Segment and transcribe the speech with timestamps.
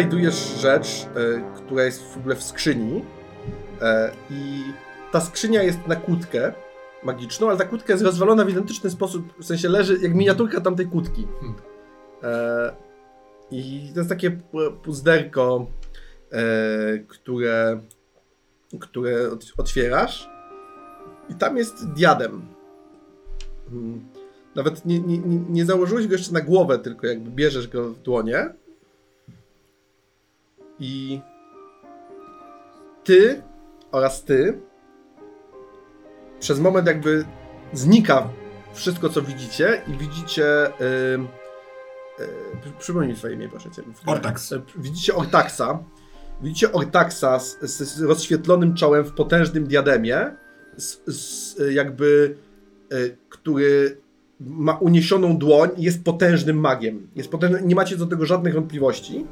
[0.00, 3.04] znajdujesz rzecz, e, która jest w ogóle w skrzyni
[3.82, 4.62] e, i
[5.12, 6.52] ta skrzynia jest na kłódkę
[7.02, 10.86] magiczną, ale ta kłódka jest rozwalona w identyczny sposób, w sensie leży jak miniaturka tamtej
[10.86, 11.26] kłódki.
[11.40, 11.58] Hmm.
[12.22, 12.72] E,
[13.50, 15.66] I to jest takie pu- puzderko,
[17.08, 17.80] które,
[18.80, 20.30] które ot- otwierasz
[21.28, 22.42] i tam jest diadem.
[23.72, 24.04] Mm.
[24.54, 27.98] Nawet nie, nie, nie, nie założyłeś go jeszcze na głowę, tylko jakby bierzesz go w
[27.98, 28.59] dłonie
[30.80, 31.20] i
[33.04, 33.42] ty
[33.92, 34.60] oraz ty
[36.40, 37.24] przez moment jakby
[37.72, 38.28] znika
[38.72, 40.44] wszystko, co widzicie i widzicie...
[40.80, 41.18] Yy,
[42.66, 43.82] yy, przypomnij swoje imię, proszę cię.
[44.06, 44.52] Ortax.
[44.52, 45.78] E, Widzicie Ortaxa.
[46.42, 50.36] Widzicie Ortaxa z, z, z rozświetlonym czołem w potężnym diademie,
[50.76, 52.36] z, z, jakby,
[52.90, 52.96] e,
[53.28, 54.00] który
[54.40, 57.08] ma uniesioną dłoń i jest potężnym magiem.
[57.16, 59.26] Jest potężny, nie macie do tego żadnych wątpliwości.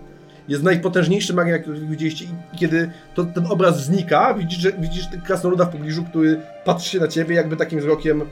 [0.48, 2.24] Jest najpotężniejszym magiem, jaki widzieliście.
[2.24, 7.00] I kiedy to, ten obraz znika, widzisz, że, widzisz krasnoluda w pobliżu, który patrzy się
[7.00, 8.24] na ciebie jakby takim wzrokiem.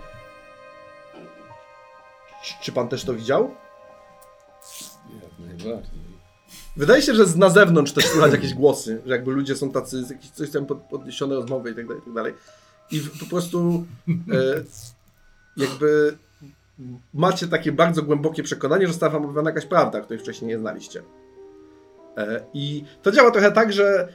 [2.62, 3.50] Czy, pan też to widział?
[5.22, 6.06] Jak najbardziej.
[6.76, 10.50] Wydaje się, że na zewnątrz też słychać jakieś głosy, że jakby ludzie są tacy, coś
[10.50, 12.34] tam pod, podniesione rozmowy i tak dalej, i tak dalej.
[12.90, 14.62] I po prostu e,
[15.56, 16.18] jakby
[17.14, 21.02] macie takie bardzo głębokie przekonanie, że została wam jakaś prawda, której wcześniej nie znaliście.
[22.16, 24.08] E, I to działa trochę tak, że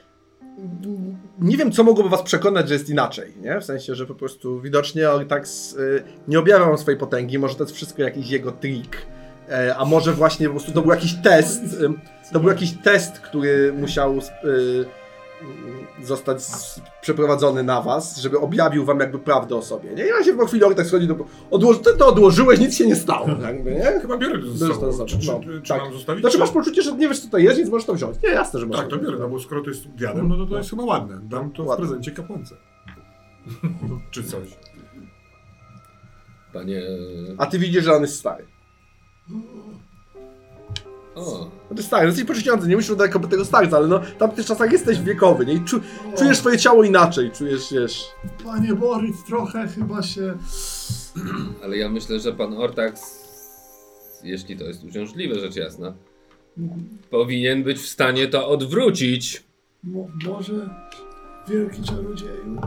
[1.40, 3.60] nie wiem, co mogłoby was przekonać, że jest inaczej, nie?
[3.60, 7.64] W sensie, że po prostu widocznie Ortax y, nie objawia wam swojej potęgi, może to
[7.64, 8.98] jest wszystko jakiś jego trik,
[9.50, 11.62] e, a może właśnie po prostu to był jakiś test,
[12.34, 14.20] to był jakiś test, który musiał
[16.04, 16.44] zostać
[17.02, 20.06] przeprowadzony na was, żeby objawił wam jakby prawdę o sobie, nie?
[20.06, 21.16] I ja się po chwili Ortax schodzi do...
[21.52, 24.00] Odłoży, ty to odłożyłeś, nic się nie stało, jakby, nie?
[24.02, 24.92] Chyba biorę to ze sobą.
[24.94, 25.82] sobą, Czy, czy, no, czy tak.
[25.82, 26.22] mam zostawić?
[26.22, 28.18] Znaczy czy- masz poczucie, że nie wiesz co to jest, więc możesz to wziąć.
[28.24, 30.46] Nie, jasne, że możesz Tak, to biorę, no bo skoro to jest diadem, no to
[30.46, 31.20] to jest chyba ładne.
[31.24, 31.86] Dam to w Ładne.
[31.86, 32.56] prezencie kapłance.
[34.12, 34.48] czy coś.
[36.54, 36.82] Panie...
[37.38, 38.46] A ty widzisz, że on jest stary.
[41.16, 44.46] O, No ty stary, jesteś poczyciący, nie musisz daleko tego starca, ale no w tamtych
[44.46, 45.54] czasach jesteś wiekowy, nie?
[45.54, 45.80] I czu,
[46.18, 48.04] czujesz swoje ciało inaczej, czujesz, wiesz...
[48.44, 50.34] Panie Boris, trochę chyba się...
[51.64, 53.22] ale ja myślę, że pan Ortax,
[54.24, 55.94] jeśli to jest uciążliwe, rzecz jasna,
[57.10, 59.44] powinien być w stanie to odwrócić.
[59.84, 60.70] Mo, może
[61.50, 62.62] wielki czarodzieju?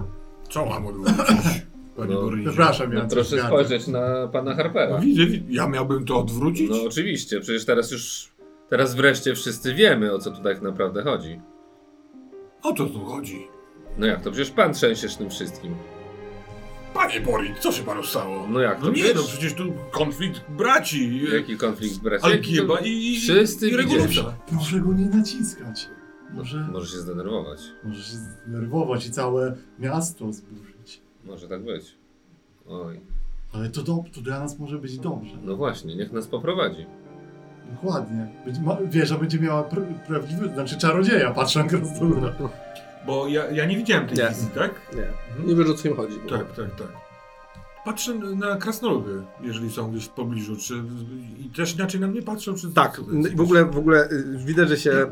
[0.51, 1.17] Co mam odwrócić?
[1.97, 2.49] Panie No, Borysie?
[2.49, 4.91] Przepraszam, ja No, proszę spojrzeć na pana Harpera.
[4.97, 6.71] No, widzę, wi- ja miałbym to odwrócić?
[6.71, 8.29] No oczywiście, przecież teraz już,
[8.71, 11.41] teraz wreszcie wszyscy wiemy, o co tu tak naprawdę chodzi.
[12.63, 13.47] O co tu chodzi?
[13.99, 15.75] No jak to, przecież pan trzęsiesz tym wszystkim.
[16.95, 18.47] Panie Boris, co się panu stało?
[18.49, 21.25] No jak to, No nie, przecież- no przecież tu konflikt braci.
[21.35, 22.27] Jaki konflikt braci?
[22.27, 24.19] Alkieba i, i, Wszyscy i widzieli.
[24.51, 25.89] Proszę go nie naciskać.
[26.33, 27.61] Może, Może się zdenerwować.
[27.85, 31.01] może się zdenerwować i całe miasto zburzyć.
[31.25, 31.95] Może tak być.
[32.69, 33.01] Oj,
[33.53, 35.37] Ale to, do, to dla nas może być dobrze.
[35.43, 36.87] no właśnie, niech nas poprowadzi.
[37.73, 38.27] Dokładnie.
[38.63, 42.33] Ma, wieża będzie miała pr prawdziwy, znaczy czarodzieja, patrzę na krasnoluda.
[43.07, 44.29] Bo ja, ja nie widziałem tej Nie.
[44.29, 44.71] wizji, tak?
[44.97, 46.17] Nie, nie wiesz o co im chodzi.
[46.29, 46.89] Tak, tak, tak.
[47.85, 50.75] Patrzę na krasnoludy, jeżeli są gdzieś w pobliżu, czy
[51.39, 52.73] i też inaczej na mnie patrzą, czy...
[52.73, 53.01] Tak,
[53.35, 54.91] w ogóle, w ogóle y, widać, że się...
[54.91, 55.05] y,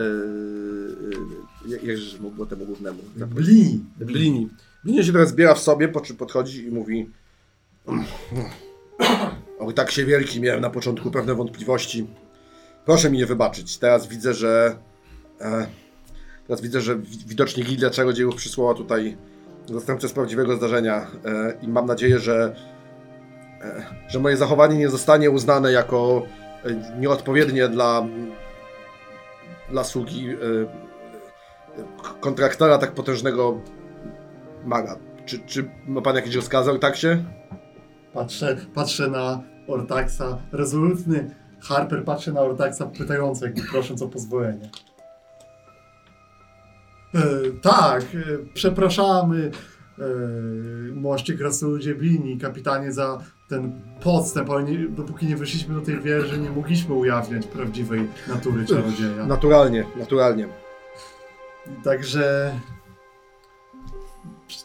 [0.00, 0.04] y,
[1.72, 2.98] y, jakże mogło temu głównemu?
[3.16, 3.84] Bli!
[3.96, 4.48] Blini.
[4.84, 7.10] Blini się teraz zbiera w sobie, po czym podchodzi i mówi
[9.58, 12.06] O, tak się wielki miałem na początku pewne wątpliwości.
[12.84, 13.78] Proszę mi nie wybaczyć.
[13.78, 14.76] Teraz widzę, że
[15.40, 15.66] e,
[16.46, 19.16] teraz widzę, że wi- widocznie Gildia Czarodziejów przysłała tutaj
[19.66, 22.56] zastępcę z prawdziwego zdarzenia e, i mam nadzieję, że
[23.62, 26.22] e, że moje zachowanie nie zostanie uznane jako
[26.64, 28.06] e, nieodpowiednie dla
[29.70, 30.34] dla sługi e,
[32.20, 33.60] kontraktora tak potężnego
[34.64, 34.96] maga.
[35.26, 37.24] Czy, czy ma pan jakiś rozkaz o tak się?
[38.18, 41.30] Patrzę, patrzę na Ortaxa, rezolutny
[41.60, 44.70] Harper patrzy na Ortaxa pytająco, jakby prosząc o pozwolenie.
[47.14, 47.20] E,
[47.62, 48.06] tak, e,
[48.54, 49.50] przepraszamy
[49.98, 50.02] e,
[50.94, 53.18] moście krasnoludzie Blini, kapitanie za
[53.48, 58.66] ten podstęp, ale nie, dopóki nie wyszliśmy do tej wieży, nie mogliśmy ujawniać prawdziwej natury
[58.66, 59.26] czarodzieja.
[59.26, 60.48] Naturalnie, naturalnie.
[61.84, 62.52] Także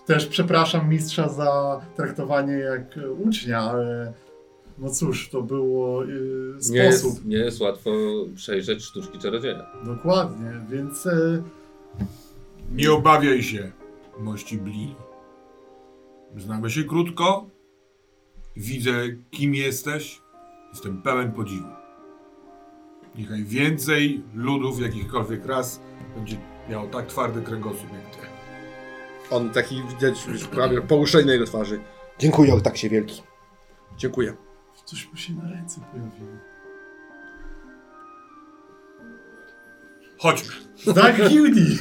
[0.06, 4.13] też przepraszam mistrza za traktowanie jak ucznia, ale
[4.77, 6.74] no cóż, to było y, sposób.
[6.74, 7.91] Nie jest, nie jest łatwo
[8.35, 9.65] przejrzeć sztuczki czarodzieja.
[9.85, 11.44] Dokładnie, więc e,
[12.71, 13.71] Nie obawiaj się,
[14.19, 14.95] mości Bli.
[16.38, 17.45] Znamy się krótko.
[18.56, 18.91] Widzę,
[19.31, 20.21] kim jesteś.
[20.74, 21.68] Jestem pełen podziwu.
[23.15, 25.80] Niechaj więcej ludów jakichkolwiek raz
[26.15, 26.38] będzie
[26.69, 28.32] miało tak twardy kręgosłup jak ty.
[29.31, 31.80] On taki widać już prawie poruszenie na jego twarzy.
[32.20, 33.24] Dziękuję, tak się wielki.
[33.98, 34.34] Dziękuję.
[34.86, 36.53] Coś mu się na ręce pojawiło.
[40.24, 40.54] Chodźmy.
[40.96, 41.78] Tak, gildii!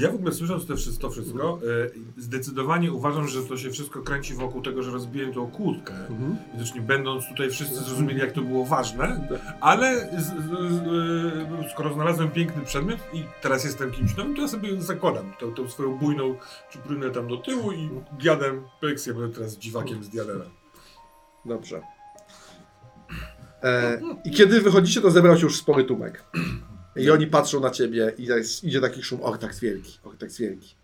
[0.00, 1.58] Ja w ogóle słysząc te wszystko, to wszystko,
[2.16, 5.94] e, zdecydowanie uważam, że to się wszystko kręci wokół tego, że rozbiłem tą kłódkę.
[5.94, 6.36] Mhm.
[6.52, 9.28] Widocznie będąc tutaj wszyscy zrozumieli, jak to było ważne,
[9.60, 10.32] ale z, z,
[11.66, 15.54] z, skoro znalazłem piękny przedmiot i teraz jestem kimś nowym, to ja sobie zakładam tą,
[15.54, 16.34] tą swoją bujną
[16.70, 20.48] czuprynę tam do tyłu i diadem, pyks, ja będę teraz dziwakiem z diademem.
[21.44, 21.80] Dobrze.
[23.62, 26.24] E, I kiedy wychodzicie, to zebrał się już spory tłumek.
[26.96, 29.22] I oni patrzą na ciebie i jest, idzie taki szum.
[29.22, 29.98] Och, tak wielki.
[30.04, 30.74] Och, tak wielki.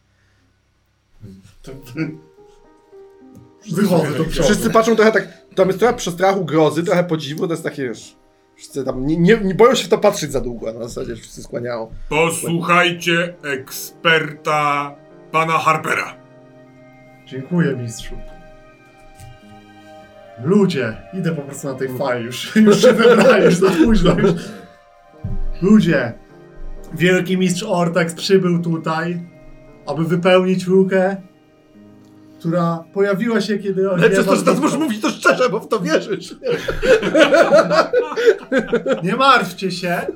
[3.73, 4.49] Wychodzę do przodu.
[4.49, 5.29] Wszyscy patrzą trochę tak.
[5.55, 7.47] Tam jest trochę przestrachu, grozy, trochę podziwu.
[7.47, 8.17] To jest takie wiesz.
[8.57, 10.73] Wszyscy tam nie, nie, nie boją się w to patrzeć za długo.
[10.73, 11.91] Na zasadzie wszyscy skłaniają.
[12.09, 14.95] Posłuchajcie eksperta
[15.33, 16.17] pana Harpera.
[17.27, 18.15] Dziękuję, mistrzu.
[20.45, 24.19] Ludzie, idę po prostu na tej fali, już, już się wybrałem, już za późno.
[24.19, 24.33] Już.
[25.63, 26.13] Ludzie,
[26.95, 29.21] wielki mistrz Ortax przybył tutaj,
[29.87, 31.17] aby wypełnić lukę,
[32.39, 33.91] która pojawiła się, kiedy...
[33.91, 36.35] Ale przez to, że teraz możesz mówić to szczerze, bo w to wierzysz.
[39.05, 40.07] Nie martwcie się,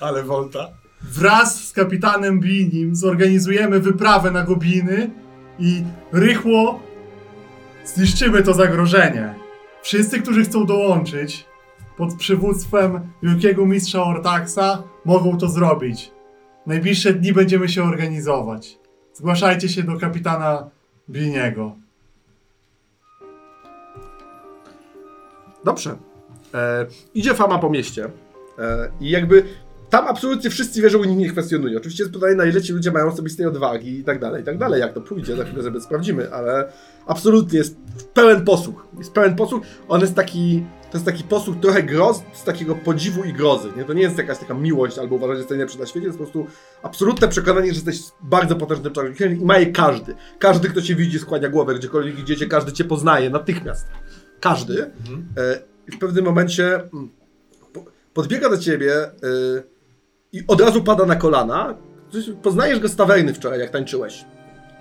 [0.00, 0.68] Ale Volta?
[1.02, 5.10] wraz z kapitanem Binim zorganizujemy wyprawę na Gobliny
[5.58, 5.82] i
[6.12, 6.80] rychło
[7.84, 9.34] zniszczymy to zagrożenie.
[9.82, 11.46] Wszyscy, którzy chcą dołączyć
[11.96, 16.10] pod przywództwem wielkiego mistrza Ortaxa, mogą to zrobić.
[16.66, 18.78] Najbliższe dni będziemy się organizować.
[19.12, 20.70] Zgłaszajcie się do kapitana
[21.10, 21.76] Biniego.
[25.64, 25.96] Dobrze.
[26.54, 28.04] E, idzie fama po mieście.
[28.58, 29.44] E, I jakby
[29.90, 31.76] tam absolutnie wszyscy wierzą i nikt nie kwestionuje.
[31.76, 34.58] Oczywiście jest pytanie, na ile ci ludzie mają osobistej odwagi i tak dalej, i tak
[34.58, 34.80] dalej.
[34.80, 36.72] Jak to pójdzie, za chwilę sobie sprawdzimy, ale
[37.06, 37.76] absolutnie jest
[38.14, 38.86] pełen posłuch.
[38.98, 39.62] Jest pełen posłuch.
[39.88, 40.64] On jest taki,
[40.94, 43.68] to jest taki posłuch trochę groz, z takiego podziwu i grozy.
[43.76, 43.84] Nie?
[43.84, 46.18] To nie jest jakaś taka miłość albo uważanie, że jesteś najlepszy na świecie, to jest
[46.18, 46.46] po prostu
[46.82, 50.14] absolutne przekonanie, że jesteś bardzo potężnym czarownikiem i ma je każdy.
[50.38, 53.86] Każdy, kto cię widzi, skłania głowę, gdziekolwiek idziecie, każdy cię poznaje natychmiast.
[54.40, 54.82] Każdy.
[54.82, 54.88] E,
[55.88, 57.10] I w pewnym momencie mm,
[57.72, 59.10] po- podbiega do ciebie e,
[60.32, 61.74] i od razu pada na kolana.
[62.42, 64.24] Poznajesz go z tawerny wczoraj, jak tańczyłeś.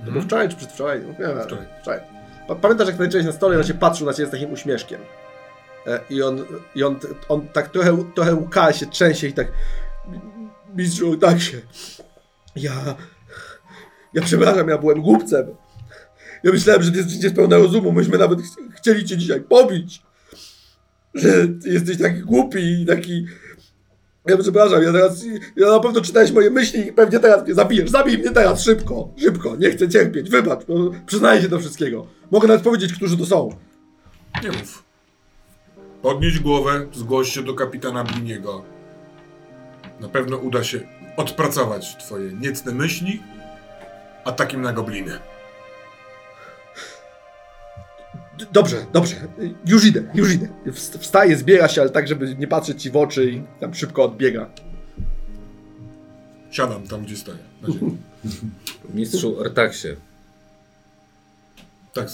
[0.06, 1.00] To było wczoraj czy przedwczoraj?
[1.00, 1.66] Nie wiem, Wczoraj.
[1.82, 2.00] wczoraj.
[2.48, 5.02] Pa- Pamiętasz, jak tańczyłeś na stole i on się patrzył na ciebie z takim uśmieszkiem.
[6.10, 6.46] I on,
[6.76, 7.00] i on,
[7.30, 9.48] on tak trochę, trochę łka się, trzęsie i tak
[10.76, 11.62] mistrzu, tak się.
[12.56, 12.96] Ja,
[14.14, 15.48] ja przepraszam, ja byłem głupcem.
[16.44, 17.92] Ja myślałem, że ty jesteś pełna rozumu.
[17.92, 20.02] Myśmy nawet ch- chcieli cię dzisiaj pobić.
[21.14, 23.26] Że jesteś taki głupi i taki...
[24.28, 25.26] Ja przepraszam, ja teraz...
[25.56, 27.90] Ja na pewno czytałeś moje myśli i pewnie teraz mnie zabijesz.
[27.90, 29.56] Zabij mnie teraz, szybko, szybko.
[29.56, 30.66] Nie chcę cierpieć, wybacz.
[30.66, 32.08] bo Przyznaję się do wszystkiego.
[32.32, 33.50] Mogę nawet powiedzieć, którzy to są.
[34.44, 34.84] Nie mów.
[36.04, 38.64] Podnieś głowę, zgłoś się do kapitana Bliniego.
[40.00, 40.80] Na pewno uda się
[41.18, 43.22] odpracować twoje niecne myśli
[44.26, 45.20] atakiem na gobliny.
[48.52, 49.16] Dobrze, dobrze.
[49.66, 50.48] Już idę, już idę.
[50.66, 54.04] Wst- Wstaje, zbiera się, ale tak, żeby nie patrzeć ci w oczy i tam szybko
[54.04, 54.50] odbiega.
[56.52, 57.38] Siadam tam, gdzie stoję.
[58.94, 59.88] Mistrzu Ortaksie,
[61.94, 62.08] Tak,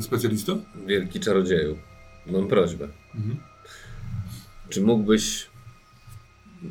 [0.00, 0.52] specjalista?
[0.86, 1.78] wielki czarodzieju,
[2.30, 2.88] mam prośbę.
[3.14, 3.36] Mhm.
[4.68, 5.46] Czy mógłbyś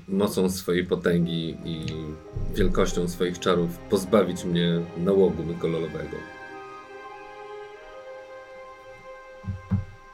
[0.08, 1.86] mocą swojej potęgi i
[2.56, 6.18] wielkością swoich czarów pozbawić mnie nałogu mykololowego?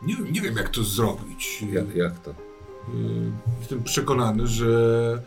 [0.02, 1.64] Nie, nie wiem, jak to zrobić.
[1.72, 2.32] Jak, jak to?
[2.32, 2.36] Y,
[3.60, 5.22] Jestem przekonany, że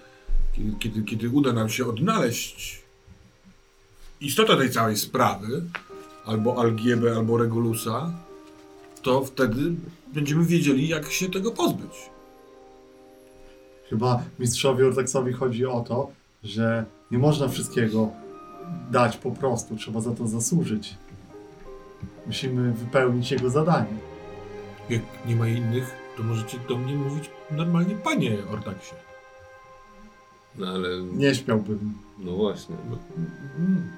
[0.53, 2.83] kiedy, kiedy, kiedy uda nam się odnaleźć
[4.21, 5.63] istotę tej całej sprawy,
[6.25, 8.13] albo Algiebę, albo Regulusa,
[9.03, 9.75] to wtedy
[10.17, 12.11] będziemy wiedzieli, jak się tego pozbyć.
[13.91, 16.11] Chyba mistrzowi Ortaxowi chodzi o to,
[16.45, 18.11] że nie można wszystkiego
[18.91, 20.95] dać po prostu, trzeba za to zasłużyć.
[22.27, 23.97] Musimy wypełnić jego zadanie.
[24.91, 28.95] Jak nie ma innych, to możecie do mnie mówić normalnie, panie Ortaksie.
[30.59, 31.95] No ale, Nie śmiałbym.
[32.19, 32.77] no właśnie.
[32.91, 32.99] No,
[33.59, 33.91] mm,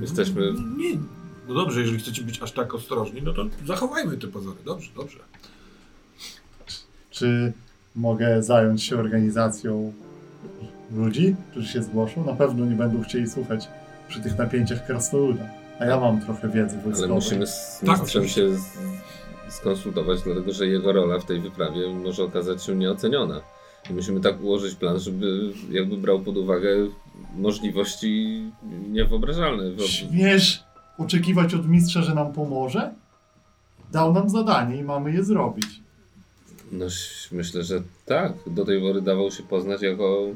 [0.00, 0.98] Jesteśmy- Nie.
[1.48, 4.56] No dobrze, jeżeli chcecie być aż tak ostrożni, no to zachowajmy te pozory.
[4.64, 5.18] Dobrze, dobrze.
[7.14, 7.52] Czy
[7.96, 9.92] mogę zająć się organizacją
[10.96, 12.24] ludzi, którzy się zgłoszą?
[12.26, 13.68] Na pewno nie będą chcieli słuchać
[14.08, 15.44] przy tych napięciach krasnoluda.
[15.80, 17.14] A ja mam trochę wiedzy Ale wojskowej.
[17.14, 18.62] musimy z Tak, mistrzem się z,
[19.48, 23.40] skonsultować, dlatego że jego rola w tej wyprawie może okazać się nieoceniona.
[23.90, 26.68] I musimy tak ułożyć plan, żeby jakby brał pod uwagę
[27.36, 28.42] możliwości
[28.90, 29.62] niewyobrażalne.
[29.64, 30.64] Wyob- Śmiesz
[30.98, 32.92] oczekiwać od mistrza, że nam pomoże?
[33.92, 35.66] Dał nam zadanie i mamy je zrobić.
[36.72, 36.86] No
[37.32, 38.32] myślę, że tak.
[38.46, 40.26] Do tej pory dawał się poznać jako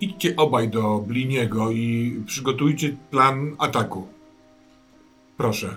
[0.00, 4.06] Idźcie obaj do Bliniego i przygotujcie plan ataku.
[5.36, 5.76] Proszę.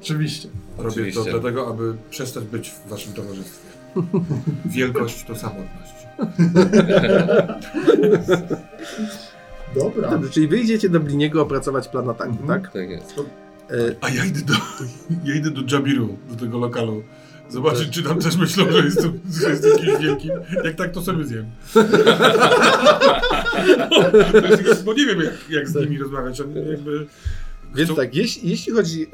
[0.00, 0.48] Oczywiście.
[0.78, 1.24] Robię Oczywiście.
[1.24, 3.68] to dlatego, aby przestać być w waszym towarzystwie.
[4.76, 5.92] Wielkość to samotność.
[9.74, 10.10] Dobra.
[10.10, 12.62] Dobrze, czyli wyjdziecie do Bliniego opracować plan ataku, Mhm.
[12.62, 12.72] tak?
[12.72, 13.14] tak jest.
[14.00, 14.54] A ja idę do,
[15.24, 17.02] ja idę do Jabiru, do tego lokalu.
[17.50, 20.30] Zobaczyć, czy tam też myślą, że jestem, że jestem kimś wielkim.
[20.64, 21.46] Jak tak, to sobie zjem.
[24.66, 26.38] Jest- Bo nie wiem, jak, jak z nimi rozmawiać.
[26.38, 27.06] Jakby...
[27.74, 29.02] Więc tak, jeśli, jeśli chodzi.
[29.02, 29.08] E,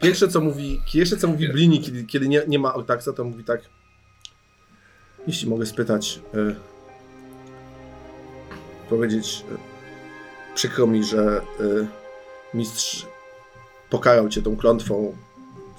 [0.00, 3.44] pierwsze co mówi, pierwsze co mówi Blini, kiedy, kiedy nie, nie ma Ortaxa, to mówi
[3.44, 3.60] tak.
[5.26, 6.20] Jeśli mogę spytać.
[6.34, 6.54] E,
[8.90, 9.44] powiedzieć.
[9.52, 9.56] E,
[10.54, 11.86] przykro mi, że e,
[12.54, 13.06] mistrz
[13.90, 15.16] pokarał cię tą klątwą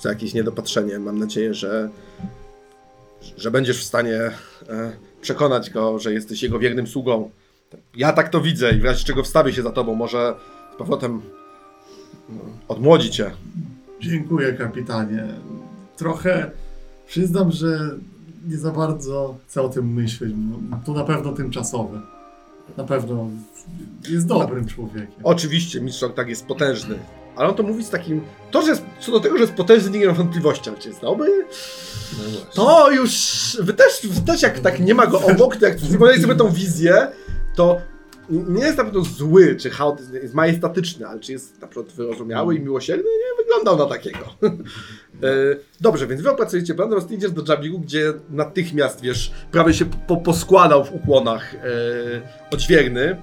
[0.02, 1.00] za jakieś niedopatrzenie.
[1.00, 1.90] Mam nadzieję, że,
[3.38, 4.32] że będziesz w stanie
[4.70, 4.92] e,
[5.22, 7.30] przekonać go, że jesteś jego wiernym sługą.
[7.96, 9.96] Ja tak to widzę i w razie czego wstawię się za tobą.
[9.96, 10.36] Może
[10.74, 11.22] z powrotem
[12.68, 13.32] Odmłodzi cię.
[14.02, 15.28] Dziękuję, kapitanie.
[15.98, 16.52] Trochę
[17.08, 17.96] przyznam, że
[18.48, 20.34] nie za bardzo chcę o tym myśleć.
[20.86, 22.02] To na pewno tymczasowe.
[22.78, 23.30] Na pewno
[24.10, 25.22] jest dobrym człowiekiem.
[25.24, 26.96] Oczywiście mistrz tak jest potężny.
[27.40, 28.22] Ale on to mówi z takim.
[28.52, 31.02] To, że jest, co do tego, że jest potężny, nie mam wątpliwości, ale czy jest
[31.02, 31.46] dobry?
[32.18, 32.40] No.
[32.54, 33.14] To już.
[33.62, 36.52] Wy też, wy też jak tak nie ma go obok, to jak przypomnieli sobie tą
[36.52, 37.08] wizję,
[37.56, 37.78] to
[38.30, 42.56] nie jest na pewno zły, czy chaot jest majestatyczny, ale czy jest na przykład wyrozumiały
[42.56, 43.04] i miłosierny?
[43.04, 44.26] Nie wyglądał na takiego.
[45.24, 49.86] E, Dobrze, więc wy opracujecie plan, teraz idziesz do Jabiru, gdzie natychmiast, wiesz, prawie się
[49.86, 51.60] po, poskładał w ukłonach e,
[52.52, 53.18] odźwierny e,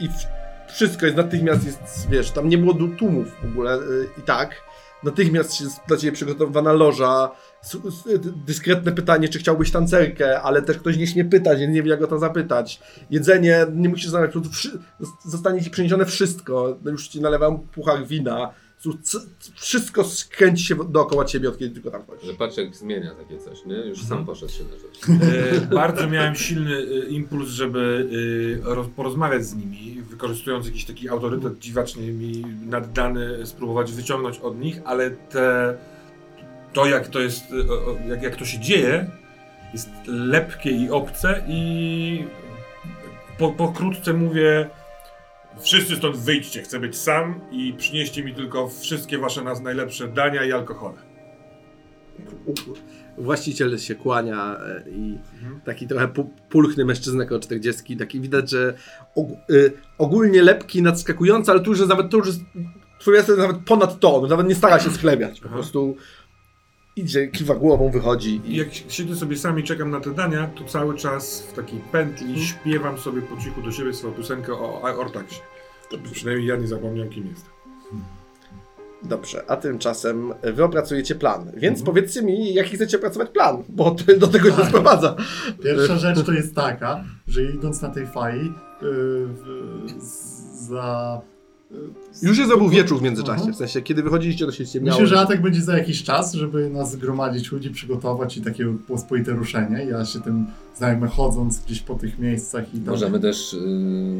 [0.00, 0.39] i w,
[0.72, 3.78] wszystko jest natychmiast, jest, wiesz, tam nie było tłumów w ogóle e,
[4.18, 4.54] i tak.
[5.02, 7.30] Natychmiast jest dla ciebie przygotowana loża,
[8.46, 12.02] dyskretne pytanie, czy chciałbyś tancerkę, ale też ktoś nie śmie pytać, więc nie wie jak
[12.02, 12.80] o to zapytać.
[13.10, 14.34] Jedzenie, nie musisz znaleźć,
[15.24, 18.50] zostanie ci przyniesione wszystko, już ci nalewam puchar wina,
[19.54, 22.36] wszystko skręci się dookoła ciebie, od kiedy tylko tam Że chodzisz.
[22.36, 23.76] patrz jak zmienia takie coś, nie?
[23.76, 25.22] Już sam poszedł się na rzecz.
[25.62, 28.08] E, bardzo miałem silny e, impuls, żeby
[28.70, 34.60] e, roz, porozmawiać z nimi, wykorzystując jakiś taki autorytet dziwacznie mi naddany, spróbować wyciągnąć od
[34.60, 35.76] nich, ale te,
[36.72, 37.44] to jak to jest,
[38.08, 39.10] jak, jak to się dzieje,
[39.72, 42.24] jest lepkie i obce i
[43.38, 44.70] po, pokrótce mówię
[45.60, 50.44] wszyscy stąd wyjdźcie, chcę być sam i przynieście mi tylko wszystkie wasze nas najlepsze dania
[50.44, 50.96] i alkohole.
[53.18, 55.18] Właściciel się kłania e, i
[55.64, 58.74] taki trochę pu- pulchny mężczyzna około 40, taki widać, że
[59.50, 62.40] y, ogólnie lepki, nadskakujący, ale tu już nawet, tu już jest,
[63.00, 65.56] twój jest nawet ponad to, nawet nie stara się sklebiać, po Aha.
[67.00, 70.64] Idzie, kiwa głową, wychodzi I jak siedzę sobie sam i czekam na te dania, to
[70.64, 75.40] cały czas w takiej pętli śpiewam sobie po cichu do siebie swoją piosenkę o Ortaksie.
[76.12, 77.50] Przynajmniej ja nie zapomniałem kim jestem.
[79.02, 84.16] Dobrze, a tymczasem wy opracujecie plan, więc powiedzcie mi, jaki chcecie opracować plan, bo to
[84.18, 85.16] do tego się sprowadza.
[85.62, 88.52] Pierwsza rzecz to jest taka, że idąc na tej fali
[88.82, 89.28] yy,
[90.68, 91.20] za...
[91.70, 91.78] yy,
[92.28, 93.54] Już jest obu wieczór w międzyczasie, Mhm.
[93.54, 95.00] w sensie, kiedy wychodziliście, to się ściemniało.
[95.00, 99.32] Myślę, że atak będzie za jakiś czas, żeby nas zgromadzić ludzi, przygotować i takie pospolite
[99.32, 99.84] ruszenie.
[99.90, 100.46] Ja się tym
[100.76, 102.90] zajmę chodząc gdzieś po tych miejscach i tam.
[102.94, 103.58] Możemy też y,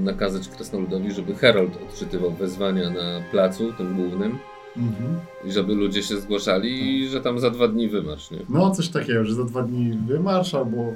[0.05, 4.39] nakazać Krasnoludowi, żeby Herald odczytywał wezwania na placu, tym głównym,
[4.77, 5.17] Mhm.
[5.45, 8.39] i żeby ludzie się zgłaszali i że tam za dwa dni wymarsz, nie?
[8.49, 10.93] No coś takiego, że za dwa dni wymarsz albo...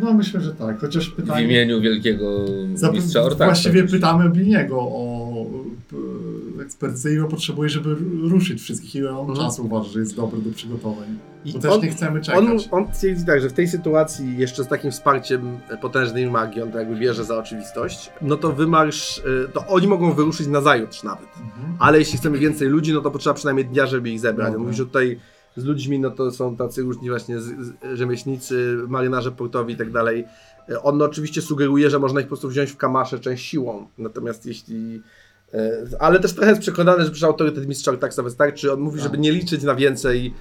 [0.00, 1.44] No myślę, że tak, chociaż W pytanie...
[1.46, 2.44] imieniu wielkiego
[2.92, 3.44] mistrza Ortaksa.
[3.44, 5.46] Właściwie pytamy Bliniego o
[6.58, 7.96] e, ekspertyzję, ile potrzebuje, żeby
[8.30, 9.38] ruszyć wszystkich, ile on Mhm.
[9.48, 11.18] czasu uważa, że jest dobry do przygotowań.
[11.44, 12.44] I Bo też on- nie chcemy czekać.
[12.44, 16.72] On, on twierdzi tak, że w tej sytuacji jeszcze z takim wsparciem potężnej magii, on
[16.72, 21.02] to jakby bierze za oczywistość, no to wymarsz, y, to oni mogą wyruszyć na zajutrz
[21.02, 21.28] nawet.
[21.40, 21.76] Mhm.
[21.78, 24.54] Ale jeśli chcemy więcej ludzi, no to potrzeba przynajmniej dnia, żeby ich zebrać.
[24.54, 25.20] On mówi, że tutaj
[25.56, 29.90] z ludźmi, no to są tacy różni właśnie z, z, rzemieślnicy, marynarze portowi i tak
[29.92, 30.24] dalej.
[30.70, 33.86] Y, On oczywiście sugeruje, że można ich po prostu wziąć w kamasze część siłą.
[33.98, 35.02] Natomiast jeśli...
[35.54, 38.72] y, Ale też trochę jest przekonany, że przecież autorytet mistrza Ortaksa wystarczy.
[38.72, 39.02] On mówi, Tak.
[39.04, 40.34] żeby nie liczyć na więcej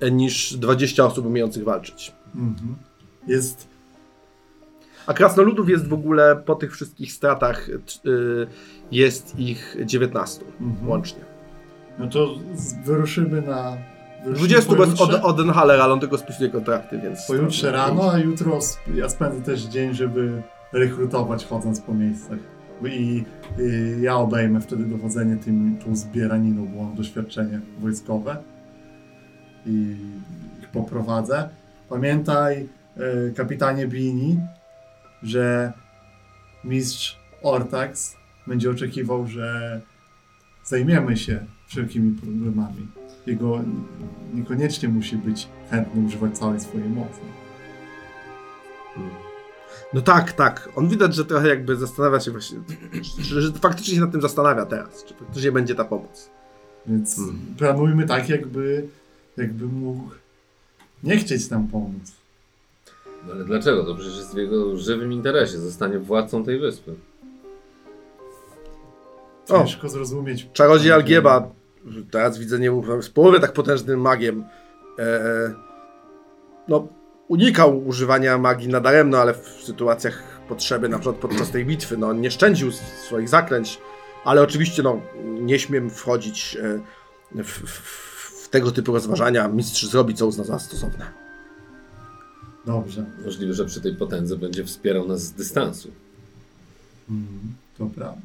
[0.00, 2.12] e, niż 20 osób umiejących walczyć.
[2.34, 2.76] Mhm.
[3.26, 3.68] Jest
[5.06, 8.46] A krasnoludów jest w ogóle po tych wszystkich stratach y,
[8.92, 10.88] jest ich 19 Mhm.
[10.88, 11.20] łącznie.
[11.98, 12.34] No to
[12.84, 13.76] wyruszymy na
[14.24, 15.40] Wyruszymy 20 bez od,
[15.80, 17.26] ale on tylko spisuje kontrakty, więc...
[17.26, 18.58] Pojutrze rano, a jutro
[18.94, 20.42] ja spędzę też dzień, żeby
[20.72, 22.38] rekrutować chodząc po miejscach.
[22.86, 23.24] I,
[23.58, 28.36] i ja obejmę wtedy dowodzenie tym, tą zbieraniną, bo mam doświadczenie wojskowe.
[29.66, 29.96] I
[30.62, 31.48] ich poprowadzę.
[31.88, 34.40] Pamiętaj, e, kapitanie Bini,
[35.22, 35.72] że
[36.64, 39.80] mistrz Ortax będzie oczekiwał, że
[40.64, 42.88] zajmiemy się wszelkimi problemami.
[43.26, 43.60] Jego
[44.34, 47.20] niekoniecznie musi być chętny używać całej swojej mocy.
[49.94, 50.68] No tak, tak.
[50.76, 52.58] On widać, że trochę jakby zastanawia się właśnie,
[53.20, 56.30] że, że faktycznie się nad tym zastanawia teraz, czy faktycznie będzie ta pomoc.
[56.86, 57.38] Więc Hmm.
[57.58, 58.88] planujmy tak, jakby,
[59.36, 60.10] jakby mógł
[61.02, 62.12] nie chcieć nam pomóc.
[63.26, 63.84] No ale dlaczego?
[63.84, 65.58] To przecież jest w jego żywym interesie.
[65.58, 66.94] Zostanie władcą tej wyspy.
[69.48, 69.58] O.
[69.58, 70.48] Ciężko zrozumieć.
[70.52, 71.50] Czarodziej Algieba,
[72.10, 74.44] teraz widzę, nie był w połowie tak potężnym magiem,
[74.98, 75.54] e,
[76.68, 76.88] no
[77.32, 82.30] unikał używania magii nadaremno, ale w sytuacjach potrzeby, na przykład podczas tej bitwy, no nie
[82.30, 83.78] szczędził swoich zaklęć,
[84.24, 86.56] ale oczywiście no nie śmiem wchodzić
[87.36, 89.48] e, w, w, w tego typu rozważania.
[89.48, 91.06] Mistrz zrobi, co uzna za stosowne.
[92.66, 93.04] Dobrze.
[93.24, 95.90] Możliwe, że przy tej potędze będzie wspierał nas z dystansu.
[97.10, 98.22] Mhm, to prawda.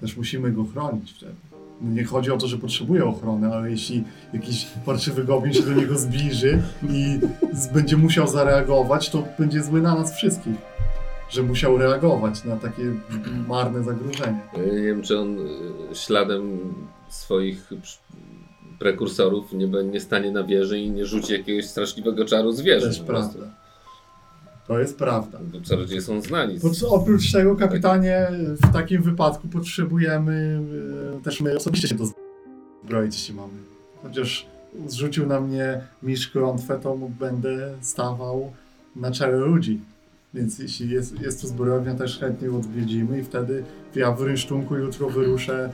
[0.00, 1.34] Też musimy go chronić wtedy.
[1.80, 5.72] No Nie chodzi o to, że potrzebuje ochrony, ale jeśli jakiś parszywy goblin się do
[5.72, 7.20] niego zbliży i
[7.74, 10.54] będzie musiał zareagować, to będzie zły na nas wszystkich.
[11.30, 12.82] Że musiał reagować na takie
[13.48, 14.40] marne zagrożenie.
[14.56, 16.58] Ja nie wiem, czy on y, śladem
[17.08, 17.70] swoich
[18.78, 22.86] prekursorów nie, nie stanie na wieży i nie rzuci jakiegoś straszliwego czaru z wieży.
[22.86, 23.38] Też po prostu.
[23.38, 23.57] prawda.
[24.68, 25.38] To jest prawda.
[25.52, 26.58] Bo czarodzieje są znani.
[26.58, 28.26] z- Po- Oprócz tego, kapitanie,
[28.62, 30.60] w takim wypadku potrzebujemy
[31.18, 33.52] e, też my osobiście się dozbroić, jeśli mamy.
[34.02, 34.46] Chociaż
[34.86, 38.52] zrzucił na mnie mistrz klątwę, to będę stawał
[38.96, 39.80] na czele ludzi.
[40.34, 44.76] Więc jeśli jest, jest tu zbrojownia, też chętnie ją odwiedzimy i wtedy ja w rynsztunku
[44.76, 45.70] jutro wyruszę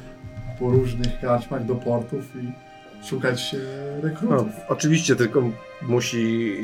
[0.59, 2.53] po różnych karczmach do portów i
[3.07, 3.59] szukać e,
[4.03, 4.47] No, rekrutów.
[4.69, 5.43] oczywiście, tylko
[5.89, 6.55] musi.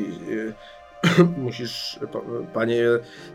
[1.37, 2.21] musisz, pa-
[2.53, 2.83] panie,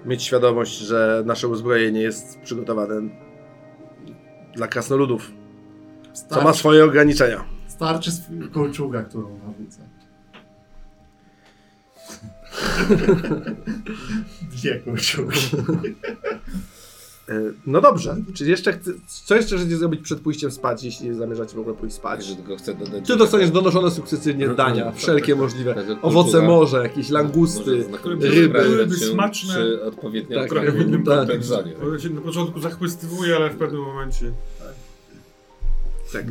[0.05, 2.94] mieć świadomość, że nasze uzbrojenie jest przygotowane
[4.55, 5.31] dla krasnoludów,
[6.12, 7.44] co ma Starczy, swoje ograniczenia.
[7.66, 9.81] starczy z kolczuga, którą narzucę.
[14.52, 15.40] Dwie kolczugi.
[17.28, 17.32] E,
[17.66, 21.58] No dobrze, czy jeszcze chce, co jeszcze chcecie zrobić przed pójściem spać, jeśli zamierzacie w
[21.58, 22.20] ogóle pójść spać?
[22.20, 23.06] Także tylko chcę dodać.
[23.06, 25.74] Ty dostaniesz donoszone sukcesywnie dania, wszelkie możliwe.
[25.74, 27.84] Tak Owoce morza, jakieś langusty.
[28.20, 28.76] Ryby.
[28.76, 29.54] Ryby smaczne.
[29.54, 31.28] Przy odpowiednio Tak, odpowiednim tak.
[31.92, 34.32] On się na początku zachwystywuje, ale w pewnym momencie
[36.12, 36.24] Tak.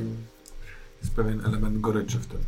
[1.02, 2.40] jest pewien element goryczy w tym.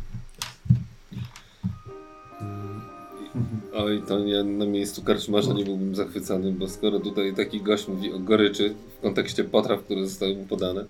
[3.74, 8.12] Oj, to ja na miejscu karczmarza nie byłbym zachwycony, bo skoro tutaj taki gość mówi
[8.12, 10.84] o goryczy w kontekście potraw, które zostały mu podane,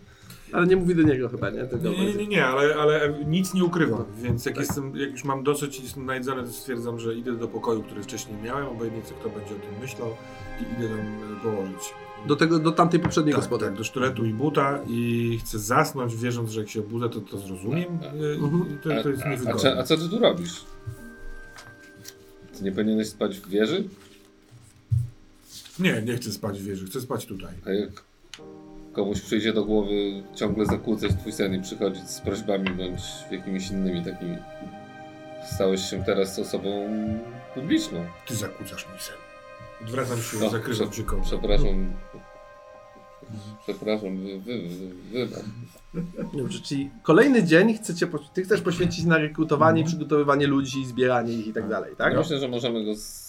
[0.53, 1.65] Ale nie mówi do niego chyba, nie?
[1.65, 4.65] Tylko Nie, nie, nie, ale, ale nic nie ukrywam, więc jak, Tak.
[4.65, 8.03] jestem, jak już mam dosyć i jestem najedzony, to stwierdzam, że idę do pokoju, który
[8.03, 10.09] wcześniej miałem, obojętnie co kto będzie o tym myślał
[10.61, 11.95] i idę tam e, położyć.
[12.27, 13.65] do, tego, do tamtej poprzedniej tak, gospody.
[13.65, 17.39] tak, do sztyletu i buta i chcę zasnąć, wierząc, że jak się obudzę, to to
[17.39, 17.99] zrozumiem.
[18.03, 18.75] e, Mhm.
[18.75, 19.61] i To, to jest a, a, niewygodne.
[19.61, 20.65] cze- a co ty tu robisz?
[22.59, 23.85] Ty nie powinieneś spać w wieży?
[25.79, 27.55] Nie, nie chcę spać w wieży, chcę spać tutaj.
[27.67, 27.91] A jak
[28.93, 34.05] komuś przyjdzie do głowy ciągle zakłócać twój sen i przychodzić z prośbami bądź jakimiś innymi
[34.05, 34.37] takimi,
[35.55, 36.89] stałeś się teraz osobą
[37.55, 38.07] publiczną.
[38.27, 39.17] Ty zakłócasz mi sen.
[39.83, 41.05] Odwracam się, O, zakrywam się.
[41.25, 41.93] Przepraszam.
[43.63, 44.59] Przepraszam, wy, wy,
[45.13, 45.27] wy,
[45.95, 46.07] wy,
[46.39, 51.53] Dobrze, czyli kolejny dzień chcecie, ty chcesz poświęcić na rekrutowanie, przygotowywanie ludzi, zbieranie ich i
[51.53, 52.13] tak dalej, tak?
[52.13, 52.95] Ja myślę, że możemy go.
[52.95, 53.29] Z...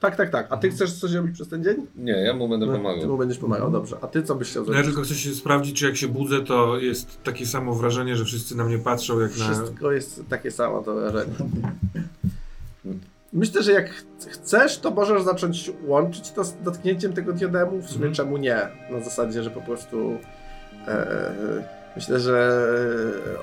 [0.00, 0.46] Tak, tak, tak.
[0.50, 1.86] A ty chcesz coś robić przez ten dzień?
[1.96, 3.08] Nie, ja mu będę No, Ty pomagał.
[3.08, 3.96] mu będziesz pomagał, dobrze.
[4.00, 4.86] A ty co byś chciał No ja zrobić?
[4.94, 8.56] tylko chcę się sprawdzić, czy jak się budzę, to jest takie samo wrażenie, że wszyscy
[8.56, 9.44] na mnie patrzą jak na...
[9.44, 11.32] Wszystko jest takie samo to wrażenie.
[13.36, 17.78] Myślę, że jak ch- chcesz, to możesz zacząć łączyć to z dotknięciem tego diademu.
[17.80, 18.14] W sumie Mhm.
[18.14, 18.56] czemu nie?
[18.90, 20.18] Na zasadzie, że po prostu
[20.88, 21.06] e,
[21.96, 22.66] myślę, że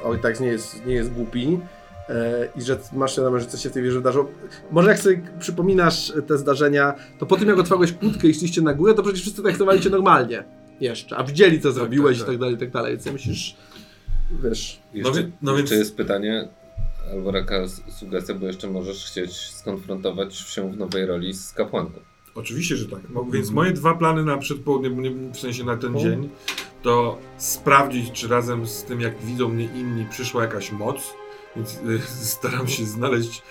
[0.04, 1.60] Ojtax nie jest, nie jest głupi
[2.10, 4.32] e, i że masz świadomość, że coś się w tej wieży wydarzyło.
[4.72, 8.74] Może jak sobie przypominasz te zdarzenia, to po tym jak otwarłeś kłódkę i szliście na
[8.74, 10.44] górę, to przecież wszyscy traktowali cię normalnie
[10.80, 13.56] jeszcze, a widzieli co zrobiłeś tak, i tak dalej, i tak dalej, więc ja myślisz,
[14.44, 14.80] wiesz...
[14.94, 16.48] Jeszcze, No wie- no jeszcze więc- jest pytanie,
[17.12, 22.00] albo taka s- sugestia, bo jeszcze możesz chcieć skonfrontować się w nowej roli z kapłanką.
[22.36, 23.00] Oczywiście, że tak.
[23.14, 26.00] No, więc moje dwa plany na przedpołudnie, nie- w sensie na ten O.
[26.00, 26.30] dzień,
[26.82, 31.14] to sprawdzić, czy razem z tym, jak widzą mnie inni, przyszła jakaś moc
[31.56, 32.00] Więc y,
[32.36, 33.42] staram się znaleźć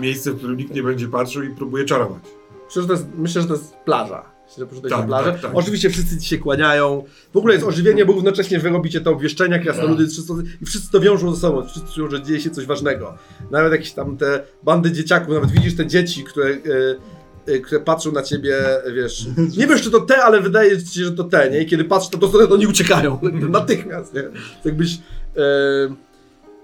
[0.00, 2.22] miejsce, w którym nikt nie będzie patrzył i próbuję czarować.
[2.66, 4.35] Myślę, że to jest, myślę, że to jest plaża.
[4.58, 5.32] Że poszedłeś Tak, na plażę.
[5.32, 5.50] tak, tak.
[5.54, 7.04] Oczywiście wszyscy ci się kłaniają.
[7.32, 10.32] W ogóle jest ożywienie, bo równocześnie wy robicie te obwieszczenia, krasnoludy, wszyscy,
[10.62, 11.66] i wszyscy to wiążą ze sobą.
[11.68, 13.14] Wszyscy czują, że dzieje się coś ważnego.
[13.50, 18.12] Nawet jakieś tam te bandy dzieciaków, nawet widzisz te dzieci, które, e, e, które patrzą
[18.12, 18.56] na ciebie,
[18.94, 21.62] wiesz, nie wiesz czy to te, ale wydaje ci się, że to te, nie?
[21.62, 23.18] I kiedy patrzysz, to, to, to oni uciekają
[23.50, 24.22] natychmiast, nie?
[24.64, 24.98] Jakbyś...
[25.36, 26.05] E,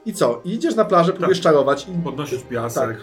[0.06, 0.40] I co?
[0.44, 2.82] I idziesz na plażę, próbujesz czarować i Podnosić piasek.
[2.82, 3.02] Tak.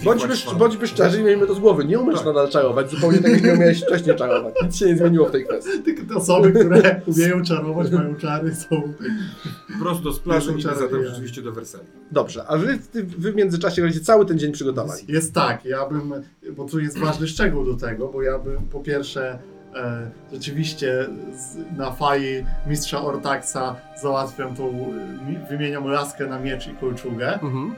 [0.00, 1.84] y, Bądźmy, bądźmy szczerzy i miejmy to z głowy.
[1.84, 2.26] Nie umiesz Tak.
[2.26, 4.54] nadal czarować, zupełnie tak jak nie umiałeś wcześniej czarować.
[4.62, 5.82] Nic się nie zmieniło w tej kwestii.
[5.82, 8.92] Tylko te osoby, które umieją czarować, mają czary, są...
[9.82, 11.08] Prosto z plaży idę zatem czarodzieje.
[11.10, 11.84] rzeczywiście do Wersali.
[12.12, 14.98] Dobrze, a wy, ty, wy w międzyczasie robicie cały ten dzień przygotowań.
[15.08, 16.12] Jest tak, ja bym,
[16.56, 19.38] bo tu jest ważny szczegół do tego, bo ja bym po pierwsze
[19.74, 22.26] e, rzeczywiście z, na fali
[22.66, 27.72] mistrza Ortaxa załatwiam tą, e, mi- wymieniam laskę na miecz i kolczugę, Mhm.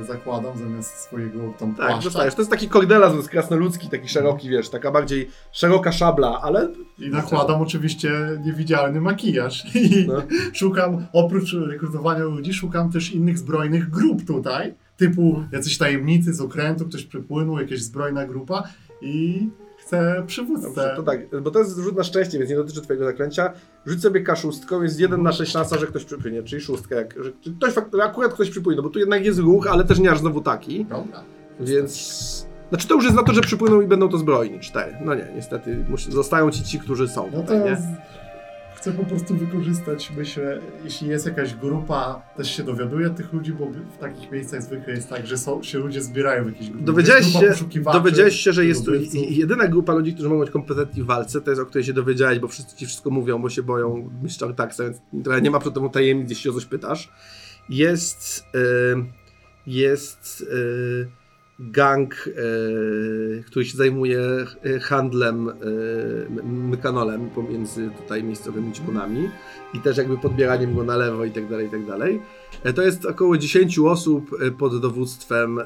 [0.00, 2.04] e, zakładam zamiast swojego tam Tak, płaszcza.
[2.04, 2.34] dostajesz.
[2.34, 2.68] To jest taki
[3.16, 8.10] jest krasnoludzki, taki szeroki, wiesz, taka bardziej szeroka szabla, ale I nakładam oczywiście
[8.44, 9.64] niewidzialny makijaż.
[9.76, 10.22] I No.
[10.52, 14.74] szukam, oprócz rekrutowania ludzi, szukam też innych zbrojnych grup tutaj.
[14.96, 18.62] Typu jacyś tajemnicy z okrętu, ktoś przypłynął, jakaś zbrojna grupa
[19.00, 19.48] i
[19.86, 20.66] chcę przywódcę.
[20.66, 23.52] Dobrze, to tak, bo to jest rzut na szczęście, więc nie dotyczy twojego zaklęcia.
[23.86, 27.32] Rzuć sobie K6, jest 1 na 6 szansa, że ktoś przypłynie, czyli szóstka, jak, że
[27.56, 30.40] ktoś, akurat ktoś przypłynie, no bo tu jednak jest ruch, ale też nie aż znowu
[30.40, 31.24] taki, Dobra.
[31.60, 32.52] więc...
[32.68, 34.96] Znaczy to już jest na to, że przypłyną i będą to zbrojni, cztery.
[35.04, 37.76] No nie, niestety, zostają ci ci, którzy są No to tutaj, nie?
[38.82, 43.66] Chcę po prostu wykorzystać, myślę, jeśli jest jakaś grupa, też się dowiaduję tych ludzi, bo
[43.66, 46.84] w takich miejscach zwykle jest tak, że są, się ludzie zbierają w jakieś grupy.
[46.84, 47.54] Dowiedziałeś się,
[47.92, 51.62] dowiedziałeś się, że jest jedyna grupa ludzi, którzy mogą być kompetentni w walce, to jest
[51.62, 54.96] o której się dowiedziałeś, bo wszyscy ci wszystko mówią, bo się boją mistrza Taxa, więc
[55.24, 57.08] trochę nie ma przy tym tajemnic, jeśli o coś pytasz.
[57.68, 59.04] Jest, y,
[59.66, 61.21] jest y,
[61.58, 64.20] gang, y, który się zajmuje
[64.66, 65.52] y, handlem y,
[66.30, 69.30] m- mykanolem pomiędzy tutaj miejscowymi członami
[69.74, 72.22] i też jakby podbieraniem go na lewo i tak dalej, i tak dalej.
[72.64, 75.64] E, To jest około 10 osób e, pod dowództwem e,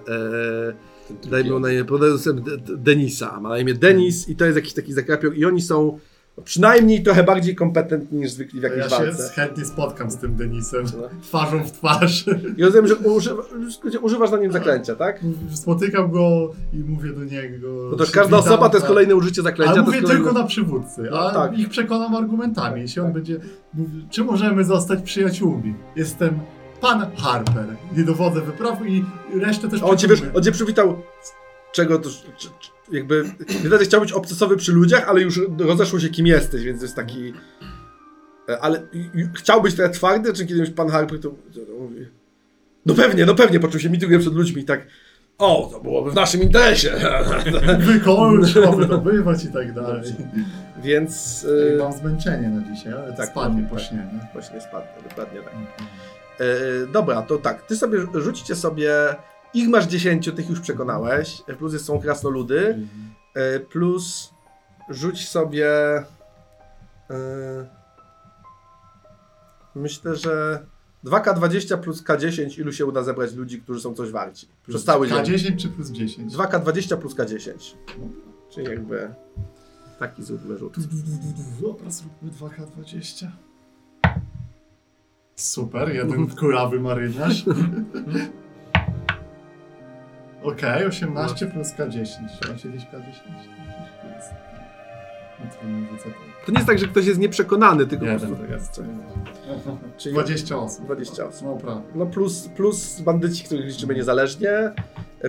[1.10, 2.42] drugi Dajmy na imię, pod dowództwem
[2.76, 3.40] Denisa.
[3.40, 5.98] Ma na imię Denis i to jest jakiś taki zakrapior i oni są
[6.44, 9.28] przynajmniej trochę bardziej kompetentni niż zwykli w jakiejś ja się walce.
[9.34, 11.08] chętnie spotkam z tym Denisem, No.
[11.28, 12.24] twarzą w twarz.
[12.56, 13.42] I rozumiem, że używa,
[14.02, 15.20] używasz na nim zaklęcia, tak?
[15.54, 17.90] Spotykam go i mówię do niego.
[17.90, 18.88] Bo to każda witam, osoba to jest tak.
[18.88, 19.72] kolejne użycie zaklęcia.
[19.72, 20.24] Ale mówię kolejne...
[20.24, 21.58] tylko na przywódcy, a No, tak.
[21.58, 22.80] ich przekonam argumentami.
[22.80, 23.40] Jeśli on będzie.
[23.74, 25.74] mówi, Czy możemy zostać przyjaciółmi?
[25.96, 26.38] Jestem
[26.80, 27.66] pan Harper.
[27.96, 29.04] Nie dowodzę wypraw i
[29.40, 30.36] resztę też A on cię, wiesz, przekonuję.
[30.38, 31.02] on cię przywitał,
[31.72, 33.24] czego to, czy, czy, jakby,
[33.62, 36.96] widać, że chciał być obcesowy przy ludziach, ale już rozeszło się kim jesteś, więc jest
[36.96, 37.32] taki,
[38.48, 38.86] e, ale
[39.34, 41.34] chciał być trochę twardy, czy kiedy już pan Harper to,
[41.80, 42.06] mówi,
[42.86, 44.86] no pewnie, no pewnie, poczuł się mityguje przed ludźmi tak,
[45.38, 46.92] o, to byłoby w naszym interesie,
[47.78, 50.12] Wykol trzeba wydobywać i tak dalej.
[50.82, 53.80] więc e, Mam zmęczenie na dzisiaj, ale tak, spadnie tak.
[53.80, 53.98] śnie.
[54.12, 54.28] nie?
[54.32, 55.54] właśnie spadnie, dokładnie tak.
[56.40, 58.92] E, dobra, to tak, ty sobie rzućcie sobie,
[59.54, 62.78] ich masz 10, tych już przekonałeś, plus jest, są krasnoludy,
[63.34, 64.30] E, plus
[64.90, 65.68] rzuć sobie.
[67.10, 67.66] e,
[69.74, 70.66] myślę, że
[71.04, 74.48] 2K20 plus K10, ilu się uda zebrać ludzi, którzy są coś warci.
[74.68, 75.18] Przez cały dzień.
[75.18, 76.32] K10 czy plus 10?
[76.36, 77.74] 2K20 plus K10.
[78.50, 79.14] Czyli jakby
[79.98, 80.76] taki zróbmy rzut.
[81.60, 83.26] Dobra, zróbmy 2K20.
[85.36, 87.44] Super, jeden kulawy marynarz.
[90.46, 92.06] Okej, 18 plus K10.
[92.48, 93.12] Macie gdzieś K10?
[95.40, 96.46] No trudno, rzucę to.
[96.46, 98.46] To nie jest tak, że ktoś jest nieprzekonany, tylko po Jeden prostu...
[98.46, 98.82] to jest.
[99.98, 100.84] Czyli 20 osób.
[100.84, 101.46] 20 osób.
[101.46, 101.82] No prawda.
[101.94, 104.72] No plus, plus bandyci, których liczymy niezależnie,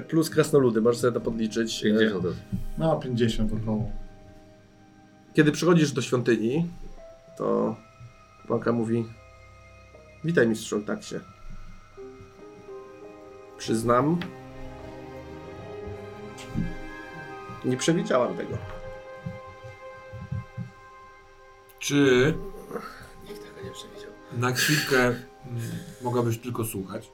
[0.07, 1.79] plus krasnoludy, możesz sobie to podliczyć.
[1.79, 2.35] E, 50 osób.
[2.77, 3.91] No 50 około.
[5.33, 6.67] Kiedy przychodzisz do świątyni,
[7.37, 7.75] to
[8.47, 9.05] Blanka mówi
[10.23, 11.15] Witaj mistrzu Taksie.
[13.57, 14.19] Przyznam,
[17.65, 18.57] nie przewidziałam tego.
[21.79, 22.33] Czy
[23.29, 24.11] Nikt tego nie przewidział.
[24.37, 25.21] na chwilkę mm,
[26.01, 27.09] mogłabyś tylko słuchać?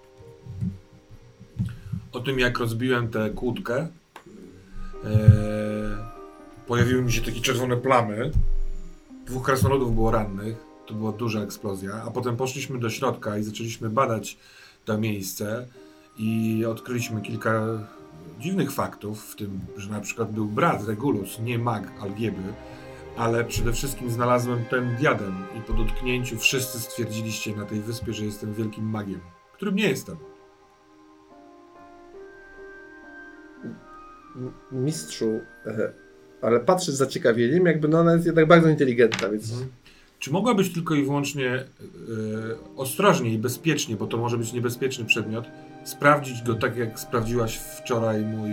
[2.11, 3.87] O tym, jak rozbiłem tę kłódkę, e,
[6.67, 8.31] pojawiły mi się takie czerwone plamy.
[9.25, 10.55] Dwóch krasnoludów było rannych.
[10.87, 12.03] To była duża eksplozja.
[12.07, 14.37] A potem poszliśmy do środka i zaczęliśmy badać
[14.85, 15.67] to miejsce
[16.17, 17.63] i odkryliśmy kilka
[18.39, 22.53] dziwnych faktów, w tym, że na przykład był brat Regulus, nie mag Algieby,
[23.17, 28.25] ale przede wszystkim znalazłem ten diadem i po dotknięciu wszyscy stwierdziliście na tej wyspie, że
[28.25, 29.19] jestem wielkim magiem,
[29.53, 30.17] którym nie jestem.
[34.71, 35.39] Mistrzu,
[36.41, 39.51] ale patrzę z zaciekawieniem, jakby no ona jest jednak bardzo inteligentna, więc...
[39.51, 39.69] Mhm.
[40.19, 41.65] Czy mogłabyś tylko i wyłącznie e,
[42.75, 45.45] ostrożnie i bezpiecznie, bo to może być niebezpieczny przedmiot,
[45.83, 48.51] sprawdzić go tak, jak sprawdziłaś wczoraj mój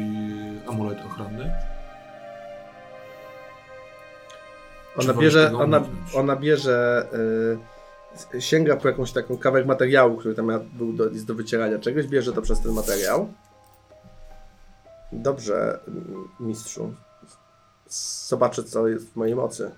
[0.69, 1.55] amulet ochronny?
[4.97, 5.83] Ona bierze, ona,
[6.15, 7.07] ona bierze,
[8.35, 12.07] y, sięga po jakąś taką kawałek materiału, który tam był do, jest do wycierania czegoś,
[12.07, 13.33] bierze to przez ten materiał.
[15.13, 15.81] Dobrze,
[16.41, 16.95] mistrzu.
[18.29, 19.71] Zobaczę, co jest w mojej mocy.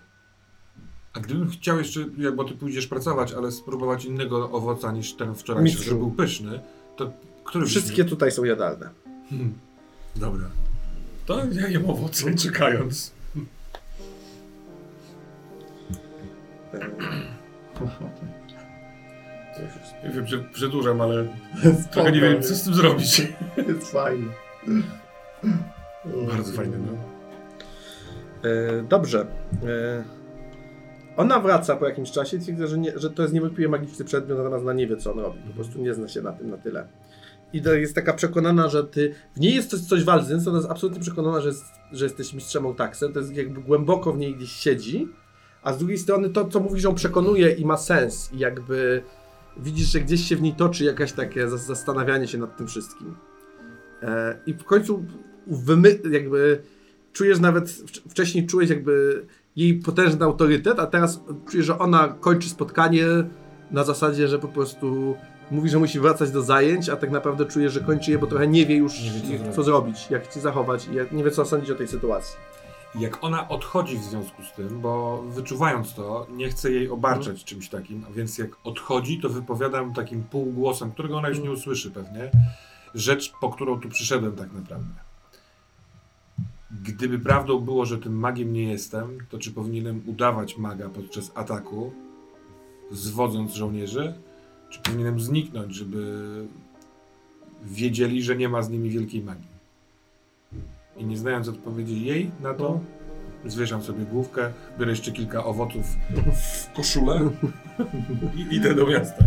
[1.12, 5.34] A gdybym chciał jeszcze, jak- bo ty pójdziesz pracować, ale spróbować innego owoca niż ten
[5.34, 5.90] wczorajszy, Mistrzu.
[5.90, 6.60] że był pyszny,
[6.96, 7.12] to
[7.44, 8.88] który Wszystkie tutaj są jadalne.
[9.31, 9.55] Hmm.
[10.16, 10.44] Dobra.
[11.26, 13.12] To ja jem owoce, czekając.
[20.05, 21.28] Nie wiem, że przedłużam, ale
[21.92, 23.18] trochę nie wiem, co z tym zrobić.
[23.68, 24.26] Jest fajnie.
[26.28, 26.92] Bardzo fajny, no.
[28.50, 29.26] E, dobrze.
[29.66, 30.05] E,
[31.16, 34.38] ona wraca po jakimś czasie i twierdzi, że, nie, że to jest niewątpliwie magiczny przedmiot,
[34.38, 35.38] natomiast ona nie wie, co on robi.
[35.48, 36.87] Po prostu nie zna się na tym na tyle.
[37.52, 39.14] I jest taka przekonana, że ty.
[39.36, 42.66] W niej jest coś, coś walcząc, ona jest absolutnie przekonana, że, jest, że jesteś mistrzem
[42.66, 43.12] Otaksem.
[43.12, 45.08] To jest jakby głęboko w niej gdzieś siedzi.
[45.62, 48.30] A z drugiej strony to, co mówisz, on przekonuje i ma sens.
[48.32, 49.02] I jakby
[49.56, 53.16] widzisz, że gdzieś się w niej toczy jakaś takie zas- zastanawianie się nad tym wszystkim.
[54.02, 55.04] E, I w końcu
[55.46, 56.62] wymy, jakby
[57.12, 62.48] czujesz nawet, wcz- wcześniej czułeś jakby jej potężny autorytet, a teraz czujesz, że ona kończy
[62.48, 63.06] spotkanie
[63.70, 65.16] na zasadzie, że po prostu
[65.52, 68.46] mówi, że musi wracać do zajęć, a tak naprawdę czujesz, że kończy je, bo trochę
[68.46, 69.54] nie wie już, Nie wie, co jak- zrobić.
[69.56, 72.36] co zrobić, jak się zachować i jak- nie wie, co sądzić o tej sytuacji.
[72.94, 77.68] Jak ona odchodzi w związku z tym, bo wyczuwając to, nie chcę jej obarczać czymś
[77.68, 82.30] takim, a więc jak odchodzi, to wypowiadam takim półgłosem, którego ona już nie usłyszy pewnie,
[82.94, 84.94] rzecz, po którą tu przyszedłem tak naprawdę.
[86.82, 91.92] Gdyby prawdą było, że tym magiem nie jestem, to czy powinienem udawać maga podczas ataku,
[92.90, 94.14] zwodząc żołnierzy,
[94.72, 96.24] czy powinienem zniknąć, żeby
[97.64, 99.52] wiedzieli, że nie ma z nimi wielkiej magii?
[100.96, 102.80] I nie znając odpowiedzi jej na to,
[103.44, 105.87] zwieszam sobie główkę, biorę jeszcze kilka owoców
[106.35, 107.20] w koszulę
[108.37, 109.24] i idę do miasta.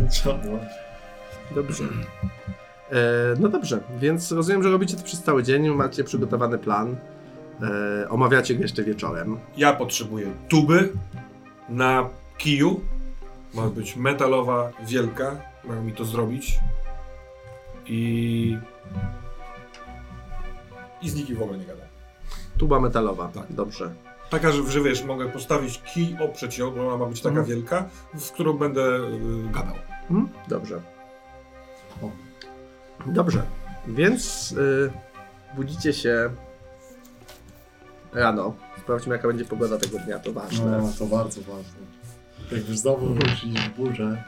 [1.56, 1.84] Dobrze.
[2.92, 6.96] E, no dobrze, więc rozumiem, że robicie to przez cały dzień, macie przygotowany plan,
[7.62, 9.38] e, omawiacie go jeszcze wieczorem.
[9.58, 10.90] Ja potrzebuję tuby
[11.70, 12.82] na kiju.
[13.56, 15.36] Ma być metalowa, wielka.
[15.64, 16.60] Mają mi to zrobić.
[17.86, 18.58] I...
[21.02, 21.88] I z nikim w ogóle nie gadam.
[22.58, 23.44] Tuba metalowa, Tak.
[23.50, 23.94] dobrze.
[24.30, 27.48] Taka, że, że wiesz, mogę postawić kij, oprzeć ją, bo ona ma być taka Mhm.
[27.48, 29.76] wielka, w którą będę y, gadał.
[30.12, 30.82] Mhm, dobrze.
[32.02, 32.10] O.
[33.06, 33.42] Dobrze,
[33.88, 34.92] więc y,
[35.56, 36.30] budzicie się
[38.14, 38.54] rano.
[38.82, 40.78] Sprawdźmy, jaka będzie pogoda tego dnia, to ważne.
[40.82, 41.86] No, to bardzo ważne.
[42.52, 44.24] Jakbyś znowu wrócić w burzę.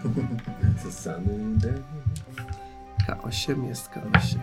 [0.86, 1.54] Zasany.
[3.08, 4.38] K8 jest K8.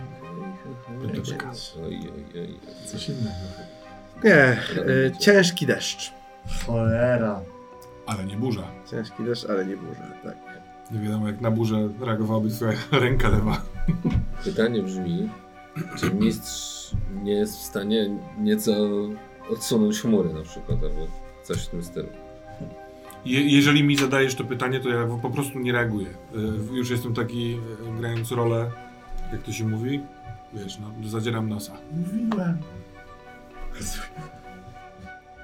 [1.01, 1.51] Będę czekał.
[1.85, 2.59] Oj, oj, oj.
[2.85, 3.35] Coś innego.
[4.23, 6.13] Nie, y, ciężki deszcz.
[6.65, 7.41] Cholera.
[8.05, 8.67] Ale nie burza.
[8.91, 10.35] Ciężki deszcz, ale nie burza, tak.
[10.91, 13.61] Nie wiadomo, jak na burzę reagowałaby twoja ręka lewa.
[14.43, 15.29] Pytanie brzmi,
[15.97, 16.91] czy mistrz
[17.23, 18.71] nie jest w stanie nieco
[19.49, 21.07] odsunąć chmury na przykład, albo
[21.43, 22.07] coś w tym stylu.
[23.25, 26.07] Je, jeżeli mi zadajesz to pytanie, to ja po prostu nie reaguję.
[26.07, 28.71] Y, już jestem taki, y, grając rolę,
[29.31, 30.03] jak to się mówi,
[30.53, 31.73] wiesz, no, zadzieram nosa.
[31.91, 32.57] Mówiłem.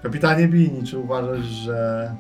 [0.04, 2.16] Kapitanie Bini, czy uważasz, że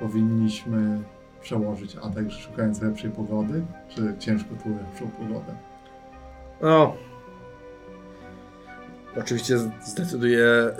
[0.00, 1.00] powinniśmy
[1.40, 3.62] przełożyć atak szukając lepszej pogody?
[3.88, 5.54] Czy ciężko tu lepszą pogodę?
[6.62, 6.96] No.
[9.16, 10.74] Oczywiście zdecyduje e,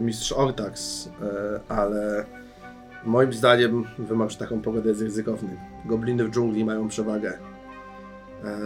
[0.00, 2.24] mistrz Ortax, e, ale
[3.04, 5.56] moim zdaniem wymarsz taką pogodę jest ryzykowny.
[5.84, 7.38] Gobliny w dżungli mają przewagę.
[8.44, 8.58] E,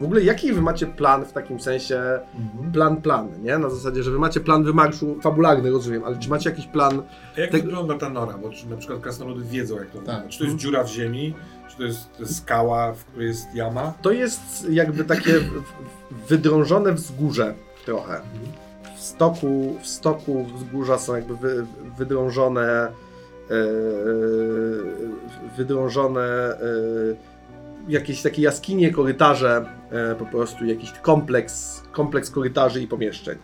[0.00, 1.96] w ogóle jaki wy macie plan w takim sensie,
[2.34, 2.72] Mhm.
[2.72, 3.58] plan, plan, nie?
[3.58, 7.02] Na zasadzie, że wy macie plan wymarszu fabularny, rozumiem, ale czy macie jakiś plan,
[7.36, 8.38] A jak Tak- wygląda ta nora?
[8.38, 10.28] Bo czy na przykład krasnoludy wiedzą, jak to wygląda.
[10.28, 10.58] Czy to jest Mhm.
[10.58, 11.34] dziura w ziemi,
[11.70, 13.92] czy to jest, to jest skała, w której jest jama?
[14.02, 15.32] To jest jakby takie
[16.28, 18.20] wydrążone wzgórze trochę.
[19.02, 21.66] W stoku, w stoku wzgórza są jakby wy,
[21.98, 22.92] wydrążone e,
[25.56, 26.58] wydrążone e,
[27.88, 33.38] jakieś takie jaskinie, korytarze, e, po prostu jakiś kompleks, kompleks korytarzy i pomieszczeń.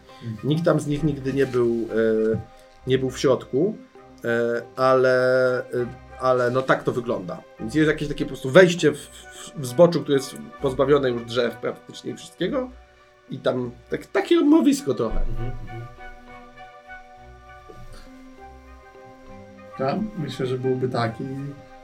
[0.45, 2.41] Nikt tam z nich nigdy nie był, e,
[2.87, 3.77] nie był w środku,
[4.25, 5.87] e, ale, e,
[6.21, 7.43] ale no tak to wygląda.
[7.61, 11.25] Więc jest jakieś takie po prostu wejście w, w, w zboczu, które jest pozbawione już
[11.25, 12.71] drzew praktycznie wszystkiego
[13.31, 15.21] I tam tak, takie odmowisko trochę.
[19.81, 21.25] Ja myślę, że byłby taki,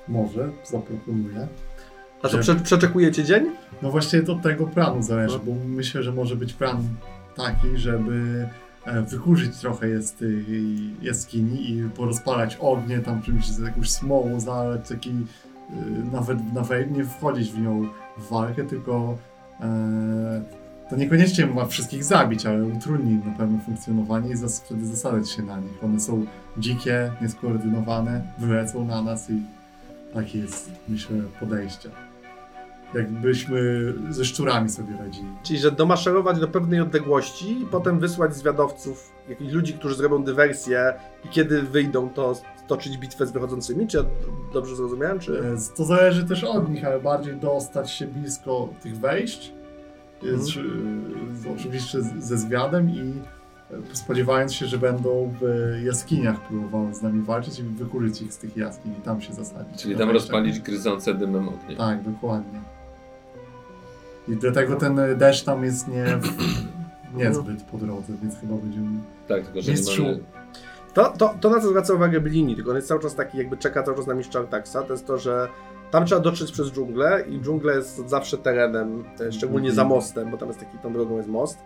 [0.08, 1.48] może zaproponuję.
[2.22, 3.50] A Że- prze, przeczekujecie dzień?
[3.82, 5.44] No właśnie od tego planu zależy, No.
[5.44, 6.82] bo myślę, że może być plan
[7.36, 8.48] taki, żeby
[8.84, 10.44] e, wykurzyć trochę jest, y,
[11.02, 17.04] jaskini i porozpalać ognie, tam czymś z jakąś smołą zalać, taki y, nawet, nawet nie
[17.04, 19.18] wchodzić w nią w walkę, tylko
[19.60, 20.42] e,
[20.90, 25.42] to niekoniecznie ma wszystkich zabić, ale utrudni na pewno funkcjonowanie i zas wtedy zasadzać się
[25.42, 25.84] na nich.
[25.84, 26.26] One są
[26.58, 29.42] dzikie, nieskoordynowane, wylecą na nas i
[30.14, 31.90] takie jest, myślę, podejście.
[32.94, 33.58] Jakbyśmy
[34.10, 35.28] ze szczurami sobie radzili.
[35.42, 40.94] Czyli, że domaszerować do pewnej odległości i potem wysłać zwiadowców, jakichś ludzi, którzy zrobią dywersję
[41.24, 43.86] i kiedy wyjdą, to stoczyć bitwę z wychodzącymi?
[43.86, 44.04] Czy ja
[44.52, 45.18] dobrze zrozumiałem?
[45.18, 45.38] Czy...
[45.40, 49.52] E, To zależy też od nich, ale bardziej dostać się blisko tych wejść.
[50.24, 50.48] Jest,
[51.46, 53.12] e, Oczywiście z- ze zwiadem i e,
[53.96, 55.44] spodziewając się, że będą w
[55.84, 59.82] jaskiniach próbowały z nami walczyć i wykurzyć ich z tych jaskiń i tam się zasadzić.
[59.82, 61.76] Czyli tam rozpalić gryzące dymem ognie.
[61.76, 62.60] Tak, dokładnie.
[64.28, 66.04] I dlatego ten deszcz tam jest nie,
[67.24, 68.98] niezbyt po drodze, więc chyba będziemy...
[69.28, 70.02] Tak, tylko że Mistrzu.
[70.02, 70.22] nie mamy...
[70.94, 73.56] To, to, to na co zwraca uwagę Blini, tylko on jest cały czas taki, jakby
[73.56, 75.48] czeka cały czas na mistrza Artaxa, to jest to, że
[75.90, 79.74] tam trzeba dotrzeć przez dżunglę i dżungla jest zawsze terenem, e, szczególnie Mhm.
[79.88, 81.58] za mostem, bo tam jest taki, tą drogą jest most,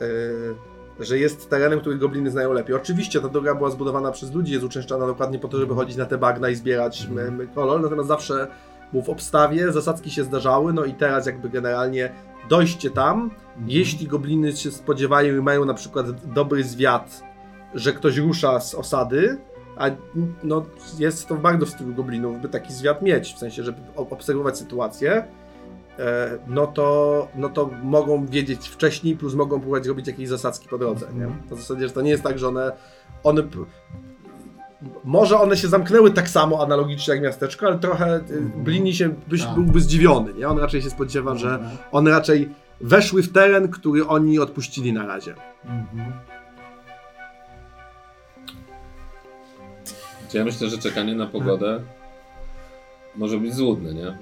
[0.00, 2.76] e, że jest terenem, który gobliny znają lepiej.
[2.76, 6.06] Oczywiście ta droga była zbudowana przez ludzi, jest uczęszczana dokładnie po to, żeby chodzić na
[6.06, 7.48] te bagna i zbierać Mhm.
[7.54, 8.46] kolor, natomiast zawsze
[8.92, 12.12] był w obstawie, zasadzki się zdarzały, no i teraz jakby generalnie
[12.48, 13.30] dojście tam,
[13.66, 17.22] jeśli gobliny się spodziewają i mają na przykład dobry zwiat,
[17.74, 19.38] że ktoś rusza z osady,
[19.76, 19.86] a
[20.42, 20.64] no,
[20.98, 25.24] jest to bardzo w stylu goblinów, by taki zwiat mieć, w sensie, żeby obserwować sytuację,
[25.98, 30.78] e, no to, no to mogą wiedzieć wcześniej, plus mogą próbować robić jakieś zasadzki po
[30.78, 31.06] drodze.
[31.14, 31.26] Nie?
[31.26, 32.72] Na zasadzie, że to nie jest tak, że one,
[33.22, 33.42] one
[35.04, 39.42] może one się zamknęły tak samo analogicznie jak miasteczko, ale trochę y, Blini się byś,
[39.44, 39.54] Tak.
[39.54, 40.34] byłby zdziwiony.
[40.34, 40.48] Nie?
[40.48, 41.76] On raczej się spodziewa, że Mhm.
[41.92, 42.48] one raczej
[42.80, 45.34] weszły w teren, który oni odpuścili na razie.
[45.64, 46.12] Mhm.
[50.34, 51.80] Ja myślę, że czekanie na pogodę
[53.16, 54.18] może być złudne, nie?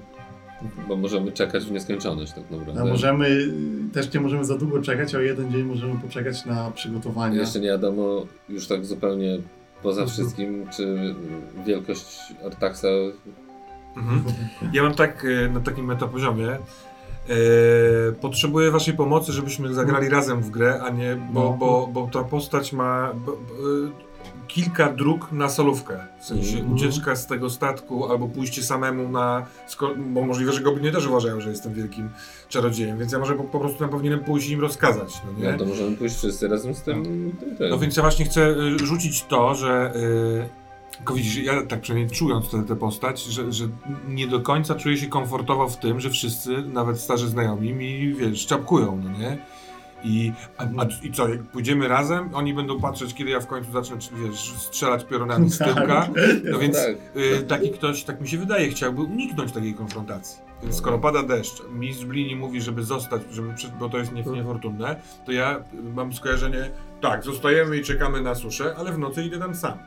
[0.87, 2.73] Bo możemy czekać w nieskończoność tak naprawdę.
[2.79, 3.47] No, możemy,
[3.93, 7.37] też nie możemy za długo czekać, a o jeden dzień możemy poczekać na przygotowanie.
[7.37, 9.37] Jeszcze nie wiadomo już tak zupełnie
[9.83, 10.09] poza Mhm.
[10.09, 11.15] wszystkim, czy
[11.65, 12.87] wielkość Artaxa
[13.97, 14.23] Mhm.
[14.73, 16.49] Ja mam tak e, na takim metapoziomie.
[16.49, 16.57] E,
[18.21, 21.53] potrzebuję waszej pomocy, żebyśmy zagrali razem w grę, a nie, bo, No.
[21.57, 24.06] bo, bo ta postać ma bo, bo, e,
[24.47, 25.99] kilka dróg na solówkę.
[26.19, 26.73] W sensie Mhm.
[26.73, 29.45] ucieczka z tego statku albo pójście samemu na.
[29.97, 32.09] Bo możliwe, że gobliny też uważają, że jestem wielkim
[32.49, 35.21] czarodziejem, więc ja może po, po prostu tam powinienem pójść i im rozkazać.
[35.25, 35.51] No nie?
[35.51, 37.03] no to możemy pójść wszyscy razem z tym.
[37.57, 37.69] tym.
[37.69, 39.93] No więc ja właśnie chcę y, rzucić to, że.
[39.95, 43.67] Y, tylko widzisz, ja tak przynajmniej czując tę tę postać, że, że
[44.07, 48.45] nie do końca czuję się komfortowo w tym, że wszyscy, nawet starzy znajomi, mi wiesz,
[48.45, 49.37] czapkują, no nie?
[50.03, 53.71] I, a, a, I co, jak pójdziemy razem, oni będą patrzeć, kiedy ja w końcu
[53.71, 56.09] zacznę, wiesz, strzelać pionami z tyłka.
[56.51, 56.95] No więc tak.
[57.15, 60.47] y, taki ktoś, tak mi się wydaje, chciałby uniknąć takiej konfrontacji.
[60.63, 65.01] Więc skoro pada deszcz, mistrz Blini mówi, żeby zostać, żeby, bo to jest nie, niefortunne,
[65.25, 65.63] to ja
[65.95, 69.77] mam skojarzenie, tak, zostajemy i czekamy na suszę, ale w nocy idę tam sam.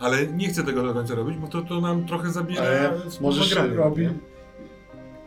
[0.00, 3.54] Ale nie chcę tego do końca robić, bo to, to nam trochę zabiera Ale możesz
[3.54, 4.08] robić.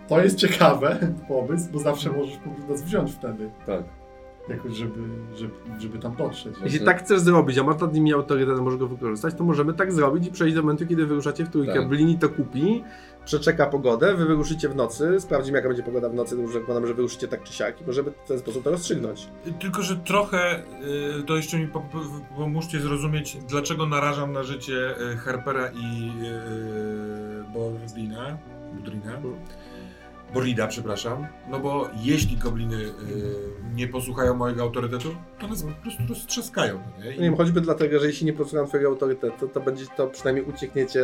[0.09, 3.49] To jest ciekawe pomysł, bo zawsze możesz po prostu nas wziąć wtedy.
[3.65, 3.83] Tak.
[4.49, 4.99] Jakoś, żeby,
[5.35, 6.55] żeby, żeby tam dotrzeć.
[6.63, 9.93] Jeśli tak chcesz zrobić, a masz nad nimi autorytet, możesz go wykorzystać, to możemy tak
[9.93, 11.73] zrobić i przejść do momentu, kiedy wyruszacie w trójkę.
[11.73, 11.87] Tak.
[11.87, 12.83] Blini to kupi,
[13.25, 16.87] przeczeka pogodę, wy wyruszycie w nocy, sprawdzimy jaka będzie pogoda w nocy, to już zakładam,
[16.87, 19.29] że wyruszycie tak czy siak i możemy w ten sposób to rozstrzygnąć.
[19.59, 20.59] Tylko, że trochę
[21.19, 21.99] y, to jeszcze mi po, po,
[22.37, 28.37] pomóżcie zrozumieć, dlaczego narażam na życie y, Harpera i y, Borlina,
[28.73, 29.11] Budrina.
[30.33, 31.27] Borlida, przepraszam.
[31.49, 32.91] No bo jeśli gobliny y,
[33.75, 36.79] nie posłuchają mojego autorytetu, to nas po prostu roztrzaskają.
[36.97, 37.11] no Nie?
[37.11, 41.01] Nie wiem, choćby dlatego, że jeśli nie posłucham twojego autorytetu, to będzie to przynajmniej uciekniecie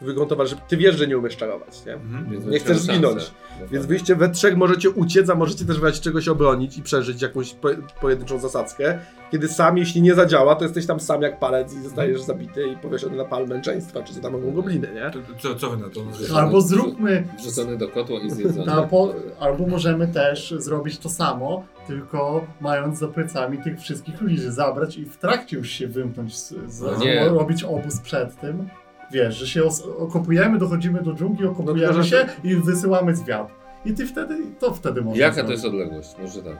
[0.00, 1.94] wygruntować, że ty wiesz, że nie umiesz czarować, nie?
[1.94, 2.50] Mhm.
[2.50, 3.22] Nie chcesz zginąć.
[3.22, 3.32] szansę.
[3.70, 7.22] Więc wyjście we trzech możecie uciec, a możecie też w razie czegoś obronić i przeżyć
[7.22, 7.68] jakąś po,
[8.00, 8.98] pojedynczą zasadzkę.
[9.32, 12.76] Kiedy sam, jeśli nie zadziała, to jesteś tam sam jak palec i zostajesz zabity i
[12.76, 15.10] powieszony na pal męczeństwa, czy co tam mogą gobliny, nie?
[15.38, 16.00] Co, co wy na to?
[16.36, 18.88] Albo zróbmy Wrzucony do kotła i zjedzony.
[18.90, 24.52] Po, albo możemy też zrobić to samo, tylko mając za plecami tych wszystkich ludzi, że
[24.52, 28.68] zabrać i w trakcie już się wymknąć, z, z, No robić obóz przed tym.
[29.12, 29.62] Wiesz, że się
[29.98, 33.48] okopujemy, dochodzimy do dżungli, okopujemy tylko, że- się i wysyłamy zwiat.
[33.84, 36.08] I ty wtedy, to wtedy można Jaka to jest odległość?
[36.22, 36.56] Może tak.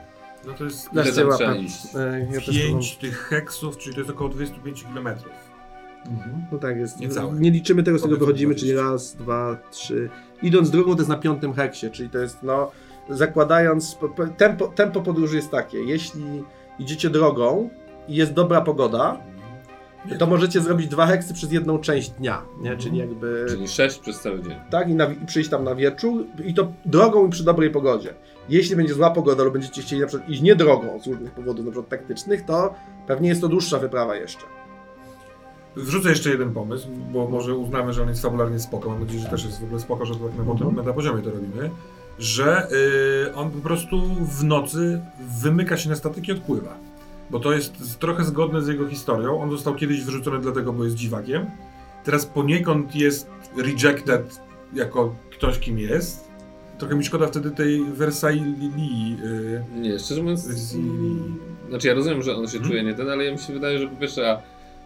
[0.47, 1.37] No to jest Ile tam łapę.
[1.37, 1.95] trzeba iść?
[1.95, 5.07] E, ja też 5 tych heksów, czyli to jest około 25 km.
[6.07, 6.45] Mhm.
[6.51, 6.99] No tak jest.
[6.99, 7.33] Niecałe.
[7.39, 8.91] Nie liczymy tego, z tego wychodzimy, czyli 20.
[8.91, 10.09] raz, dwa, trzy.
[10.41, 12.71] Idąc drogą to jest na piątym heksie, czyli to jest no,
[13.09, 16.43] zakładając, po- po- tempo, tempo podróży jest takie, jeśli
[16.79, 17.69] idziecie drogą
[18.07, 19.17] i jest dobra pogoda,
[20.19, 22.77] to możecie zrobić dwa heksy przez jedną część dnia, nie?
[22.77, 24.55] Czyli jakby, Czyli 6 przez cały dzień.
[24.69, 28.13] tak, i, na, i przyjść tam na wieczór i to drogą i przy dobrej pogodzie.
[28.49, 31.65] Jeśli będzie zła pogoda lub będziecie chcieli na przykład iść nie drogą z różnych powodów,
[31.65, 32.73] na przykład taktycznych, to
[33.07, 34.43] pewnie jest to dłuższa wyprawa jeszcze.
[35.75, 38.89] Wrzucę jeszcze jeden pomysł, bo może uznamy, że on jest fabularnie spoko.
[38.89, 40.75] Mam nadzieję, że też jest w ogóle spoko, że tak na, Mhm.
[40.75, 41.69] na, na poziomie to robimy.
[42.19, 42.67] Że
[43.27, 45.01] y, on po prostu w nocy
[45.41, 46.77] wymyka się na statek i odpływa.
[47.29, 49.41] Bo to jest trochę zgodne z jego historią.
[49.41, 51.45] On został kiedyś wyrzucony dlatego, bo jest dziwakiem.
[52.03, 54.39] Teraz poniekąd jest rejected
[54.73, 56.29] jako ktoś, kim jest.
[56.77, 58.55] Trochę mi szkoda wtedy tej Versailles.
[59.23, 61.21] Y, Nie, szczerze mówiąc, Versailles.
[61.69, 62.63] znaczy ja rozumiem, że on się Mhm.
[62.71, 64.41] czuje nie ten, ale mi się wydaje, że po pierwsze, a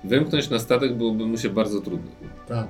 [0.08, 2.12] wymknąć na statek byłoby mu się bardzo trudno.
[2.48, 2.68] Tak.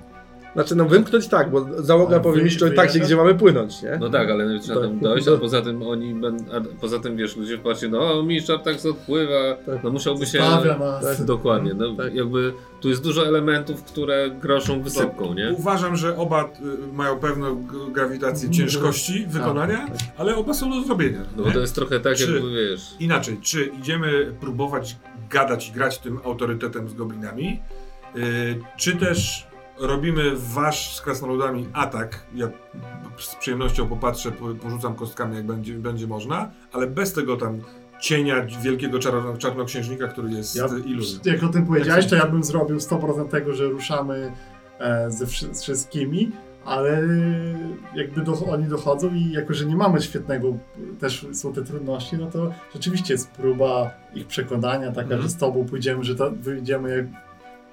[0.54, 2.99] Znaczy, no wymknąć tak, bo załoga powie mi, że tak, wyjechać?
[2.99, 3.97] gdzie mamy płynąć, nie?
[3.99, 7.38] No tak, ale trzeba tam dojść, a poza tym oni będą, a poza tym wiesz,
[7.38, 9.84] ludzie patrzą, no mistrz tak odpływa, Tak.
[9.84, 10.39] no musiałby się...
[10.39, 11.18] Nas.
[11.18, 11.26] Tak.
[11.26, 12.16] Dokładnie, no Tak.
[12.16, 15.54] jakby tu jest dużo elementów, które groszą wysypką, nie?
[15.58, 19.88] Uważam, że oba y, mają pewną grawitację ciężkości wykonania,
[20.18, 21.20] ale oba są do zrobienia.
[21.38, 22.95] No bo to jest trochę tak, Czy- jakby wiesz...
[22.99, 24.95] Inaczej, czy idziemy próbować
[25.30, 27.60] gadać i grać tym autorytetem z goblinami,
[28.16, 29.47] y, czy też
[29.80, 32.47] robimy wasz z krasnoludami atak, ja
[33.19, 37.59] z przyjemnością popatrzę, po- porzucam kostkami jak będzie, będzie można, ale bez tego tam
[38.01, 41.19] cienia wielkiego czarno, czarnoksiężnika, który jest Ja, iluzją.
[41.26, 44.32] jak o tym powiedziałeś, to ja bym zrobił 100% tego, że ruszamy
[44.80, 46.32] e, ze wszy- z wszystkimi,
[46.65, 47.03] ale
[47.95, 50.57] jakby do, oni dochodzą i jako, że nie mamy świetnego,
[50.99, 55.21] też są te trudności, no to rzeczywiście jest próba ich przekonania taka, Mhm.
[55.21, 57.05] że z tobą pójdziemy, że ta, wyjdziemy jak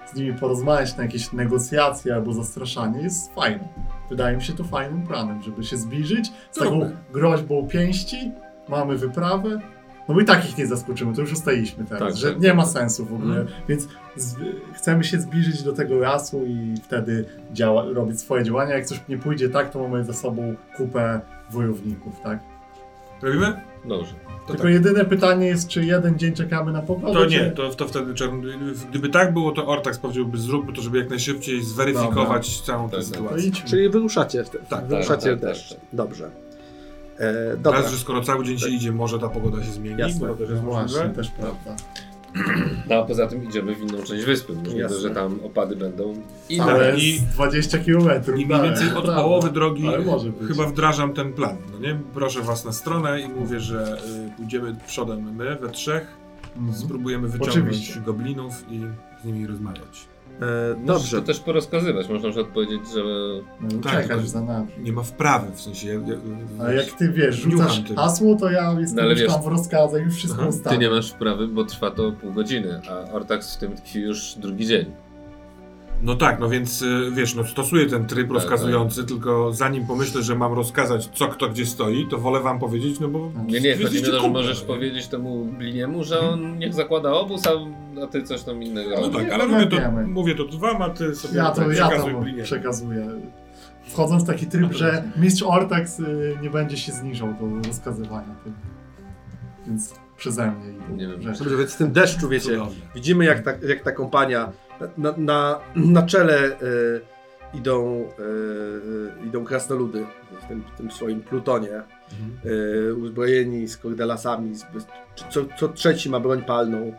[0.07, 3.68] z nimi porozmawiać na jakieś negocjacje albo zastraszanie, jest fajne.
[4.11, 6.96] Wydaje mi się to fajnym planem, żeby się zbliżyć z taką Zróbmy.
[7.12, 8.32] groźbą pięści,
[8.68, 9.61] mamy wyprawę,
[10.09, 12.42] no bo i tak ich nie zaskoczymy, to już ustaliliśmy teraz, Tak, że tak.
[12.42, 13.61] nie ma sensu w ogóle, Mhm.
[13.68, 14.36] więc z,
[14.72, 18.74] chcemy się zbliżyć do tego lasu i wtedy działa, robić swoje działania.
[18.74, 21.20] Jak coś nie pójdzie tak, to mamy za sobą kupę
[21.51, 22.38] wojowników, tak?
[23.22, 23.61] Robimy?
[23.85, 24.12] Dobrze.
[24.47, 24.72] To Tylko tak.
[24.72, 27.31] jedyne pytanie jest, czy jeden dzień czekamy na pogodę, To czy...
[27.31, 28.14] nie, to, to wtedy.
[28.91, 33.05] Gdyby tak było, to Ortax powiedziałby zróbmy to, żeby jak najszybciej zweryfikować całą tę Tak,
[33.07, 33.14] tak.
[33.14, 33.49] Sytuację.
[33.49, 33.68] idźmy.
[33.68, 35.68] Czyli wyruszacie w te, Tak, wyruszacie tak, w tak, deszcz.
[35.70, 36.31] tak, Dobrze.
[37.18, 37.81] E, dobra.
[37.81, 40.28] Raz, że skoro cały dzień się idzie, może ta pogoda się zmieni, Jasne.
[40.28, 41.14] bo to też jest właśnie, możliwe.
[41.14, 41.76] też prawda.
[42.89, 44.53] No a poza tym idziemy w inną część wyspy.
[44.53, 44.99] Możliwe, Jasne.
[44.99, 46.14] że tam opady będą
[46.49, 46.64] inne.
[46.64, 48.09] Ale i- z 20 km.
[48.39, 49.89] I mniej więcej od połowy drogi
[50.49, 52.01] chyba wdrażam ten plan, no nie?
[52.14, 53.97] Proszę was na stronę i mówię, że
[54.28, 56.07] y, pójdziemy przodem my we trzech,
[56.57, 56.78] Mhm.
[56.78, 58.01] spróbujemy wyciągnąć Oczywiście.
[58.01, 58.81] goblinów i
[59.22, 60.07] z nimi rozmawiać.
[60.41, 61.20] E, Możesz dobrze.
[61.20, 62.09] to też porozkazywać.
[62.09, 63.01] Można na przykład powiedzieć, że
[63.61, 64.68] No, Tak, tylko- za nami.
[64.78, 65.88] Nie ma wprawy, w sensie...
[65.88, 67.97] Ja, ja, A jak ty wiesz, rzucasz tym.
[67.97, 70.70] hasło, to ja jestem No ale już wiesz- tam w rozkazach, już wszystko Aha, ty
[70.70, 74.34] ty nie masz wprawy, bo trwa to pół godziny, a Ortax w tym tkwi już
[74.34, 74.86] drugi dzień.
[76.03, 80.22] No tak, no więc y, wiesz, no stosuję ten tryb Tak, rozkazujący, tylko zanim pomyślę,
[80.22, 83.30] że mam rozkazać co kto gdzie stoi, to wolę wam powiedzieć, no bo...
[83.46, 86.74] Nie, nie, chodzi mi o jesteście to, że możesz powiedzieć temu Bliniemu, że on niech
[86.74, 87.51] zakłada obóz, a,
[88.03, 89.76] a ty coś tam innego No tak, ale mówię to,
[90.07, 93.07] mówię to wam, a ty sobie Ja to, tak ja przekazuj to przekazuję.
[93.84, 98.53] Wchodząc w taki tryb, że mistrz Ortax y, nie będzie się zniżał do rozkazywania tym.
[99.66, 101.20] Więc przeze mnie Nie wiem.
[101.59, 102.80] więc w tym deszczu, wiecie, Cudownie.
[102.94, 104.53] widzimy jak ta, jak ta kompania
[104.99, 106.57] na, na, na czele e,
[107.55, 108.09] idą,
[109.22, 110.07] e, idą krasnoludy
[110.43, 112.55] w tym, w tym swoim plutonie, Mhm.
[112.91, 114.64] e, uzbrojeni z kordelasami, z,
[115.31, 116.93] co, co trzeci ma broń palną,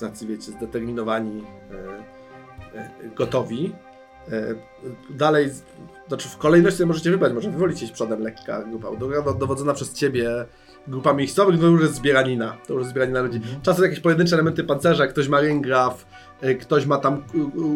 [0.00, 1.44] tacy wiecie, zdeterminowani,
[2.74, 3.72] e, e, gotowi.
[4.32, 4.54] E,
[5.10, 5.50] dalej,
[6.08, 10.30] znaczy w kolejności możecie wybrać, może wywolić iść przodem lekka grupa, do- dowodzona przez ciebie
[10.88, 13.36] grupa miejscowych, to już jest zbieranina, to już jest zbieranina ludzi.
[13.36, 13.60] Mhm.
[13.62, 17.20] Czasem jakieś pojedyncze elementy pancerza, ktoś ma ryngraf, y, ktoś ma tam y,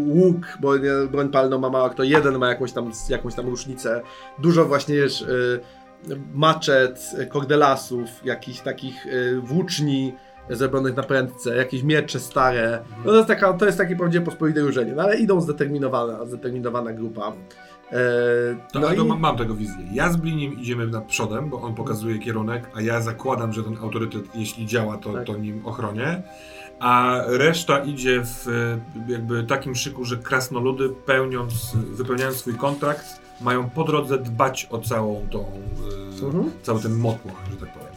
[0.07, 0.73] łuk, bo
[1.11, 4.03] broń palną ma mała, kto jeden ma jakąś tam, jakąś tam różnicę.
[4.39, 5.61] Dużo właśnie wiesz, y,
[6.35, 9.07] maczet, kordelasów, jakichś takich
[9.43, 10.15] włóczni
[10.51, 12.83] zrobionych na prędce, jakieś miecze stare.
[12.99, 16.93] No to jest, taka, to jest takie prawdziwie pospolite różenie, no ale idą zdeterminowana, zdeterminowana
[16.93, 17.33] grupa.
[17.93, 17.97] E,
[18.73, 19.85] To, no i, mam, mam tego wizję.
[19.93, 23.77] Ja z Bliniem idziemy na przodem, bo on pokazuje kierunek, a ja zakładam, że ten
[23.83, 25.25] autorytet, jeśli działa, to, Tak.
[25.25, 26.23] to nim ochronię.
[26.81, 28.47] A reszta idzie w
[29.09, 33.05] jakby takim szyku, że krasnoludy pełniąc, wypełniając swój kontrakt,
[33.41, 35.41] mają po drodze dbać o całą tą,
[36.23, 36.51] e, Mhm.
[36.63, 37.93] cały ten motłoch, że tak powiem.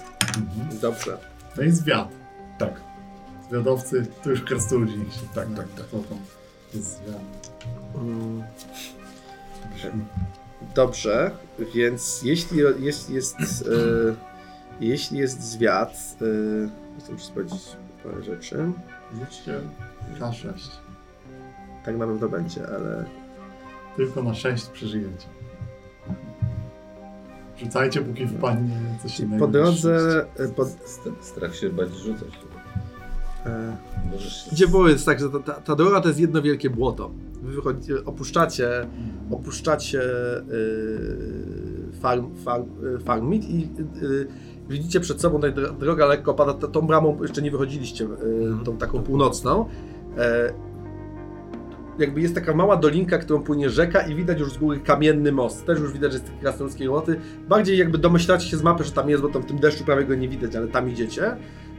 [0.49, 0.79] Mhm.
[0.79, 1.17] Dobrze.
[1.55, 2.09] To jest zwiat.
[2.57, 2.81] Tak,
[3.49, 4.93] Zwiadowcy to już krasnoludzi.
[5.35, 5.85] tak, tak, tak.
[5.85, 6.17] To tam
[6.73, 7.21] jest zwiat.
[7.95, 8.43] Mm.
[10.75, 11.31] Dobrze,
[11.75, 14.15] więc jeśli jest, jest, e,
[14.79, 17.59] jeśli jest zwiat, e, chcę muszę sprawdzić
[18.03, 18.71] parę rzeczy.
[19.19, 19.59] Rzućcie
[20.19, 20.53] K6.
[21.85, 23.05] Tak na pewno będzie, ale
[23.97, 25.27] Tylko na 6 przeżyjecie.
[27.57, 29.45] Rzucajcie, póki wpadnie coś innego.
[29.45, 32.29] po drodze, e, po, St- Strach się bać rzucać.
[33.45, 33.77] e,
[34.11, 34.49] Możesz.
[34.51, 37.11] Gdzie było jest tak, że ta, ta, ta droga to jest jedno wielkie błoto.
[37.41, 38.69] Wy wychodzicie, opuszczacie,
[39.31, 40.01] opuszczacie
[40.47, 43.61] yy, farm, farm, yy, farm i
[44.01, 44.27] yy,
[44.69, 48.77] widzicie przed sobą, tutaj dro- droga lekko pada, tą bramą jeszcze nie wychodziliście, yy, tą
[48.77, 49.65] taką północną.
[50.17, 50.53] E,
[51.99, 55.65] jakby jest taka mała dolinka, którą płynie rzeka i widać już z góry kamienny most.
[55.65, 57.19] Też już widać, że jest krasnoludzkiej łoty.
[57.49, 60.05] Bardziej jakby domyślacie się z mapy, że tam jest, bo tam w tym deszczu prawie
[60.05, 61.35] go nie widać, ale tam idziecie.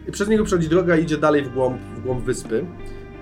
[0.08, 2.64] I przez niego przechodzi droga i idzie dalej w głąb, w głąb wyspy.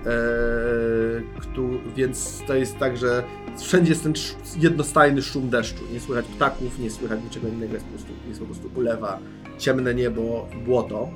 [0.05, 3.23] Eee, któ- więc to jest tak, że
[3.57, 4.13] wszędzie jest ten
[4.59, 5.83] jednostajny szum deszczu.
[5.93, 9.19] Nie słychać ptaków, nie słychać niczego innego, jest po prostu, jest po prostu ulewa,
[9.57, 11.09] ciemne niebo błoto.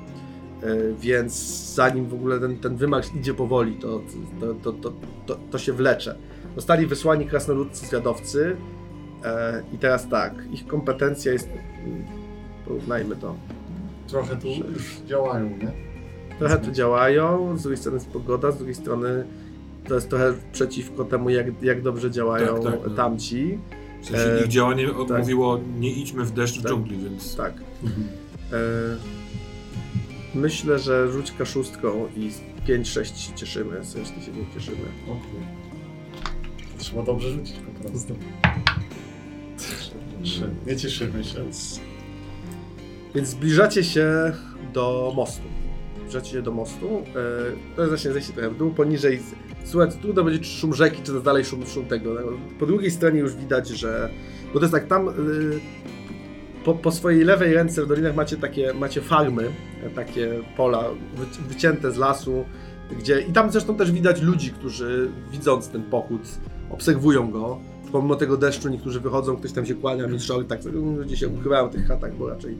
[0.62, 0.68] Eee,
[1.00, 1.32] więc
[1.74, 4.00] zanim w ogóle ten, ten wymach idzie powoli, to,
[4.40, 4.92] to, to, to,
[5.26, 6.16] to, to się wlecze.
[6.56, 8.56] Zostali wysłani krasnoludcy zwiadowcy
[9.24, 11.48] eee, i teraz tak, ich kompetencja jest,
[12.64, 13.34] porównajmy to,
[14.08, 15.83] Trochę tu już działają, nie?
[16.38, 19.24] Trochę tu działają, z drugiej strony jest pogoda, z drugiej strony
[19.88, 22.94] to jest trochę przeciwko temu, jak, jak dobrze działają Tak, tak, no.
[22.94, 23.58] tamci.
[24.02, 25.18] W sensie ich działanie tak.
[25.18, 26.72] mówiło nie idźmy w deszcz w Tak.
[26.72, 27.52] dżungli, więc Tak.
[27.84, 28.08] Mhm.
[28.52, 28.56] E,
[30.34, 34.76] myślę, że rzuć kaszustką i z 5-6 się cieszymy, reszty się nie cieszymy.
[35.04, 35.46] O kurde.
[36.72, 38.14] To Trzeba dobrze rzucić po prostu.
[40.66, 41.44] Nie cieszymy się.
[43.14, 44.32] Więc zbliżacie się
[44.72, 45.53] do mostu.
[46.24, 46.86] Się do mostu.
[46.86, 47.12] E,
[47.76, 49.20] to jest właśnie zejście trochę w dół, poniżej.
[49.64, 52.16] Słuchajcie, trudno będzie szum rzeki, czy dalej szum, szum tego.
[52.58, 54.10] Po drugiej stronie już widać, że.
[54.52, 55.12] Bo to jest tak, tam y,
[56.64, 59.50] po, po swojej lewej ręce w dolinach macie takie macie farmy,
[59.86, 60.84] e, takie pola
[61.14, 62.44] wy, wycięte z lasu,
[62.98, 63.20] gdzie.
[63.20, 66.22] I tam zresztą też widać ludzi, którzy widząc ten pochód,
[66.70, 67.58] obserwują go.
[67.92, 71.72] Pomimo tego deszczu niektórzy wychodzą, ktoś tam się kłania, mistrzowi, tak ludzie się ukrywają w
[71.72, 72.56] tych chatach, bo raczej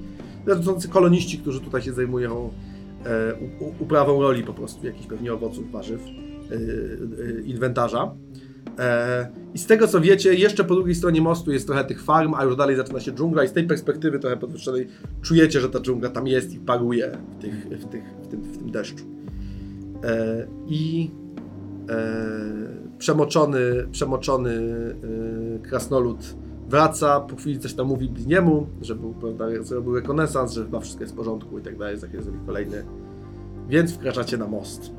[0.47, 2.74] to są koloniści, którzy tutaj się zajmują e,
[3.61, 8.15] u- uprawą roli po prostu, jakichś pewnie owoców, warzyw, e, e, inwentarza.
[8.79, 12.35] E, I z tego co wiecie, jeszcze po drugiej stronie mostu jest trochę tych farm,
[12.35, 14.89] a już dalej zaczyna się dżungla i z tej perspektywy trochę podwyższonej
[15.23, 18.59] czujecie, że ta dżungla tam jest i paruje w, tych, w, tych, w, tym, w
[18.59, 19.05] tym deszczu.
[20.05, 21.11] E, I
[21.91, 21.95] e,
[22.99, 23.61] przemoczony,
[23.93, 26.37] przemoczony e, krasnolud
[26.69, 31.03] wraca, po chwili coś tam mówi Bliniemu, że był, prawda, zrobił rekonesans, że chyba wszystko
[31.03, 32.85] jest w porządku i tak dalej, za chwilę zrobi kolejny.
[33.69, 34.91] Więc wkraczacie na most.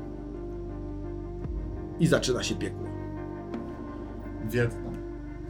[2.00, 2.86] I zaczyna się piekło.
[4.50, 4.96] Wietnam.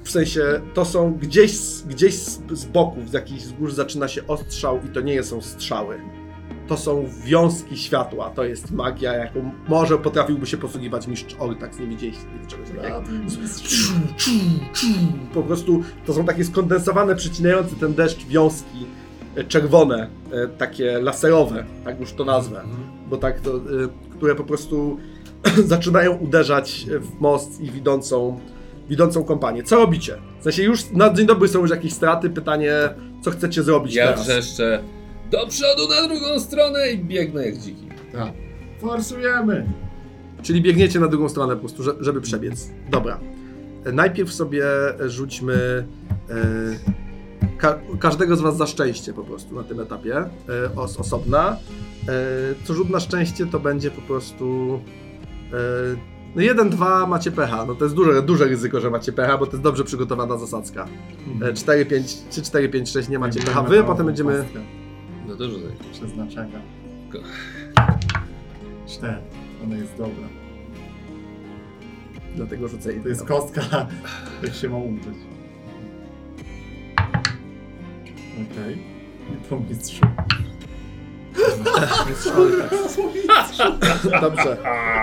[0.02, 4.26] W sensie, to są gdzieś, z- gdzieś z, z boków, z jakichś wzgórz zaczyna się
[4.26, 5.98] ostrzał i to nie są strzały.
[6.68, 11.86] To są wiązki światła, to jest magia, jaką może potrafiłby się posługiwać mistrz Ortax, nie
[11.86, 13.02] widzieliście nigdy czegoś takiego.
[13.62, 14.30] Czu, czu,
[14.72, 14.86] czu.
[15.34, 18.86] Po prostu to są takie skondensowane, przecinające ten deszcz wiązki
[19.36, 22.62] e, czerwone, e, takie laserowe, tak już to nazwę,
[23.10, 23.60] bo tak to, e,
[24.10, 24.96] które po prostu
[25.66, 28.40] zaczynają uderzać w most i widzącą,
[28.88, 29.62] widzącą kompanię.
[29.62, 30.18] Co robicie?
[30.40, 32.72] W sensie już na dzień dobry są już jakieś straty, pytanie,
[33.22, 34.22] co chcecie zrobić Ja teraz?
[34.22, 34.82] wrzeszczę
[35.30, 37.88] do przodu na drugą stronę i biegnę jak dziki.
[38.12, 38.32] Tak.
[38.80, 39.66] Forsujemy!
[40.42, 42.70] Czyli biegniecie na drugą stronę po prostu, że- żeby przebiec.
[42.90, 43.18] Dobra.
[43.84, 44.64] E, Najpierw sobie
[45.06, 45.86] rzućmy
[46.30, 50.28] e, ka każdego z was za szczęście po prostu na tym etapie, e,
[50.76, 51.56] os osobna.
[52.08, 52.12] E,
[52.64, 54.80] co rzut na szczęście to będzie po prostu
[55.52, 55.56] e,
[56.36, 57.64] no 1, 2 macie pecha.
[57.66, 60.86] No to jest duże, duże ryzyko, że macie pecha, bo to jest dobrze przygotowana zasadzka.
[61.42, 63.62] E, 4, 5, 3, 4, 5, 6 nie macie pecha.
[63.62, 64.44] Wy potem będziemy...
[65.28, 65.72] No to rzucaj.
[65.92, 66.60] Przeznaczenia.
[68.86, 69.16] Cztery.
[69.64, 70.28] Ona jest dobra.
[72.36, 73.62] Dlatego rzucę To jest kostka,
[74.42, 75.14] jak się ma umrzeć.
[78.34, 78.78] Okej.
[79.32, 80.06] I po mistrzu.
[82.08, 82.96] Mistrz Ortax.
[84.20, 84.56] Dobrze.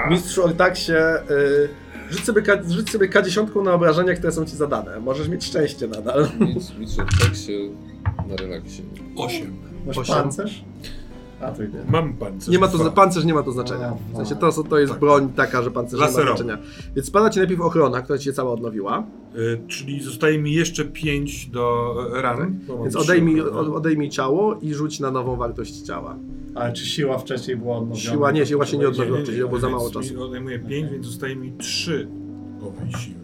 [0.10, 1.70] Mistrz Ortaxie, y,
[2.10, 5.00] rzuć, sobie K, rzuć sobie K10 na obrażenia, które są ci zadane.
[5.00, 6.30] Możesz mieć szczęście nadal.
[6.40, 7.52] Mistrz, mistrz tak się
[8.30, 8.84] na relaksie.
[9.18, 9.73] osiem.
[9.88, 10.16] Masz Osiem.
[10.16, 10.64] pancerz?
[11.42, 11.70] A to nie.
[11.90, 12.48] Mam pancerz.
[12.50, 12.90] Nie ma to, dwa.
[12.92, 13.94] pancerz nie ma to znaczenia.
[14.14, 15.00] W sensie to, to jest Tak.
[15.00, 16.58] broń taka, że pancerz nie ma znaczenia.
[16.96, 19.04] Więc spada ci najpierw ochrona, która ci się cała odnowiła.
[19.36, 22.60] Y, czyli zostaje mi jeszcze 5 do e, ran.
[22.68, 26.16] bo mam Więc trzy odejmij, od- odejmij ciało i rzuć na nową wartość ciała.
[26.56, 28.00] Ale czy siła wcześniej była odnowiona?
[28.12, 30.24] Siła nie, siła się nie Nie, odnowiła, wcześniej nie, było za więc mało mi czasu.
[30.24, 32.08] Odejmuję 5, więc zostaje mi 3
[32.62, 33.23] owej siły.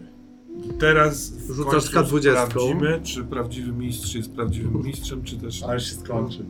[0.79, 2.47] Teraz w Rzucasz końcu z K20.
[2.47, 5.63] sprawdzimy, czy prawdziwy mistrz jest prawdziwym mistrzem, czy też...
[5.63, 6.45] Ale się skończy.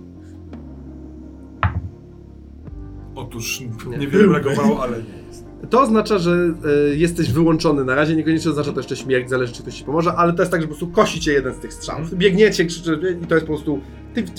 [3.15, 3.97] Otóż Nie.
[3.97, 5.45] niewiele brakowało, ale nie jest.
[5.69, 6.53] To oznacza, że
[6.91, 10.13] e, jesteś wyłączony na razie, niekoniecznie oznacza to jeszcze śmierć, zależy czy ktoś ci pomoże,
[10.13, 12.15] ale to jest tak, że po prostu kosi cię jeden z tych strzałów.
[12.15, 13.81] Biegniecie, krzyczy i to jest po prostu,
[14.13, 14.31] ty, ty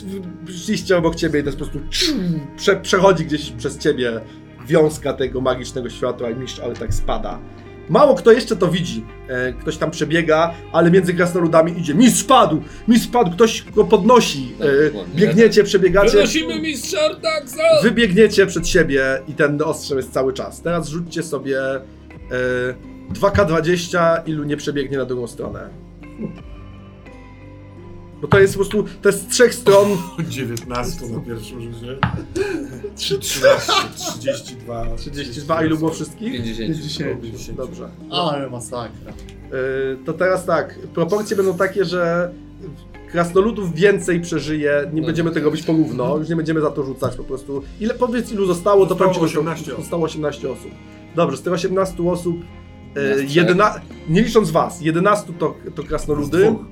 [0.47, 2.13] przyjście obok ciebie i to jest po prostu ciu,
[2.57, 4.21] prze, przechodzi gdzieś przez ciebie
[4.67, 7.39] wiązka tego magicznego światła i mistrz, ale tak spada.
[7.91, 9.05] Mało kto jeszcze to widzi.
[9.29, 11.95] E, ktoś tam przebiega, ale między krasnoludami idzie.
[11.95, 12.63] Mistrz spadł!
[12.89, 13.31] Mistrz spadł!
[13.31, 14.53] Ktoś go podnosi.
[14.59, 15.15] Tak, E, dokładnie.
[15.15, 16.11] biegniecie, przebiegacie.
[16.11, 17.83] Wynosimy mistrza Artaxa!
[17.83, 20.63] Wybiegniecie przed siebie i ten ostrzał jest cały czas.
[20.63, 21.81] Teraz rzućcie sobie e,
[23.15, 25.69] 2K20, ilu nie przebiegnie na drugą stronę.
[28.23, 29.89] Bo to jest po prostu, to jest z trzech stron.
[30.29, 31.99] 19 na pierwszym rzucie.
[32.95, 34.87] 13, 32.
[34.97, 36.33] 32, a ilu było wszystkich?
[36.33, 37.21] 50.
[37.23, 37.57] 50.
[37.57, 37.89] Dobrze.
[38.11, 39.13] Ale masakra.
[39.13, 42.33] E, to teraz tak, proporcje będą takie, że
[43.13, 45.07] krasnoludów więcej przeżyje, nie No.
[45.07, 47.63] będziemy tego robić porówno, już nie będziemy za to rzucać po prostu.
[47.81, 49.81] Ile, powiedz ilu zostało, to Zostało powiem ci, że 18 osób.
[49.85, 50.71] Zostało 18 osób.
[51.17, 52.37] Dobrze, z tych 18 osób,
[52.95, 53.37] e, Nas trzech.
[53.37, 56.65] jedyna, nie licząc was, 11 to, to krasnoludy, Dwóch.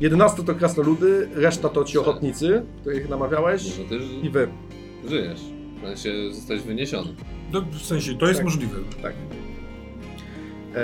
[0.00, 3.96] 11 to krasnoludy, reszta to ci ochotnicy, których namawiałeś No to ty
[4.26, 4.48] i wy.
[5.08, 5.40] żyjesz.
[5.76, 7.14] W sensie zostałeś wyniesiony.
[7.52, 8.44] No, w sensie, to jest Tak.
[8.44, 8.76] możliwe.
[9.02, 9.12] Tak.
[10.74, 10.80] E,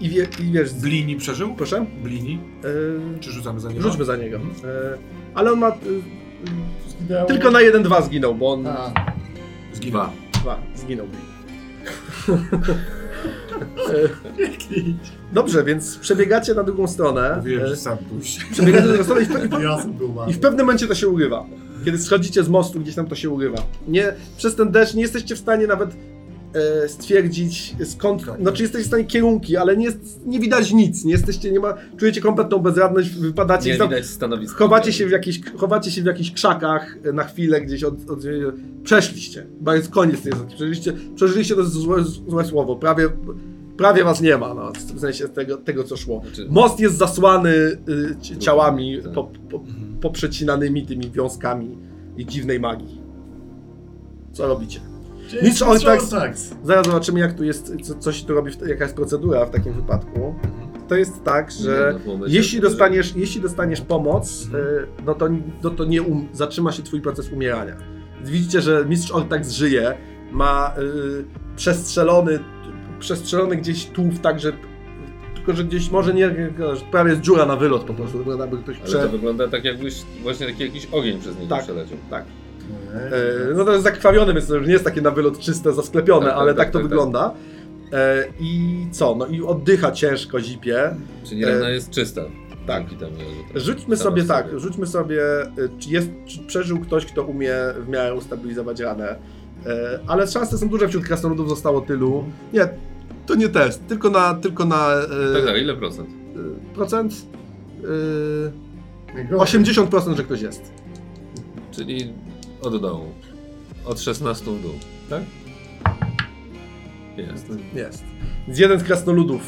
[0.00, 1.54] i, wie, I wiesz, z- Blini przeżył?
[1.54, 2.40] proszę, Blini?
[3.16, 3.82] e, Czy rzucamy za niego?
[3.82, 4.36] rzućmy za niego.
[4.36, 4.40] E,
[5.34, 5.74] ale on ma, e,
[6.88, 7.26] Zginęło.
[7.26, 8.92] tylko na 1-2 zginął, bo on A,
[9.72, 10.06] Zginął.
[10.32, 11.06] dwa zginął.
[13.88, 14.08] E,
[15.32, 17.34] Dobrze, więc przebiegacie na drugą stronę.
[17.36, 18.44] Mówiłem, e, że sam pójść.
[18.44, 20.32] Przebiegacie na drugą stronę i w, pe- i pe- Jasny był I mały.
[20.32, 21.46] w pewnym momencie to się urywa.
[21.84, 23.58] Kiedy schodzicie z mostu, gdzieś tam to się urywa.
[23.88, 25.90] Nie, przez ten deszcz nie jesteście w stanie nawet
[26.84, 31.12] e, stwierdzić skąd, znaczy jesteście w stanie kierunki, ale nie, jest, nie widać nic, nie
[31.12, 34.58] jesteście, nie ma, czujecie kompletną bezradność, wypadacie Nie i tam, widać stanowiska.
[34.58, 38.20] chowacie się w jakichś, chowacie się w jakichś krzakach e, na chwilę gdzieś od, od
[38.84, 40.48] przeszliście, bo jest koniec tej zasady.
[40.54, 43.08] przeżyliście, przeżyliście to jest złe, złe słowo, prawie,
[43.76, 46.22] prawie was nie ma, no, w sensie tego, tego co szło.
[46.26, 47.78] Znaczy- Most jest zasłany y,
[48.20, 49.12] ci- ciałami Tak.
[49.12, 49.60] po, po,
[50.00, 51.78] poprzecinanymi tymi wiązkami
[52.16, 53.02] i dziwnej magii.
[54.32, 54.80] Co robicie?
[55.42, 56.36] Mistrz Ortax- tak.
[56.64, 60.34] Zaraz zobaczymy, jak tu jest, co, coś tu robi, jaka jest procedura w takim wypadku.
[60.88, 64.48] To jest tak, że no, w momencie, jeśli dostaniesz, jeśli dostaniesz pomoc, y,
[65.06, 65.28] no to,
[65.62, 67.76] no to nie um, zatrzyma się twój proces umierania.
[68.24, 69.94] Widzicie, że mistrz Ortax żyje,
[70.32, 71.24] ma y,
[71.56, 72.38] przestrzelony,
[72.98, 74.52] przestrzelony gdzieś tułów tak, że
[75.34, 76.50] tylko, że gdzieś może nie,
[76.90, 78.98] prawie jest dziura na wylot po prostu, wygląda jakby ktoś Ale prze...
[78.98, 81.64] to wygląda tak jakbyś właśnie taki jakiś ogień przez niego Tak.
[81.64, 81.98] przeleciał.
[82.10, 82.24] Tak.
[82.94, 86.26] E, no to jest zakrwawiony, więc to już nie jest takie na wylot czyste, zasklepione,
[86.26, 87.34] Tak, tak, ale tak, tak, to tak, wygląda.
[87.92, 89.14] E, I co?
[89.14, 90.96] No i oddycha ciężko, zipie.
[91.24, 92.22] Czyli rana E, jest czysta.
[92.66, 92.82] tak.
[93.54, 95.20] Rzućmy sobie w tak, rzućmy sobie,
[95.78, 99.16] czy, jest, czy przeżył ktoś, kto umie w miarę ustabilizować ranę.
[99.66, 102.24] E, ale szanse są duże, wśród krasnoludów zostało tylu.
[102.52, 102.68] Nie,
[103.26, 106.08] to nie test, tylko na, tylko na e, Tak, tak, ile procent?
[106.70, 107.12] e, procent.
[109.10, 109.60] E, Najgorzej.
[109.60, 110.72] 80% że ktoś jest.
[111.70, 112.12] Czyli
[112.62, 113.04] od dołu.
[113.86, 114.72] Od 16 w dół,
[115.10, 115.22] tak?
[117.16, 117.46] Jest.
[117.74, 118.04] Jest.
[118.46, 119.42] Więc jeden z krasnoludów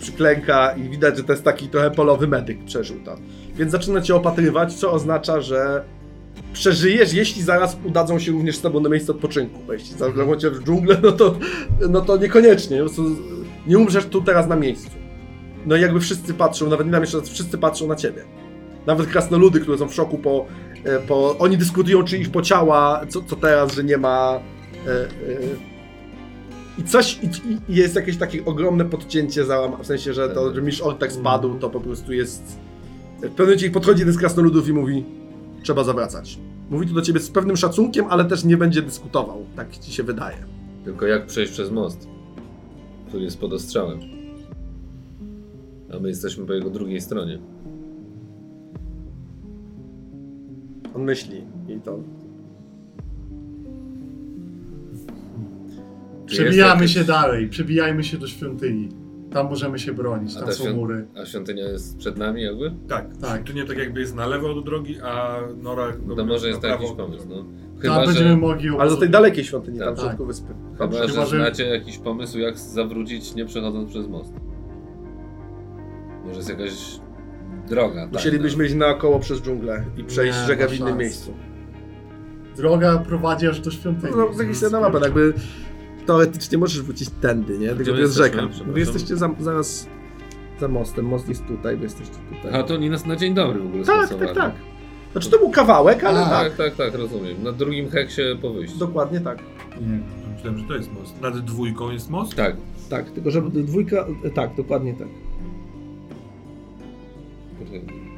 [0.00, 3.16] przyklęka i widać, że to jest taki trochę polowy medyk, przeżył to.
[3.54, 5.84] Więc zaczyna cię opatrywać, co oznacza, że
[6.52, 9.60] przeżyjesz, jeśli zaraz udadzą się również z tobą na miejsce odpoczynku.
[9.66, 11.38] Bo jeśli zagrożą cię w dżunglę, no to,
[11.90, 12.82] no to niekoniecznie.
[13.66, 14.90] Nie umrzesz tu teraz na miejscu.
[15.66, 18.24] No i jakby wszyscy patrzą, nawet nie na mnie, wszyscy patrzą na ciebie.
[18.86, 20.46] Nawet krasnoludy, które są w szoku po...
[20.84, 24.40] e, po oni dyskutują, czy ich po ciała, co, co teraz, że nie ma...
[24.86, 25.08] E, e,
[26.78, 27.26] i coś, i,
[27.72, 31.70] i jest jakieś takie ogromne podcięcie, załam, w sensie, że to, że Ortak spadł, to
[31.70, 32.42] po prostu jest...
[33.16, 35.04] W pewnym momencie podchodzi jeden z krasnoludów i mówi,
[35.62, 36.38] trzeba zawracać.
[36.70, 40.02] Mówi to do ciebie z pewnym szacunkiem, ale też nie będzie dyskutował, tak ci się
[40.02, 40.36] wydaje.
[40.84, 42.08] Tylko jak przejść przez most,
[43.08, 44.00] który jest pod ostrzałem.
[45.94, 47.38] A my jesteśmy po jego drugiej stronie.
[50.94, 51.98] On myśli i to...
[56.26, 58.88] Przebijamy jakieś- się dalej, przebijajmy się do świątyni.
[59.32, 61.06] Tam możemy się bronić, tam ta są mury.
[61.22, 62.70] A świątynia jest przed nami jakby?
[62.88, 63.16] Tak, Tak.
[63.20, 63.42] tak.
[63.44, 66.48] To nie tak jakby jest na lewo od drogi, a Nora No na to może
[66.48, 67.36] jest to prawo jakiś pomysł, no.
[67.36, 67.46] Tam
[67.78, 69.96] Chyba, będziemy że, mogli Ale do tej dalekiej świątyni, tam Tak.
[69.96, 70.54] w środku wyspy.
[70.72, 74.32] chyba, Chyba, że że- znacie jakiś pomysł, jak zawrócić nie przechodząc przez most.
[76.24, 77.00] Może jest jakaś
[77.68, 77.94] droga.
[77.94, 78.10] tajna.
[78.12, 81.00] Musielibyśmy iść naokoło przez dżunglę i przejść Nie rzekę w innym szans.
[81.00, 81.34] miejscu.
[82.56, 84.12] Droga prowadzi aż do świątyni.
[84.16, 85.32] No, to jakiś na mapę, jakby
[86.06, 87.68] teoretycznie możesz wrócić tędy, nie?
[87.68, 88.48] Tylko to jest rzeka.
[88.66, 89.88] Wy jesteście za, zaraz
[90.60, 91.06] za mostem.
[91.06, 92.60] Most jest tutaj, wy jesteście tutaj.
[92.60, 94.36] A to oni nas na dzień dobry w ogóle tak, tak, skasowali.
[94.36, 94.52] tak.
[95.12, 96.30] Znaczy to był kawałek, ale A.
[96.30, 96.56] tak.
[96.56, 97.42] Tak, tak, tak, rozumiem.
[97.42, 98.78] Na drugim heksie po wyjściu.
[98.78, 99.38] Dokładnie tak.
[99.80, 100.00] Nie.
[100.34, 101.20] Myślałem, że to jest most.
[101.20, 102.34] Nad dwójką jest most?
[102.34, 102.56] Tak.
[102.90, 105.08] Tak, tylko że dwójka, tak, dokładnie tak.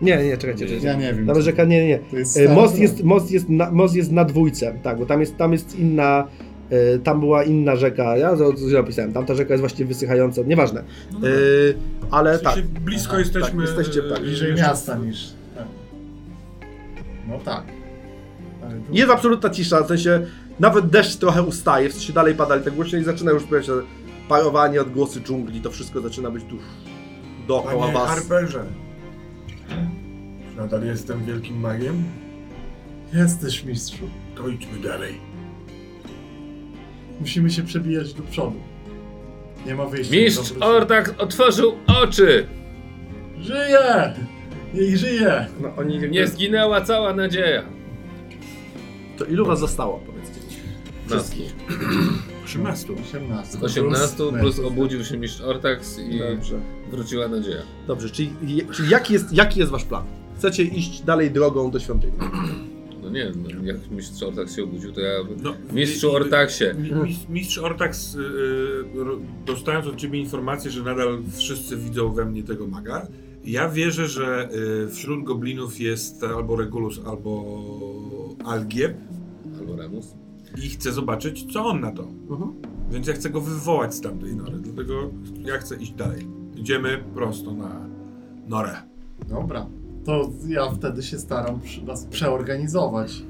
[0.02, 0.86] Nie, nie, czekajcie, czekajcie.
[0.86, 1.26] Ja nie wiem.
[1.26, 4.98] Nawet rzeka, nie, nie, jest Most jest, most, jest na, most jest na dwójce, tak,
[4.98, 6.26] bo tam jest, tam jest inna,
[7.04, 11.28] tam była inna rzeka, ja to źle opisałem, tamta rzeka jest właściwie wysychająca, nieważne, No
[11.28, 11.30] e,
[12.10, 13.50] ale W tak, sensie blisko Aha, jesteśmy.
[13.66, 14.18] tak, jesteście, tak.
[14.18, 15.32] e, Bliżej jeszcze- miasta niż...
[15.56, 15.66] Tak.
[17.28, 17.64] No tak.
[18.86, 20.26] Tu- jest absolutna cisza, w sensie
[20.60, 23.66] nawet deszcz trochę ustaje, w sensie dalej pada, ale tak głośno i zaczyna już pojawiać
[23.66, 23.72] się
[24.28, 26.56] parowanie, odgłosy dżungli, to wszystko zaczyna być tu
[27.48, 28.08] dookoła Panie was.
[28.08, 28.64] Harperze.
[30.50, 32.04] Czy Nadal jestem wielkim magiem?
[33.12, 34.04] Jesteś mistrzu.
[34.36, 35.14] To idźmy dalej.
[37.20, 38.56] Musimy się przebijać do przodu.
[39.66, 40.16] Nie ma wyjścia.
[40.16, 40.52] Mistrz.
[40.60, 42.46] Ortak otworzył oczy!
[43.40, 44.14] Żyje!
[44.74, 45.46] Niech żyje!
[45.60, 47.62] No, oni jakby, Nie zginęła cała nadzieja.
[49.18, 50.40] to ilu was zostało, powiedzcie?
[51.06, 51.54] Wszystkich.
[52.44, 52.92] 18.
[52.92, 53.58] 18.
[53.60, 56.60] 18 plus, plus obudził się mistrz Ortax i Dobrze.
[56.90, 57.62] wróciła nadzieja.
[57.86, 58.32] Dobrze, czyli,
[58.72, 60.04] czyli jaki, jest, jaki jest wasz plan?
[60.38, 62.12] Chcecie iść dalej drogą do świątyni?
[63.14, 65.12] Nie wiem, no, jak mistrz Ortax się obudził, to ja...
[65.42, 66.64] No, Mistrzu i- i- Ortaksie!
[66.78, 68.24] mi- Mistrz, mistrz Ortax, y, y,
[69.46, 73.06] dostając od ciebie informację, że nadal wszyscy widzą we mnie tego maga,
[73.44, 74.48] ja wierzę, że
[74.86, 78.96] y, wśród goblinów jest albo Regulus, albo Algieb
[79.60, 80.14] Albo Remus.
[80.64, 82.02] i chcę zobaczyć, co on na to.
[82.30, 82.52] Mhm.
[82.90, 85.10] Więc ja chcę go wywołać z tamtej nory, dlatego
[85.44, 86.26] ja chcę iść dalej.
[86.56, 87.86] Idziemy prosto na
[88.48, 88.76] norę.
[89.28, 89.66] Dobra.
[90.04, 93.22] To ja wtedy się staram nas przeorganizować.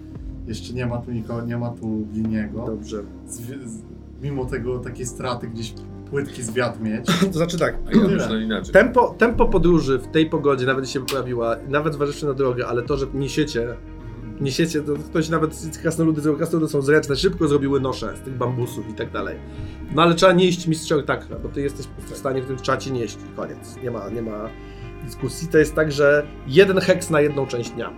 [0.47, 2.67] Jeszcze nie ma tu nikogo, nie ma tu liniego.
[2.67, 3.03] Dobrze.
[3.27, 3.83] Z, z,
[4.23, 5.75] mimo tego takiej straty gdzieś
[6.11, 7.07] płytki zwiat mieć.
[7.33, 8.73] To znaczy tak, A ja myślę inaczej.
[8.73, 12.97] tempo, tempo podróży w tej pogodzie nawet się pojawiła, nawet zważywszy na drogę, ale to,
[12.97, 13.77] że niesiecie,
[14.41, 18.91] niesiecie, to ktoś nawet krasnoludy, zrobił- krasnoludy są zręczne, szybko zrobiły nosze z tych bambusów
[18.91, 19.37] i tak dalej.
[19.95, 23.19] No ale trzeba nieść mistrza tak, bo ty jesteś w stanie w tym czacie nieść
[23.33, 23.77] i koniec.
[23.83, 24.49] Nie ma, nie ma
[25.05, 25.49] dyskusji.
[25.49, 27.91] To jest tak, że jeden heks na jedną część dnia.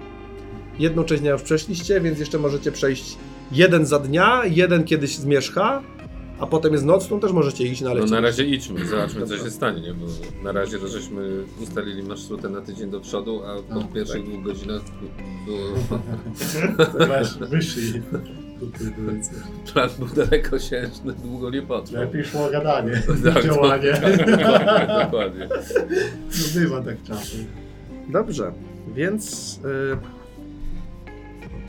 [0.78, 3.16] Jedną część dnia już przeszliście, więc jeszcze możecie przejść
[3.52, 5.82] jeden za dnia, jeden kiedyś zmierzcha,
[6.38, 8.10] a potem jest noc, to też możecie iść na No lecie.
[8.10, 9.94] na razie idźmy, zobaczmy co się stanie, nie?
[9.94, 10.06] Bo
[10.42, 14.30] na razie to żeśmy ustalili marszrutę na tydzień do przodu, a po No, pierwszych tak.
[14.30, 14.82] dwóch godzinach
[15.46, 15.58] było...
[17.50, 18.02] Wyszli.
[19.72, 22.02] Plan był dalekosiężny, długo nie potrwał.
[22.02, 23.02] Lepiej szło gadanie,
[23.34, 23.92] Tak, działanie.
[23.92, 25.48] Dokładnie, dokładnie.
[26.30, 27.44] No bywa tak czasem.
[28.08, 28.52] Dobrze,
[28.94, 29.54] więc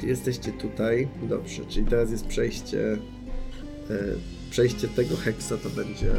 [0.03, 1.07] y, jesteście tutaj.
[1.23, 2.77] Dobrze, czyli teraz jest przejście.
[3.89, 4.17] Y,
[4.49, 6.11] przejście tego heksa to będzie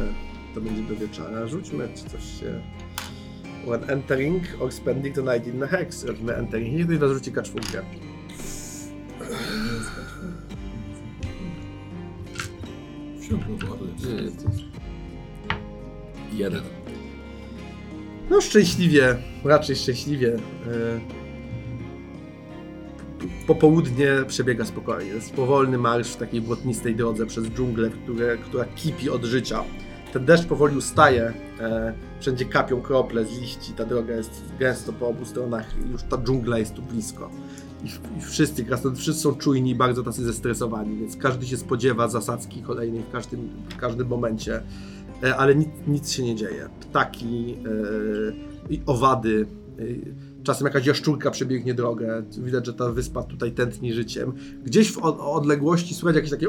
[0.55, 1.47] to będzie do wieczora.
[1.47, 2.61] Rzućmy czy coś się.
[3.67, 6.03] When entering or spending the night in the hex.
[6.03, 6.73] Robimy entering.
[6.73, 7.81] Niech ktoś was rzuci kaczwórkę.
[14.23, 14.45] Jest.
[16.33, 16.61] Jeden.
[18.29, 20.35] No szczęśliwie, raczej szczęśliwie.
[20.35, 20.39] y,
[23.47, 25.09] Popołudnie przebiega spokojnie.
[25.11, 29.63] Jest powolny marsz w takiej błotnistej drodze przez dżunglę, które, która kipi od życia.
[30.13, 35.07] Ten deszcz powoli ustaje, e, wszędzie kapią krople z liści, ta droga jest gęsto po
[35.07, 37.29] obu stronach, już ta dżungla jest tu blisko.
[37.83, 42.61] I, wszyscy, krasnoludy, wszyscy są czujni i bardzo tacy zestresowani, więc każdy się spodziewa zasadzki
[42.61, 44.61] kolejnej w każdym, w każdym momencie,
[45.23, 46.69] e, ale nic, nic się nie dzieje.
[46.79, 47.55] Ptaki
[48.69, 49.47] i owady,
[49.79, 49.83] e,
[50.43, 54.33] czasem jakaś jaszczurka przebiegnie drogę, widać, że ta wyspa tutaj tętni życiem.
[54.63, 56.47] Gdzieś w odległości słychać jakieś takie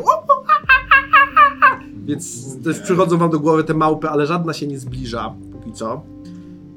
[2.11, 6.03] więc jest, przychodzą wam do głowy te małpy, ale żadna się nie zbliża póki co.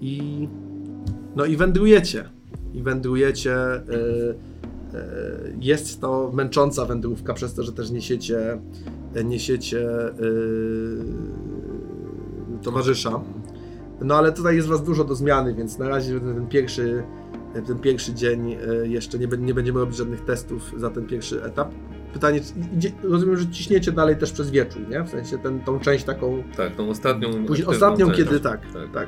[0.01, 0.47] I
[1.35, 2.29] no i wędrujecie.
[2.73, 3.55] I wędrujecie.
[3.75, 3.79] y,
[4.95, 8.59] y, jest to męcząca wędrówka przez to, że też niesiecie
[9.25, 10.13] niesiecie y,
[12.63, 13.21] towarzysza.
[14.01, 17.03] No ale tutaj jest was dużo do zmiany, więc na razie ten pierwszy
[17.67, 21.71] ten pierwszy dzień jeszcze nie, nie będziemy robić żadnych testów za ten pierwszy etap.
[22.13, 22.41] pytanie,
[23.03, 25.03] rozumiem, że ciśniecie dalej też przez wieczór, nie?
[25.03, 27.45] W sensie ten, tą część taką, Tak, tą ostatnią.
[27.45, 28.19] później, ostatnią, część.
[28.19, 29.07] kiedy tak, tak, tak.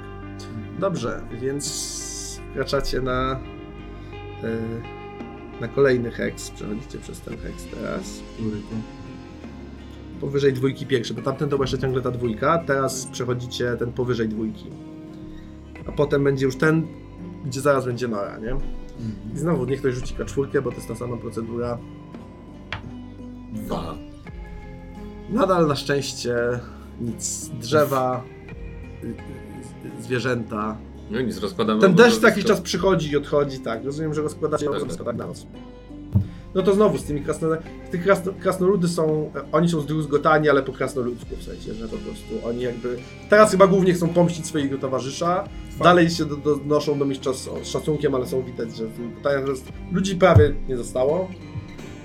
[0.80, 3.40] Dobrze, więc wkraczacie na,
[5.62, 8.22] na kolejny heks, przechodzicie przez ten heks teraz.
[8.34, 8.58] Który?
[10.22, 14.66] Powyżej dwójki pierwszy, bo tamten to jeszcze ciągle ta dwójka, teraz przechodzicie ten powyżej dwójki.
[15.88, 16.88] A potem będzie już ten,
[17.46, 18.56] gdzie zaraz będzie Nora, nie?
[19.34, 21.78] I znowu niech ktoś rzuci K4, bo to jest ta sama procedura.
[23.54, 23.96] Dwa.
[25.30, 26.36] Nadal na szczęście
[27.02, 27.50] nic.
[27.50, 28.24] Drzewa,
[29.04, 29.08] y,
[30.00, 30.78] y, zwierzęta.
[31.12, 31.82] No nic, rozkładamy.
[31.82, 33.86] Ten deszcz jakiś czas przychodzi i odchodzi, tak.
[33.86, 35.18] Rozumiem, że rozkładacie Tak, tak, tak.
[35.18, 35.48] na noc.
[36.56, 37.66] No to znowu z tymi krasnoludami.
[37.92, 42.48] Tych krasno, krasnoludy są, oni są zdruzgotani, ale po krasnoludzku w sensie, że po prostu
[42.48, 42.98] oni jakby.
[43.30, 45.44] Teraz chyba głównie chcą pomścić swojego towarzysza.
[45.84, 49.46] Dalej się do, do, noszą do mistrza z, z szacunkiem, ale są widać, że zdruzgotają.
[49.92, 51.28] Ludzi prawie nie zostało.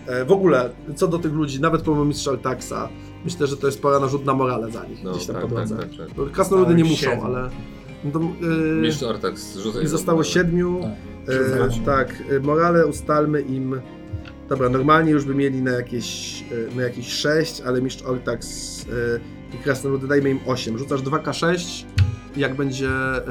[0.07, 2.89] E, w ogóle, co do tych ludzi, nawet pomimo mistrza Altaxa,
[3.25, 5.45] myślę, że to jest pora na rzut na morale za nich, No, gdzieś tam tak,
[5.45, 5.77] po drodze.
[5.77, 6.31] tak, tak, tak.
[6.33, 7.51] Krasnoludy nie muszą, ale.
[8.05, 8.21] No to,
[8.83, 9.87] Mistrz yy, Artax rzucaj.
[9.87, 10.81] Zostało siedmiu.
[11.27, 11.37] Tak.
[11.83, 13.81] E, tak, e, morale ustalmy im.
[14.49, 16.43] Dobra, normalnie już by mieli na jakieś,
[16.73, 18.47] e, na jakieś 6, ale mistrz Ortax
[18.83, 20.79] e, i krasnoludy dajmy im 8.
[20.79, 21.85] Rzucasz 2K6,
[22.37, 23.23] jak będzie e,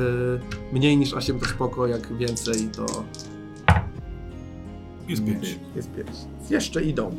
[0.74, 2.86] mniej niż 8 to spoko, jak więcej to
[5.08, 5.60] Jest pięć.
[5.76, 6.08] jest 5.
[6.50, 7.16] Jeszcze idą.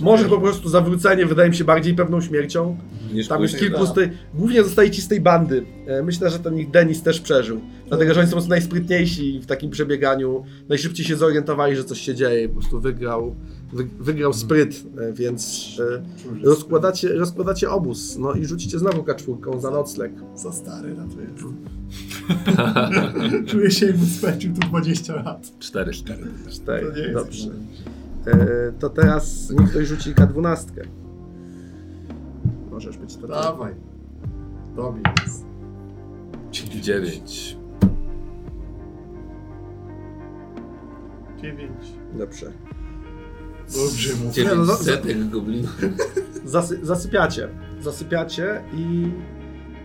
[0.00, 2.76] Może po prostu zawrócenie wydaje mi się bardziej pewną śmiercią.
[3.14, 3.92] Niż Tam już później, kilku tak.
[3.92, 5.64] z tej, głównie zostaje ci z tej bandy.
[5.86, 7.60] E, Myślę, że ten ich Denis też przeżył.
[7.88, 10.44] Dlatego, że oni są najsprytniejsi w takim przebieganiu.
[10.68, 13.34] Najszybciej się zorientowali, że coś się dzieje po prostu wygrał,
[13.72, 15.70] wy, wygrał spryt, e, więc
[16.42, 18.16] e, rozkładacie, rozkładacie obóz.
[18.18, 20.12] No i rzucicie znowu kaczwórką za nocleg.
[20.34, 21.56] Za stary na to jest.
[23.50, 25.52] Czuję się jakby spędził tu 20 lat.
[25.58, 25.92] Cztery.
[25.92, 26.86] Cztery.
[26.86, 27.50] To nie jest Dobrze.
[28.26, 30.66] E, to teraz niech ktoś rzuci K12.
[32.70, 33.28] Możesz być to.
[33.28, 33.74] Dawaj.
[35.26, 35.46] Jest.
[36.80, 37.56] Dziewięć.
[41.42, 41.70] 9.
[42.18, 42.52] Dobrze.
[43.76, 44.18] Dobrze mu.
[44.18, 45.78] Nie, no, Dziewięć za- setek goblinów.
[46.44, 47.48] Zasy, zasypiacie.
[47.80, 49.12] Zasypiacie i.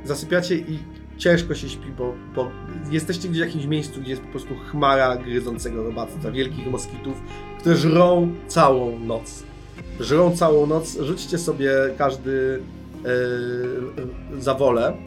[0.06, 0.80] Zasypiacie i
[1.18, 2.52] ciężko się śpi, bo, bo
[2.92, 7.22] jesteście gdzieś w jakimś miejscu, gdzie jest po prostu chmara gryzącego robactwa, wielkich moskitów,
[7.62, 9.44] które żrą całą noc.
[10.00, 10.98] Żrą całą noc.
[11.02, 12.62] Rzućcie sobie każdy
[14.36, 14.98] e, za wolę.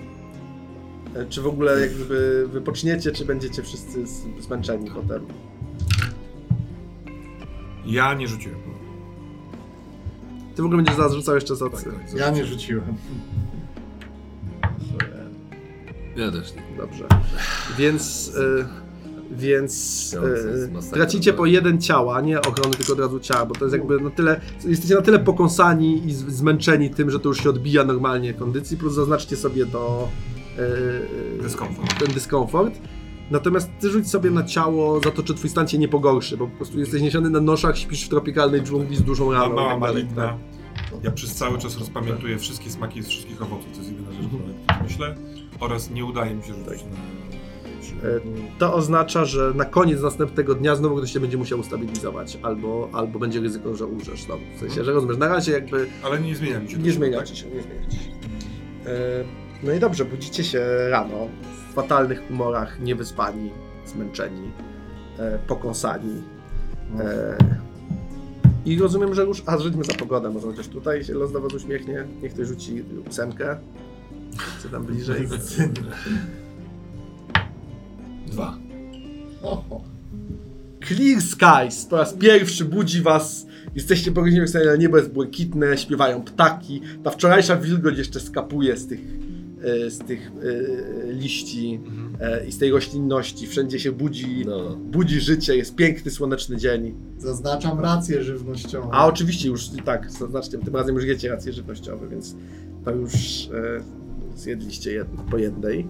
[1.17, 4.05] E, Czy w ogóle jakby wypoczniecie, czy będziecie wszyscy
[4.41, 5.27] zmęczeni potem.
[7.87, 8.59] Ja nie rzuciłem.
[10.57, 12.97] Ty w ogóle będziesz zaraz rzucał jeszcze za Tak, tak, Ja nie rzuciłem.
[16.17, 16.77] Ja też nie.
[16.77, 17.05] Dobrze.
[17.79, 18.29] Więc.
[18.37, 18.84] y,
[19.37, 20.14] więc
[20.68, 20.97] y, masakra.
[20.97, 24.11] tracicie po jeden ciała, nie ochrony, tylko od razu ciała, bo to jest jakby na
[24.11, 24.41] tyle.
[24.64, 28.76] Jesteście na tyle pokąsani i z- zmęczeni tym, że to już się odbija normalnie kondycji,
[28.76, 30.09] plus zaznaczcie sobie to.
[31.39, 31.99] y, Dyskomfort.
[32.05, 32.74] ten dyskomfort.
[33.30, 36.47] Natomiast ty rzuć sobie na ciało za to, czy twój stan cię nie pogorszy, bo
[36.47, 39.55] po prostu jesteś niesiony na noszach, śpisz w tropikalnej dżungli z dużą raną.
[39.55, 40.26] mała tak maligna.
[40.28, 40.37] tak.
[41.03, 43.66] Ja przez cały czas rozpamiętuję wszystkie smaki z wszystkich owoców.
[43.72, 45.14] To jest jedyna rzecz, o której myślę.
[45.61, 46.97] Oraz nie udaje mi się rzucić na...
[48.05, 48.21] E,
[48.59, 53.19] To oznacza, że na koniec następnego dnia znowu ktoś się będzie musiał ustabilizować, albo, albo
[53.19, 54.43] będzie ryzyko, że umrzesz znowu.
[54.57, 57.27] W sensie, że rozumiesz, na razie jakby Ale nie zmienia mi się nie to, zmieniacie
[57.35, 57.37] tak?
[57.37, 58.11] się, nie zmieniacie się.
[59.63, 61.29] No i dobrze, budzicie się rano
[61.71, 63.51] w fatalnych humorach, niewyspani,
[63.87, 64.51] zmęczeni,
[65.19, 66.23] e, pokąsani.
[67.01, 67.37] E,
[68.65, 69.43] I rozumiem, że już...
[69.47, 72.07] A, rzućmy za pogodę, może chociaż tutaj się los do was uśmiechnie.
[72.23, 73.57] Niech ktoś rzuci ósemkę.
[74.63, 75.29] Co tam bliżej.
[78.35, 78.59] Dwa.
[79.43, 79.85] Oho.
[80.89, 83.47] Clear Skies po raz pierwszy budzi was.
[83.74, 86.80] Jesteście po godzinie wstania, niebo jest błękitne, śpiewają ptaki.
[87.05, 89.01] Ta wczorajsza wilgoć jeszcze skapuje z tych,
[89.62, 90.32] e, z tych
[91.09, 91.80] e, liści
[92.20, 93.47] e, i z tej roślinności.
[93.47, 94.76] Wszędzie się budzi, No.
[94.76, 96.95] budzi życie, jest piękny, słoneczny dzień.
[97.18, 98.89] Zaznaczam rację żywnościową.
[98.93, 102.37] A oczywiście już tak, zaznaczcie, tym razem już jecie racje żywnościowe, więc
[102.85, 103.80] to już e,
[104.37, 105.89] zjedliście jedno, po jednej.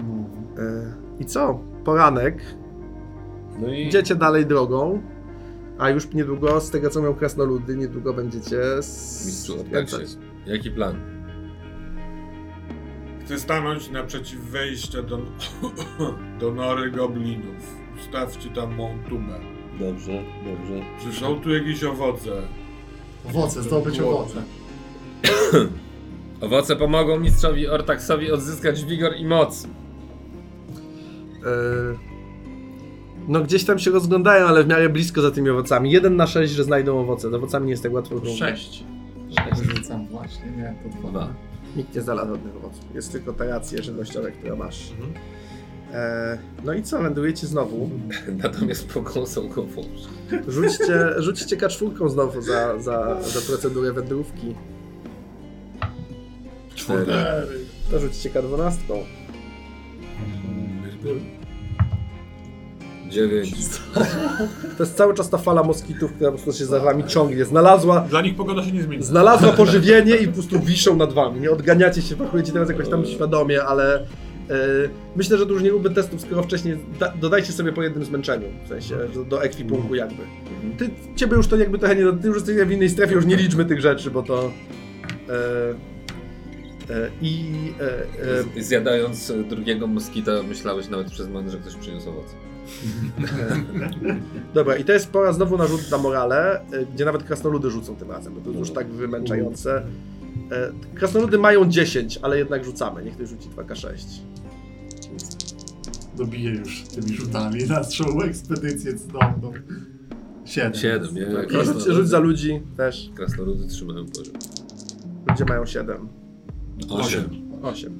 [0.00, 0.24] Mm.
[0.58, 1.60] E, I co?
[1.84, 2.42] Poranek.
[3.58, 5.02] No i Idziecie dalej drogą,
[5.78, 8.60] a już niedługo, z tego co miał krasnoludy, niedługo będziecie
[9.26, 10.00] mistrzu skręcać.
[10.00, 10.20] Artaxie.
[10.46, 11.00] Jaki plan?
[13.24, 15.18] Chcę stanąć naprzeciw wejścia do,
[16.40, 17.76] do nory goblinów.
[18.00, 19.40] Ustawcie tam mą tubę.
[19.78, 20.84] Dobrze, dobrze.
[21.02, 22.30] Czy są tu jakieś owoce?
[23.28, 24.42] Owoce, zdobyć owoce.
[26.40, 29.68] Owoce pomogą mistrzowi Ortaxowi odzyskać wigor i moc.
[31.46, 32.12] E,
[33.28, 35.90] No gdzieś tam się rozglądają, ale w miarę blisko za tymi owocami.
[35.90, 37.30] Jeden na sześć, że znajdą owoce.
[37.30, 38.20] Z owocami nie jest tak łatwo.
[38.20, 38.84] bo Sześć.
[39.56, 41.08] Wyrzucam właśnie, nie, to dwa.
[41.08, 41.34] Dwa.
[41.76, 42.84] Nikt nie znalazł żadnych owoców.
[42.94, 44.92] Jest tylko te racje żywnościowe, które masz.
[45.92, 47.90] E, no i co, wędrujecie znowu.
[48.42, 49.66] Natomiast pokąsą go.
[50.48, 54.54] Rzućcie, rzućcie kaczwórką znowu za, za, za procedurę wędrówki.
[56.74, 57.02] Cztery.
[57.04, 57.58] Cztery.
[57.90, 58.72] To rzućcie K12.
[63.08, 63.54] Dziewięć.
[64.78, 67.44] To jest cały czas ta fala moskitów, która po prostu się za wami ciągnie.
[67.44, 69.02] Znalazła, Dla nich pogoda się nie zmieni.
[69.02, 71.40] znalazła pożywienie i po prostu wiszą nad wami.
[71.40, 74.04] Nie odganiacie się, pakujecie teraz jakoś tam świadomie, ale e,
[75.16, 78.68] myślę, że już nie byłby testów, skoro wcześniej da, dodajcie sobie po jednym zmęczeniu, w
[78.68, 80.22] sensie do, do ekwipunku jakby.
[80.78, 83.36] Ty, ciebie już to jakby trochę nie, ty już jesteś w innej strefie, już nie
[83.36, 84.50] liczmy tych rzeczy, bo to...
[85.28, 85.91] E,
[87.20, 87.52] I...
[87.80, 92.34] E, e, Zjadając drugiego moskita myślałeś nawet przez moment, że ktoś przyniósł owoce.
[94.54, 97.96] Dobra, i to jest pora znowu na rzut na morale, y, gdzie nawet krasnoludy rzucą
[97.96, 99.82] tym razem, bo to jest już tak wymęczające.
[100.50, 103.04] E, Krasnoludy mają 10, ale jednak rzucamy.
[103.04, 103.88] Niech ktoś rzuci 2K6.
[106.16, 109.52] Dobiję już tymi rzutami naszą ekspedycję cudowną.
[110.44, 110.74] Siedem.
[110.74, 111.22] Siedem, nie?
[111.60, 113.10] I rzuć, rzuć za ludzi też.
[113.14, 114.34] Krasnoludy trzymają poziom.
[115.28, 116.21] Ludzie mają 7.
[116.90, 117.24] Osiem.
[117.62, 117.92] 8.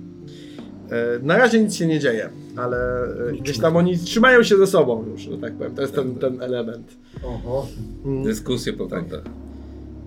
[1.22, 5.04] Na razie nic się nie dzieje, ale e, gdzieś tam oni trzymają się ze sobą
[5.06, 5.74] już, że tak powiem.
[5.74, 6.96] To jest ten, ten element.
[7.24, 7.66] Oho.
[8.04, 9.22] Mm, Dyskusje po kątach.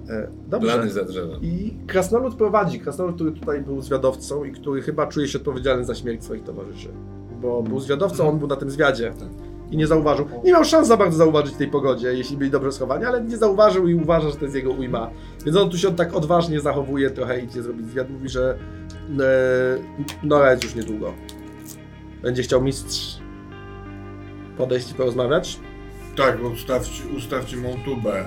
[0.10, 0.74] e, Dobrze.
[0.74, 1.40] Plany za drzewem.
[1.42, 2.80] I Krasnolud prowadzi.
[2.80, 6.90] Krasnolud, który tutaj był zwiadowcą i który chyba czuje się odpowiedzialny za śmierć swoich towarzyszy.
[7.42, 9.14] Bo był zwiadowcą, on był na tym zwiadzie
[9.72, 10.28] i nie zauważył.
[10.44, 13.38] Nie miał szans za bardzo zauważyć w tej pogodzie, jeśli byli dobrze schowani, ale nie
[13.38, 15.10] zauważył i uważa, że to jest jego ujma.
[15.46, 18.10] Więc on tu się tak odważnie zachowuje, trochę idzie zrobić zwiad.
[18.10, 18.58] Mówi, że
[19.20, 21.14] e, Nora jest już niedługo.
[22.22, 23.20] Będzie chciał mistrz
[24.58, 25.60] podejść i porozmawiać.
[26.16, 28.26] Tak, ustawcie, ustawcie mą tubę.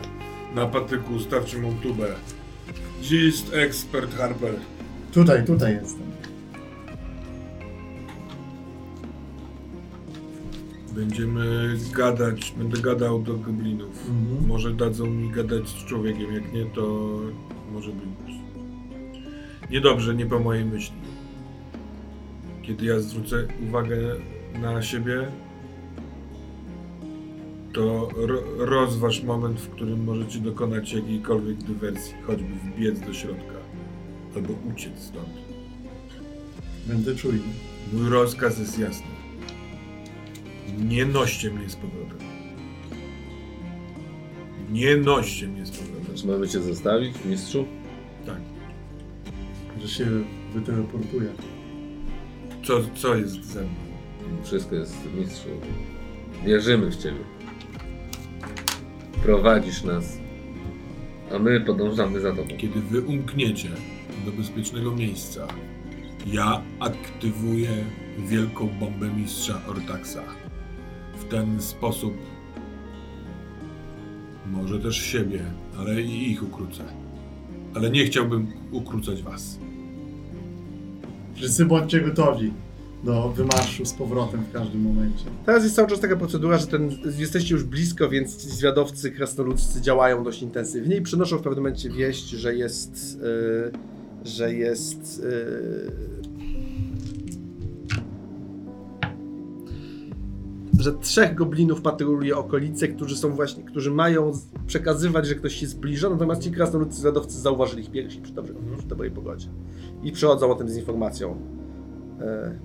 [0.54, 2.06] Na patyku ustawcie mą tubę.
[3.00, 4.54] Gdzie jest ekspert Harper?
[5.12, 6.07] Tutaj, tutaj jestem.
[10.98, 14.08] Będziemy gadać, będę gadał do goblinów.
[14.08, 14.48] Mhm.
[14.48, 17.08] Może dadzą mi gadać z człowiekiem, jak nie, to
[17.72, 18.34] może być
[19.70, 20.96] niedobrze, nie po mojej myśli.
[22.62, 23.96] Kiedy ja zwrócę uwagę
[24.62, 25.28] na siebie,
[27.72, 33.58] to ro rozważ moment, w którym możecie dokonać jakiejkolwiek dywersji, choćby wbiec do środka,
[34.36, 35.28] albo uciec stąd.
[36.86, 37.52] Będę czujny.
[37.92, 39.17] Mój rozkaz jest jasny.
[40.76, 42.18] Nie noście mnie z powrotem.
[44.70, 46.14] Nie noście mnie z powrotem.
[46.16, 47.66] Czy mamy cię zostawić, mistrzu?
[48.26, 48.40] Tak.
[49.80, 50.06] Że się
[50.54, 51.28] wyteleportuję.
[52.64, 53.70] Co, co jest ze mną?
[54.44, 55.48] Wszystko jest, mistrzu.
[56.44, 57.20] Wierzymy w ciebie.
[59.22, 60.18] Prowadzisz nas.
[61.34, 62.48] A my podążamy za tobą.
[62.58, 63.68] Kiedy wy umkniecie
[64.24, 65.48] do bezpiecznego miejsca,
[66.26, 67.70] ja aktywuję
[68.18, 70.47] wielką bombę mistrza Ortaxa.
[71.28, 72.14] W ten sposób
[74.46, 75.44] może też siebie,
[75.78, 76.84] ale i ich ukrócę.
[77.74, 79.58] Ale nie chciałbym ukrócać was.
[81.34, 82.52] Wszyscy bądźcie gotowi
[83.04, 85.24] do wymarszu z powrotem w każdym momencie.
[85.46, 89.80] Teraz jest cały czas taka procedura, że ten, jesteście już blisko, więc ci zwiadowcy krasnoludzcy
[89.80, 93.18] działają dość intensywnie i przynoszą w pewnym momencie wieść, że jest.
[94.24, 95.22] y, że jest.
[95.24, 96.17] y,
[100.78, 104.32] że trzech goblinów patroluje okolice, którzy są właśnie, którzy mają
[104.66, 108.86] przekazywać, że ktoś się zbliża, natomiast ci krasnoludcy zwiadowcy zauważyli ich pierwsi przy, dobrej- przy
[108.88, 109.48] dobrej pogodzie.
[110.02, 111.36] I przychodzą o tym z informacją.
[112.20, 112.58] Y,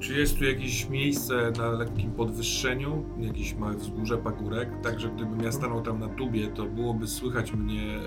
[0.00, 3.04] Czy jest tu jakieś miejsce na lekkim podwyższeniu?
[3.18, 4.68] Jakieś małe wzgórze, pagórek?
[4.82, 7.98] Tak, że gdybym ja stanął tam na tubie, to byłoby słychać mnie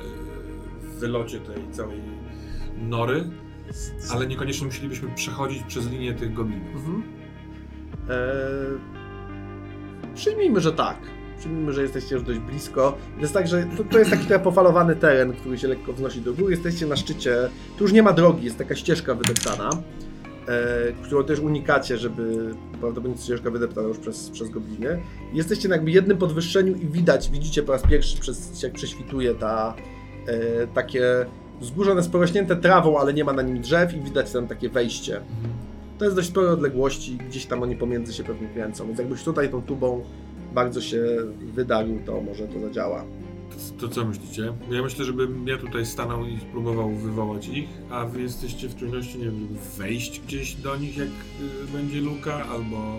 [0.82, 2.00] w wylocie tej całej
[2.82, 3.30] nory,
[4.12, 6.76] ale niekoniecznie musielibyśmy przechodzić przez linię tych goblinów.
[6.76, 7.04] Mhm.
[8.10, 8.78] Eee,
[10.16, 10.98] przyjmijmy, że tak.
[11.40, 12.98] Przyjmijmy, że jesteście już dość blisko.
[13.16, 16.34] To jest tak, że to, to jest taki pofalowany teren, który się lekko wznosi do
[16.34, 16.52] góry.
[16.52, 17.36] Jesteście na szczycie.
[17.78, 19.70] Tu już nie ma drogi, jest taka ścieżka wydeptana,
[20.48, 25.00] e, którą też unikacie, żeby prawdopodobnie ścieżka wydeptana już przez, przez gobliny.
[25.34, 29.76] Jesteście na jakby jednym podwyższeniu i widać, widzicie po raz pierwszy, przez, jak prześwituje ta
[30.28, 31.26] e, takie
[31.62, 35.22] wzgórze, jest porośnięte trawą, ale nie ma na nim drzew i widać tam takie wejście.
[35.98, 39.50] To jest dość spore odległości, gdzieś tam oni pomiędzy się pewnie kręcą, więc jakbyś tutaj
[39.50, 40.04] tą tubą
[40.54, 41.04] bardzo się
[41.54, 43.06] wydalił, to może to zadziała.
[43.50, 44.54] To, to co myślicie?
[44.72, 49.18] Ja myślę, żebym ja tutaj stanął i spróbował wywołać ich, a wy jesteście w czujności,
[49.18, 52.98] nie wiem, wejść gdzieś do nich, jak y, będzie luka, albo,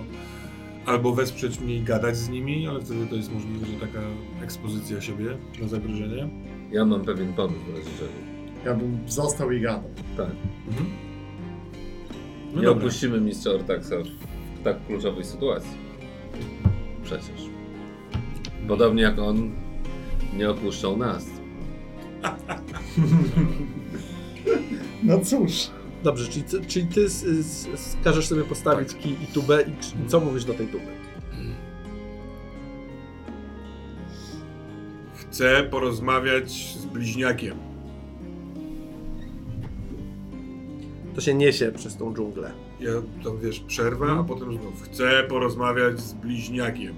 [0.86, 4.00] Albo wesprzeć mnie i gadać z nimi, ale wtedy to jest możliwe, że taka
[4.42, 6.28] ekspozycja siebie na zagrożenie.
[6.72, 8.12] Ja mam pewien pomysł w razie czego.
[8.64, 9.90] Ja bym został i gadał.
[10.16, 10.30] Tak.
[10.68, 11.05] Mhm.
[12.54, 12.82] No Nie dobra.
[12.84, 13.92] opuścimy mistrza Ortaxa
[14.60, 15.70] w tak kluczowej sytuacji.
[17.04, 17.40] Przecież.
[18.68, 19.50] Podobnie jak on
[20.36, 21.26] nie opuszczał nas.
[25.02, 25.70] No cóż,
[26.02, 29.82] Dobrze, czyli, ty- czyli ty s- s- s- każesz sobie postawić kij i tubę i
[29.82, 30.86] c- co mówisz do tej tuby?
[35.14, 37.56] Chcę porozmawiać z bliźniakiem.
[41.16, 42.50] To się niesie przez tą dżunglę.
[42.80, 42.90] Ja
[43.24, 44.82] tam wiesz, przerwa, a potem znów.
[44.82, 46.94] Chcę porozmawiać z bliźniakiem.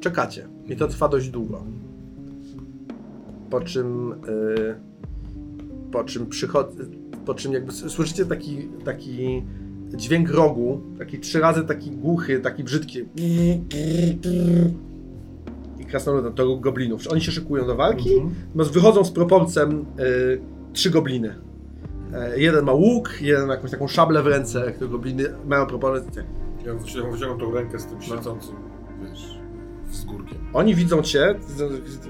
[0.00, 0.48] Czekacie.
[0.68, 1.64] I to trwa dość długo.
[3.50, 4.12] Po czym.
[4.12, 4.74] y,
[5.92, 6.76] po czym przychodzi.
[7.26, 9.42] Po czym jakby słyszycie taki, taki
[9.94, 13.04] dźwięk rogu, taki trzy razy taki głuchy, taki brzydki.
[15.90, 17.02] I krasnoluda to róg goblinów.
[17.08, 18.10] Oni się szykują do walki,
[18.46, 20.40] natomiast wychodzą z proporcem y,
[20.72, 21.34] trzy gobliny.
[22.14, 26.24] E, jeden ma łuk, jeden ma jakąś taką szablę w ręce, które gobliny mają proporcję.
[26.66, 28.56] Ja wyciągam, tą rękę z tym świecącym,
[29.02, 29.38] wiesz,
[29.90, 30.38] z górkiem.
[30.52, 31.34] Oni widzą cię,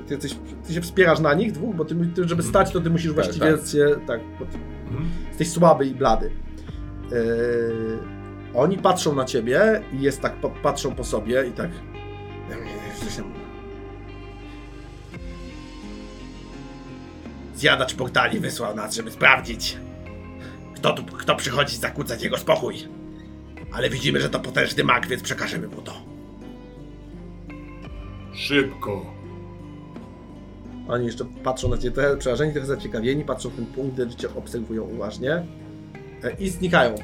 [0.08, 0.28] ty, ty,
[0.66, 3.56] ty się wspierasz na nich dwóch, bo ty, ty żeby stać, to ty musisz właściwie
[3.58, 3.66] tak.
[3.66, 4.58] się, tak, bo ty
[4.90, 5.08] Mhm.
[5.28, 6.30] jesteś słaby i blady.
[7.10, 7.18] Yy,
[8.54, 11.70] oni patrzą na ciebie i jest tak, pa- patrzą po sobie i tak...
[17.60, 19.76] Zjadacz portali wysłał nas, żeby sprawdzić,
[20.74, 22.76] kto tu, kto przychodzi zakłócać jego spokój.
[23.72, 25.92] Ale widzimy, że to potężny mag, więc przekażemy mu to.
[28.34, 29.14] Szybko.
[30.88, 34.34] Oni jeszcze patrzą na ciebie, trochę przerażeni, trochę zaciekawieni, patrzą w ten punkt, że cię
[34.34, 35.44] obserwują uważnie e,
[36.38, 36.94] i znikają.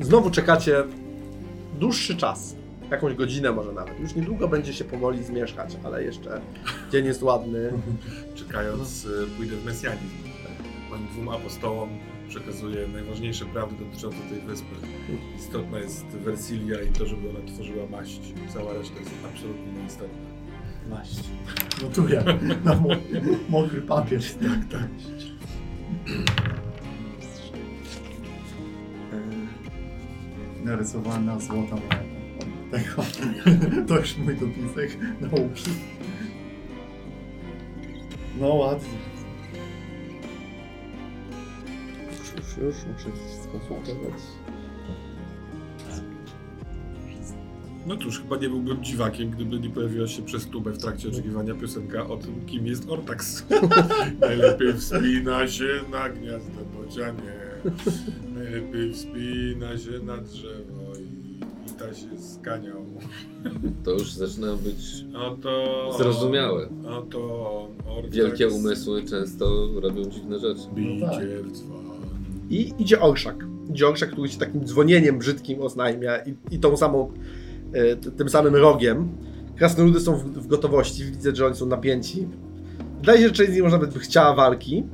[0.00, 0.84] Znowu czekacie
[1.78, 2.55] dłuższy czas,
[2.90, 4.00] jakąś godzinę może nawet.
[4.00, 6.40] Już niedługo będzie się powoli zmieszkać, ale jeszcze
[6.92, 7.72] dzień jest ładny.
[8.34, 10.26] Czekając, y, pójdę w mesjanizm.
[10.90, 11.88] Moim dwóm apostołom
[12.28, 14.74] przekazuję najważniejsze prawdy dotyczące tej wyspy.
[15.38, 18.20] Istotna jest Wersilia i to, żeby ona tworzyła maść.
[18.54, 20.26] Cała reszta jest absolutnie nieistotna.
[20.90, 21.20] Maść.
[21.82, 22.24] Notuję
[22.64, 22.88] na mo
[23.48, 24.20] mokry papier.
[24.22, 24.88] Tak, tak.
[30.64, 32.15] Narysowana złota moneta.
[32.70, 33.02] Tego.
[33.88, 35.70] To już mój dopisek nauki.
[38.40, 38.88] No ładnie.
[42.10, 43.10] Już, już, już muszę
[43.42, 44.22] skonsultować.
[47.86, 51.54] No cóż, chyba nie byłbym dziwakiem, gdyby nie pojawiła się przez tubę w trakcie oczekiwania
[51.54, 53.46] piosenka o tym, kim jest Ortax.
[54.20, 57.32] Najlepiej wspina się na gniazdo bocianie.
[58.34, 60.92] Najlepiej wspina się na drzewo
[61.78, 62.76] się skaniał.
[63.84, 65.92] To już zaczyna być Oto...
[65.98, 66.68] zrozumiałe.
[66.88, 68.14] Oto Ortax.
[68.14, 70.60] Wielkie umysły często robią dziwne rzeczy.
[70.74, 71.22] Bicie No tak.
[72.50, 73.44] I idzie orszak.
[73.70, 77.12] Idzie orszak, który się takim dzwonieniem brzydkim oznajmia i, i tą samą,
[77.72, 79.08] e, tym samym rogiem.
[79.56, 82.28] Krasnoludy są w, w gotowości, widzę, że oni są napięci.
[83.00, 84.84] Wydaje się, że część z nich może nawet by chciała walki,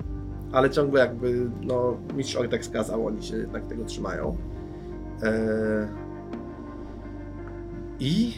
[0.53, 4.37] ale ciągle jakby, no, mistrz Ortek skazał, oni się jednak tego trzymają.
[5.23, 6.02] E,
[8.03, 8.35] I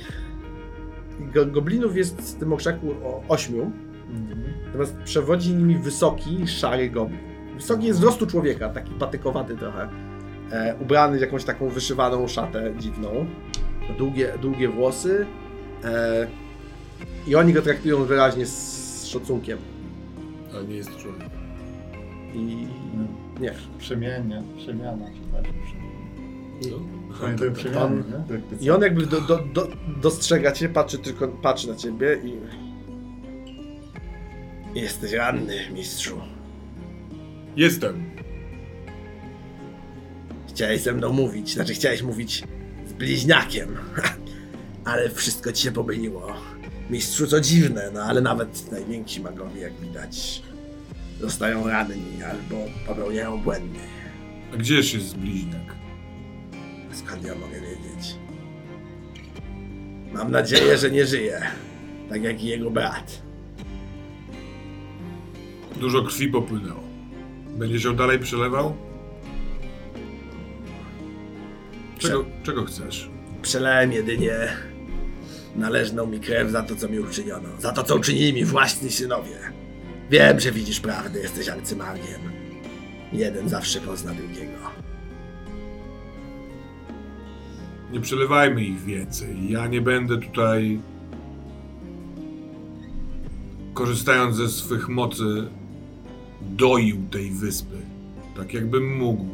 [1.21, 3.73] i go, goblinów jest w tym orszaku o ośmiu,
[4.67, 7.19] Natomiast przewodzi nimi wysoki, szary goblin.
[7.55, 9.89] Wysoki jest wzrostu człowieka, taki patykowaty trochę.
[10.51, 13.27] E, ubrany w jakąś taką wyszywaną szatę dziwną.
[13.99, 15.27] Długie, długie włosy.
[15.85, 16.27] E,
[17.27, 19.59] I oni go traktują wyraźnie z szacunkiem.
[20.55, 21.31] Ale nie jest człowiek.
[22.35, 22.67] I
[23.41, 23.55] nie.
[23.79, 25.53] Przemienia, przemiana, czy tak?
[26.71, 26.95] No.
[27.21, 28.03] Pamiętaj przemiany,
[28.61, 29.69] I on jakby do, do, do,
[30.03, 32.35] dostrzega cię, patrzy tylko patrzy na ciebie i...
[34.79, 36.21] Jesteś ranny, mistrzu.
[37.57, 38.05] Jestem.
[40.49, 42.45] Chciałeś ze mną mówić, znaczy chciałeś mówić
[42.89, 43.77] z bliźniakiem,
[44.85, 46.33] ale wszystko ci się pomyliło.
[46.91, 50.43] Mistrzu, co dziwne, no ale nawet najwięksi magowie, jak widać,
[51.21, 53.79] zostają ranni albo popełniają błędy.
[54.53, 55.84] A gdzież jest bliźniak?
[56.95, 58.17] Skąd ja mogę wiedzieć?
[60.13, 61.41] Mam nadzieję, że nie żyje,
[62.09, 63.23] tak jak i jego brat.
[65.77, 66.81] Dużo krwi popłynęło.
[67.49, 68.77] Będzie się dalej przelewał?
[71.99, 73.11] Czego, czego chcesz?
[73.43, 74.33] Przelałem jedynie
[75.57, 77.49] należną mi krew za to, co mi uczyniono.
[77.59, 79.39] Za to, co uczynili mi własni synowie.
[80.11, 82.21] Wiem, że widzisz prawdę, jesteś arcymagiem.
[83.13, 84.84] Jeden zawsze pozna drugiego.
[87.95, 89.51] Nie przelewajmy ich więcej.
[89.51, 90.81] Ja nie będę tutaj,
[93.75, 95.47] korzystając ze swych mocy,
[96.43, 97.77] doił tej wyspy.
[98.37, 99.25] Tak jakbym mógł.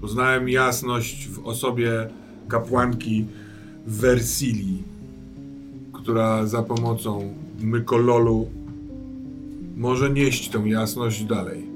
[0.00, 2.08] Poznałem jasność w osobie
[2.48, 3.26] kapłanki
[3.86, 4.82] Versili,
[5.92, 8.50] która za pomocą Mykololu
[9.76, 11.66] może nieść tę jasność dalej.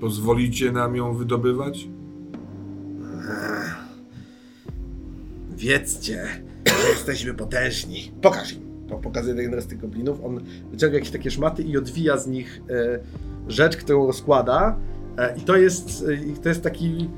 [0.00, 1.88] Pozwolicie nam ją wydobywać?
[5.56, 6.24] Wiedzcie,
[6.82, 8.12] że jesteśmy potężni.
[8.22, 8.74] Pokaż im.
[8.88, 10.24] Po- Pokazuje jeden z tych goblinów.
[10.24, 10.40] On
[10.70, 12.98] wyciąga jakieś takie szmaty i odwija z nich e,
[13.48, 14.76] rzecz, którą rozkłada.
[15.18, 16.04] E, I to jest,
[16.36, 17.10] e, to jest taki.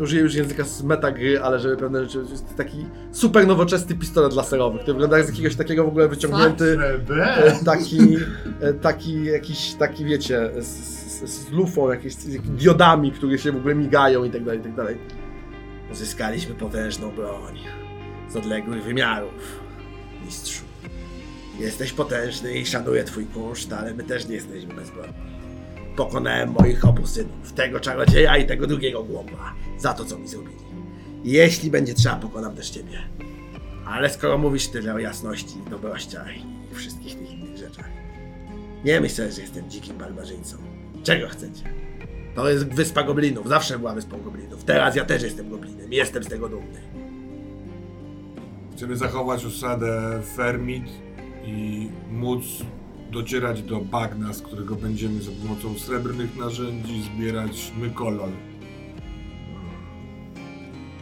[0.00, 2.18] Użyję już języka z metagry, ale żeby pewne rzeczy.
[2.30, 6.76] Jest taki super nowoczesny pistolet laserowy, który wygląda jak z jakiegoś takiego w ogóle wyciągnięty.
[7.24, 8.16] E, taki,
[8.60, 13.52] e, taki jakiś, taki wiecie, z, z, z lufą, jakieś z jakimiś diodami, które się
[13.52, 14.96] w ogóle migają i tak dalej, i tak dalej.
[15.92, 17.58] Uzyskaliśmy potężną broń
[18.28, 19.60] z odległych wymiarów,
[20.24, 20.64] mistrzu.
[21.58, 25.14] Jesteś potężny i szanuję twój kunszt, ale my też nie jesteśmy bezbronni.
[25.96, 30.64] Pokonałem moich obu synów, tego czarodzieja i tego drugiego głąba, za to, co mi zrobili.
[31.24, 32.98] Jeśli będzie trzeba, pokonam też ciebie.
[33.86, 37.88] Ale skoro mówisz tyle o jasności, dobrościach i wszystkich tych innych rzeczach,
[38.84, 40.56] nie myślę, że jestem dzikim barbarzyńcą.
[41.02, 41.83] Czego chcecie?
[42.34, 44.64] To jest wyspa goblinów, zawsze była wyspą goblinów.
[44.64, 46.80] Teraz ja też jestem goblinem jestem z tego dumny.
[48.76, 50.84] Chcemy zachować osadę Fermit
[51.44, 52.44] i móc
[53.10, 58.30] docierać do bagna, z którego będziemy za pomocą srebrnych narzędzi zbierać mykolol.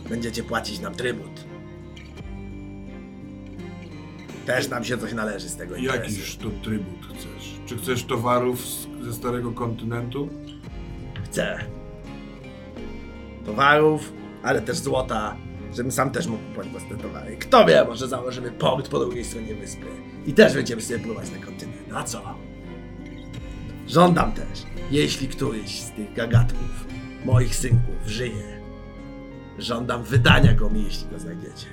[0.08, 1.44] Będziecie płacić nam trybut.
[4.46, 5.98] Też nam się coś należy z tego interesu.
[5.98, 7.60] Jakiż to trybut chcesz?
[7.66, 10.28] Czy chcesz towarów z, ze starego kontynentu?
[11.32, 11.58] Chcę.
[13.46, 15.36] Towarów, ale też złota,
[15.74, 17.36] żebym sam też mógł kupować własne towary.
[17.36, 19.86] Kto wie, może założymy port po drugiej stronie wyspy
[20.26, 21.92] i też będziemy sobie pływać na kontynent.
[21.94, 22.22] A co?
[23.88, 26.86] Żądam też, jeśli któryś z tych gagatków,
[27.24, 28.60] moich synków, żyje,
[29.58, 31.66] żądam wydania go mi, jeśli go znajdziecie.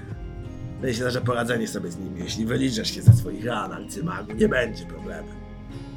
[0.81, 4.85] Myślę, że poradzenie sobie z nim, jeśli wyliczesz się ze swoich ran, arcymagu, nie będzie
[4.85, 5.35] problemem.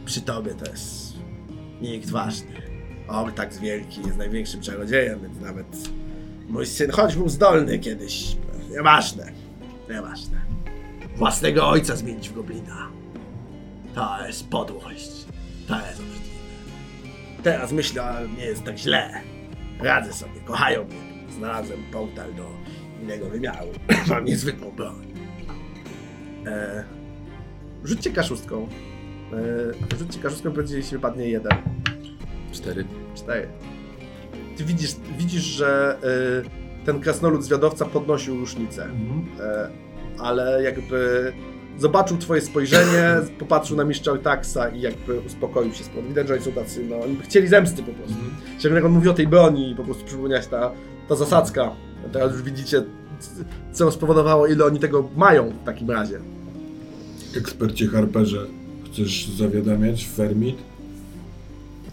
[0.04, 1.12] Przy tobie to jest
[1.80, 2.71] nikt ważny.
[3.12, 5.66] Ortak wielki jest największym czarodziejem, więc nawet
[6.48, 8.36] mój syn, choć był zdolny kiedyś,
[8.70, 9.32] nieważne,
[9.90, 10.40] nieważne.
[11.16, 12.88] Własnego ojca zmienić w goblina.
[13.94, 15.10] To jest podłość.
[15.68, 16.32] To jest obrzydliwe.
[17.42, 19.20] Teraz myślę, ale nie jest tak źle.
[19.80, 21.32] Radzę sobie, kochają mnie.
[21.36, 22.50] Znalazłem portal do
[23.02, 23.68] innego wymiaru.
[24.10, 25.12] Mam niezwykłą broń.
[26.46, 26.84] E,
[27.84, 28.68] rzućcie kaszustką.
[29.92, 31.81] E, rzućcie kaszustką, będzie jeśli wypadnie jeden.
[32.52, 32.84] Cztery.
[33.14, 33.48] Cztery.
[34.56, 35.96] Ty widzisz, widzisz że
[36.82, 39.26] y, ten krasnolud zwiadowca podnosił różnicę, Mhm.
[39.40, 39.68] e,
[40.18, 41.32] ale jakby
[41.78, 45.84] zobaczył twoje spojrzenie, popatrzył na mistrza Artaxa i jakby uspokoił się.
[46.08, 48.14] Widać, że oni są tacy, no, oni chcieli zemsty po prostu.
[48.58, 50.70] Szczególnie jak on mówi o tej broni i po prostu przypomniała się ta,
[51.08, 51.70] ta zasadzka.
[52.12, 52.82] Teraz już widzicie,
[53.72, 56.20] co spowodowało, ile oni tego mają w takim razie.
[57.36, 58.46] Ekspercie Harperze,
[58.86, 60.56] chcesz zawiadamiać Fermit?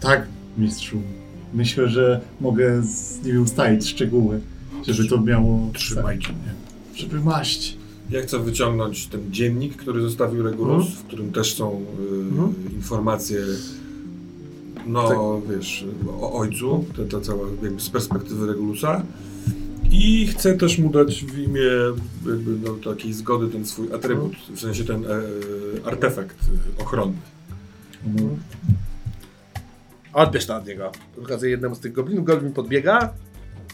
[0.00, 0.26] Tak,
[0.60, 1.02] mistrzu.
[1.54, 4.40] Myślę, że mogę z nimi ustalić szczegóły,
[4.88, 6.54] żeby to miało Trzymajcie mnie.
[6.94, 7.76] Żeby maść.
[8.10, 10.96] Ja chcę wyciągnąć ten dziennik, który zostawił Regulus, Mhm.
[10.96, 12.54] w którym też są y, Mhm.
[12.74, 13.40] informacje,
[14.86, 15.56] no Tak.
[15.56, 15.84] wiesz,
[16.20, 19.02] o ojcu, ta, ta cała jakby z perspektywy Regulusa.
[19.92, 21.60] I chcę też mu dać w imię
[22.26, 25.08] jakby, no, takiej zgody ten swój atrybut, w sensie ten e,
[25.86, 26.36] artefakt
[26.78, 27.16] e, ochronny.
[28.06, 28.28] Mhm.
[30.12, 30.92] Odbierz to od niego.
[31.16, 33.12] Pokazuje jednemu z tych goblinów, goblin podbiega,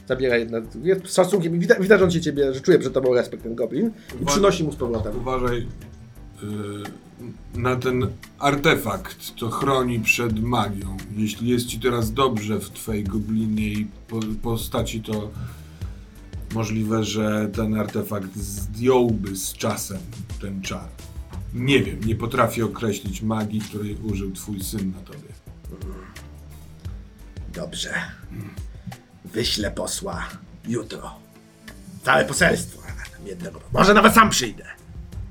[0.08, 0.36] zabiera
[0.82, 3.42] jest z szacunkiem i widać, widać, że on się ciebie, że czuje przed tobą respekt
[3.42, 3.90] ten goblin
[4.22, 5.16] i przynosi mu z powrotem.
[5.18, 5.66] Uważaj y,
[7.58, 8.06] na ten
[8.38, 10.96] artefakt, to chroni przed magią.
[11.16, 15.30] Jeśli jest ci teraz dobrze w twojej gobliniej po, postaci, to
[16.54, 19.98] możliwe, że ten artefakt zdjąłby z czasem
[20.40, 20.88] ten czar.
[21.54, 25.36] Nie wiem, nie potrafię określić magii, której użył twój syn na tobie.
[27.56, 27.94] Dobrze.
[29.24, 30.28] Wyślę posła
[30.68, 31.18] jutro.
[32.04, 32.82] Całe poselstwo.
[33.24, 33.60] Jednego.
[33.72, 34.64] Może nawet sam przyjdę.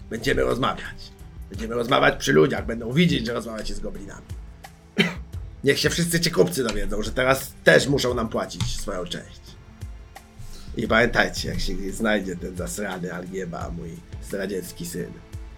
[0.09, 1.11] Będziemy rozmawiać.
[1.49, 2.65] Będziemy rozmawiać przy ludziach.
[2.65, 4.25] Będą widzieć, że rozmawiacie z goblinami.
[5.63, 9.41] Niech się wszyscy ci kupcy dowiedzą, że teraz też muszą nam płacić swoją część.
[10.77, 13.89] I pamiętajcie, jak się znajdzie ten zasrany Algieba, mój
[14.27, 15.11] zdradziecki syn,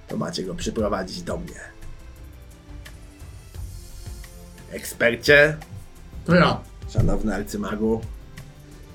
[0.07, 1.59] to macie go przyprowadzić do mnie.
[4.71, 5.57] Ekspercie,
[6.27, 6.59] To ja.
[6.89, 8.01] Szanowny arcymagu,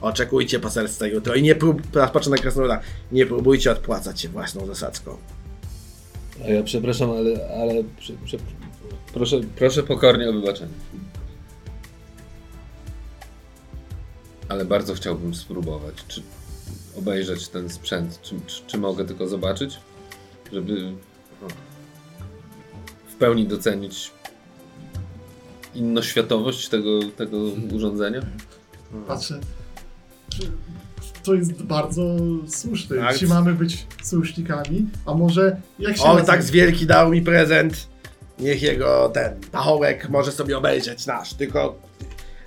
[0.00, 1.82] oczekujcie poselstwa jutro i nie prób...
[2.12, 2.80] Patrzę na krasnoluda.
[3.12, 5.16] Nie próbujcie odpłacać się własną zasadzką.
[6.44, 8.36] A ja przepraszam, ale, ale prze, prze,
[9.12, 10.72] proszę, proszę pokornie o wybaczenie.
[14.48, 16.22] Ale bardzo chciałbym spróbować, czy
[16.98, 18.20] obejrzeć ten sprzęt.
[18.22, 19.78] Czy, czy, czy mogę tylko zobaczyć,
[20.52, 20.92] żeby
[23.08, 24.10] w pełni docenić
[25.74, 27.38] innoświatowość tego, tego
[27.72, 28.20] urządzenia?
[29.08, 29.40] Patrzę.
[31.24, 32.16] To jest bardzo
[32.48, 32.96] słuszne.
[32.96, 33.12] Tak.
[33.12, 36.32] Jeśli mamy być sojusznikami, a może jak się On nazywa?
[36.32, 37.88] tak z wielki dał mi prezent.
[38.38, 41.34] Niech jego ten pachołek może sobie obejrzeć nasz.
[41.34, 41.78] Tylko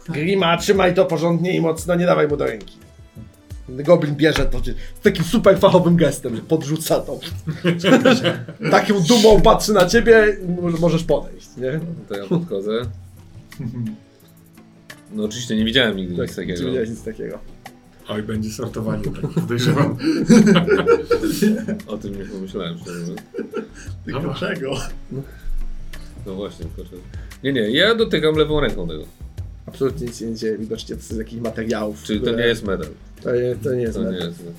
[0.10, 2.78] Grima, trzymaj to porządnie i mocno, nie dawaj mu do ręki.
[3.70, 4.60] Goblin bierze to
[5.00, 7.20] z takim super fachowym gestem, że podrzuca to.
[8.72, 10.38] Taką dumą patrzy na ciebie,
[10.80, 11.80] możesz podejść, nie?
[12.10, 12.72] To ja podchodzę.
[15.14, 16.62] No oczywiście nie widziałem nigdy nic Tak, takiego.
[16.62, 17.40] nie widziałeś nic takiego.
[18.08, 19.98] Oj, będzie sortowanie, tak podejrzewam.
[21.88, 23.14] O tym nie pomyślałem, szczerze.
[24.06, 24.76] Tylko czego?
[26.26, 26.92] No właśnie, proszę.
[27.44, 29.04] Nie, nie, ja dotykam lewą ręką tego.
[29.66, 32.04] Absolutnie nic się nie dzieje, widocznie to z jakichś materiałów.
[32.04, 32.88] Czyli to które- nie jest medal.
[33.24, 34.28] To nie, to nie jest To nie medal.
[34.28, 34.54] jest medal.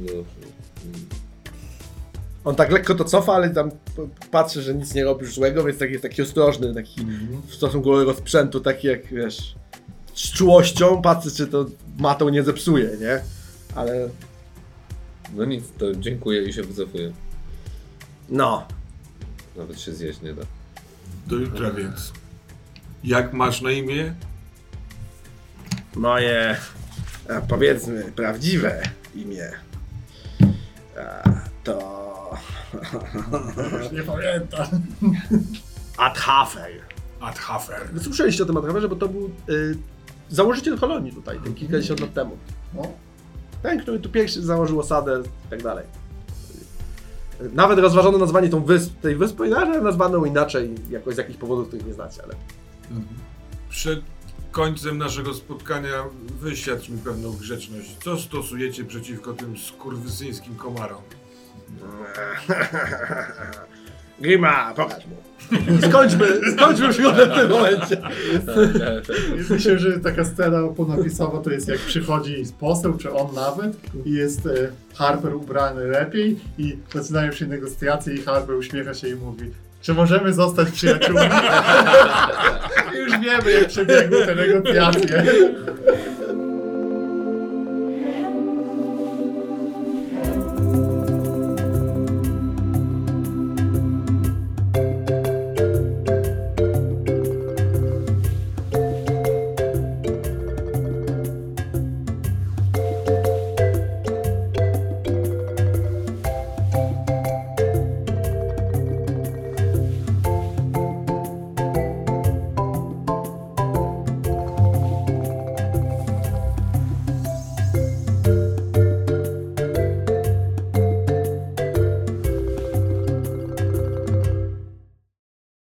[0.00, 0.14] Dobrze.
[2.44, 3.70] On tak lekko to cofa, ale tam
[4.30, 7.06] patrzy, że nic nie robisz złego, więc taki jest taki ostrożny, taki
[7.46, 9.54] w stosunku do tego sprzętu, taki jak wiesz,
[10.14, 11.66] z czułością, patrzy czy to
[11.98, 13.20] matą nie zepsuje, nie?
[13.74, 14.08] Ale
[15.34, 17.12] No nic, to dziękuję i się wycofuję.
[18.28, 18.66] no,
[19.56, 20.42] Nawet się zjeść nie da.
[21.26, 22.12] Do jutra więc.
[23.04, 24.14] Jak masz na imię?
[25.96, 26.56] moje,
[27.28, 28.82] a, powiedzmy, prawdziwe
[29.14, 29.50] imię
[30.98, 31.22] a,
[31.64, 31.93] to
[33.82, 34.66] Już nie pamiętam.
[35.96, 36.70] Adhafer.
[37.20, 37.88] Adhafer.
[38.02, 39.76] Słyszeliście o tym Adhaferze, bo to był y,
[40.28, 42.36] założyciel kolonii tutaj, ten kilkadziesiąt lat temu.
[42.74, 42.82] No.
[43.62, 45.86] Ten, który tu pierwszy założył osadę i tak dalej.
[47.52, 51.86] Nawet rozważono nazwanie tą wysp, tej wyspy, ale nazwano inaczej, jakoś z jakichś powodów, których
[51.86, 52.34] nie znacie, ale...
[53.70, 54.00] Przed
[54.50, 56.04] końcem naszego spotkania
[56.40, 57.96] wyświadcz mi pewną grzeczność.
[58.04, 61.02] Co stosujecie przeciwko tym skurwysyńskim komarom?
[64.20, 65.16] Grima, pokaż mu.
[65.88, 66.26] Skończmy,
[66.56, 67.96] skończmy przygodę w tym momencie.
[69.50, 74.46] Myślę, że taka scena ponapisowa to jest jak przychodzi poseł, czy on nawet i jest
[74.46, 74.50] e,
[74.94, 79.50] Harper ubrany lepiej i zaczynają się negocjacje i Harper uśmiecha się i mówi
[79.84, 81.20] czy możemy zostać przyjaciółmi?
[82.98, 85.24] Już wiemy jak przebiegły te negocjacje.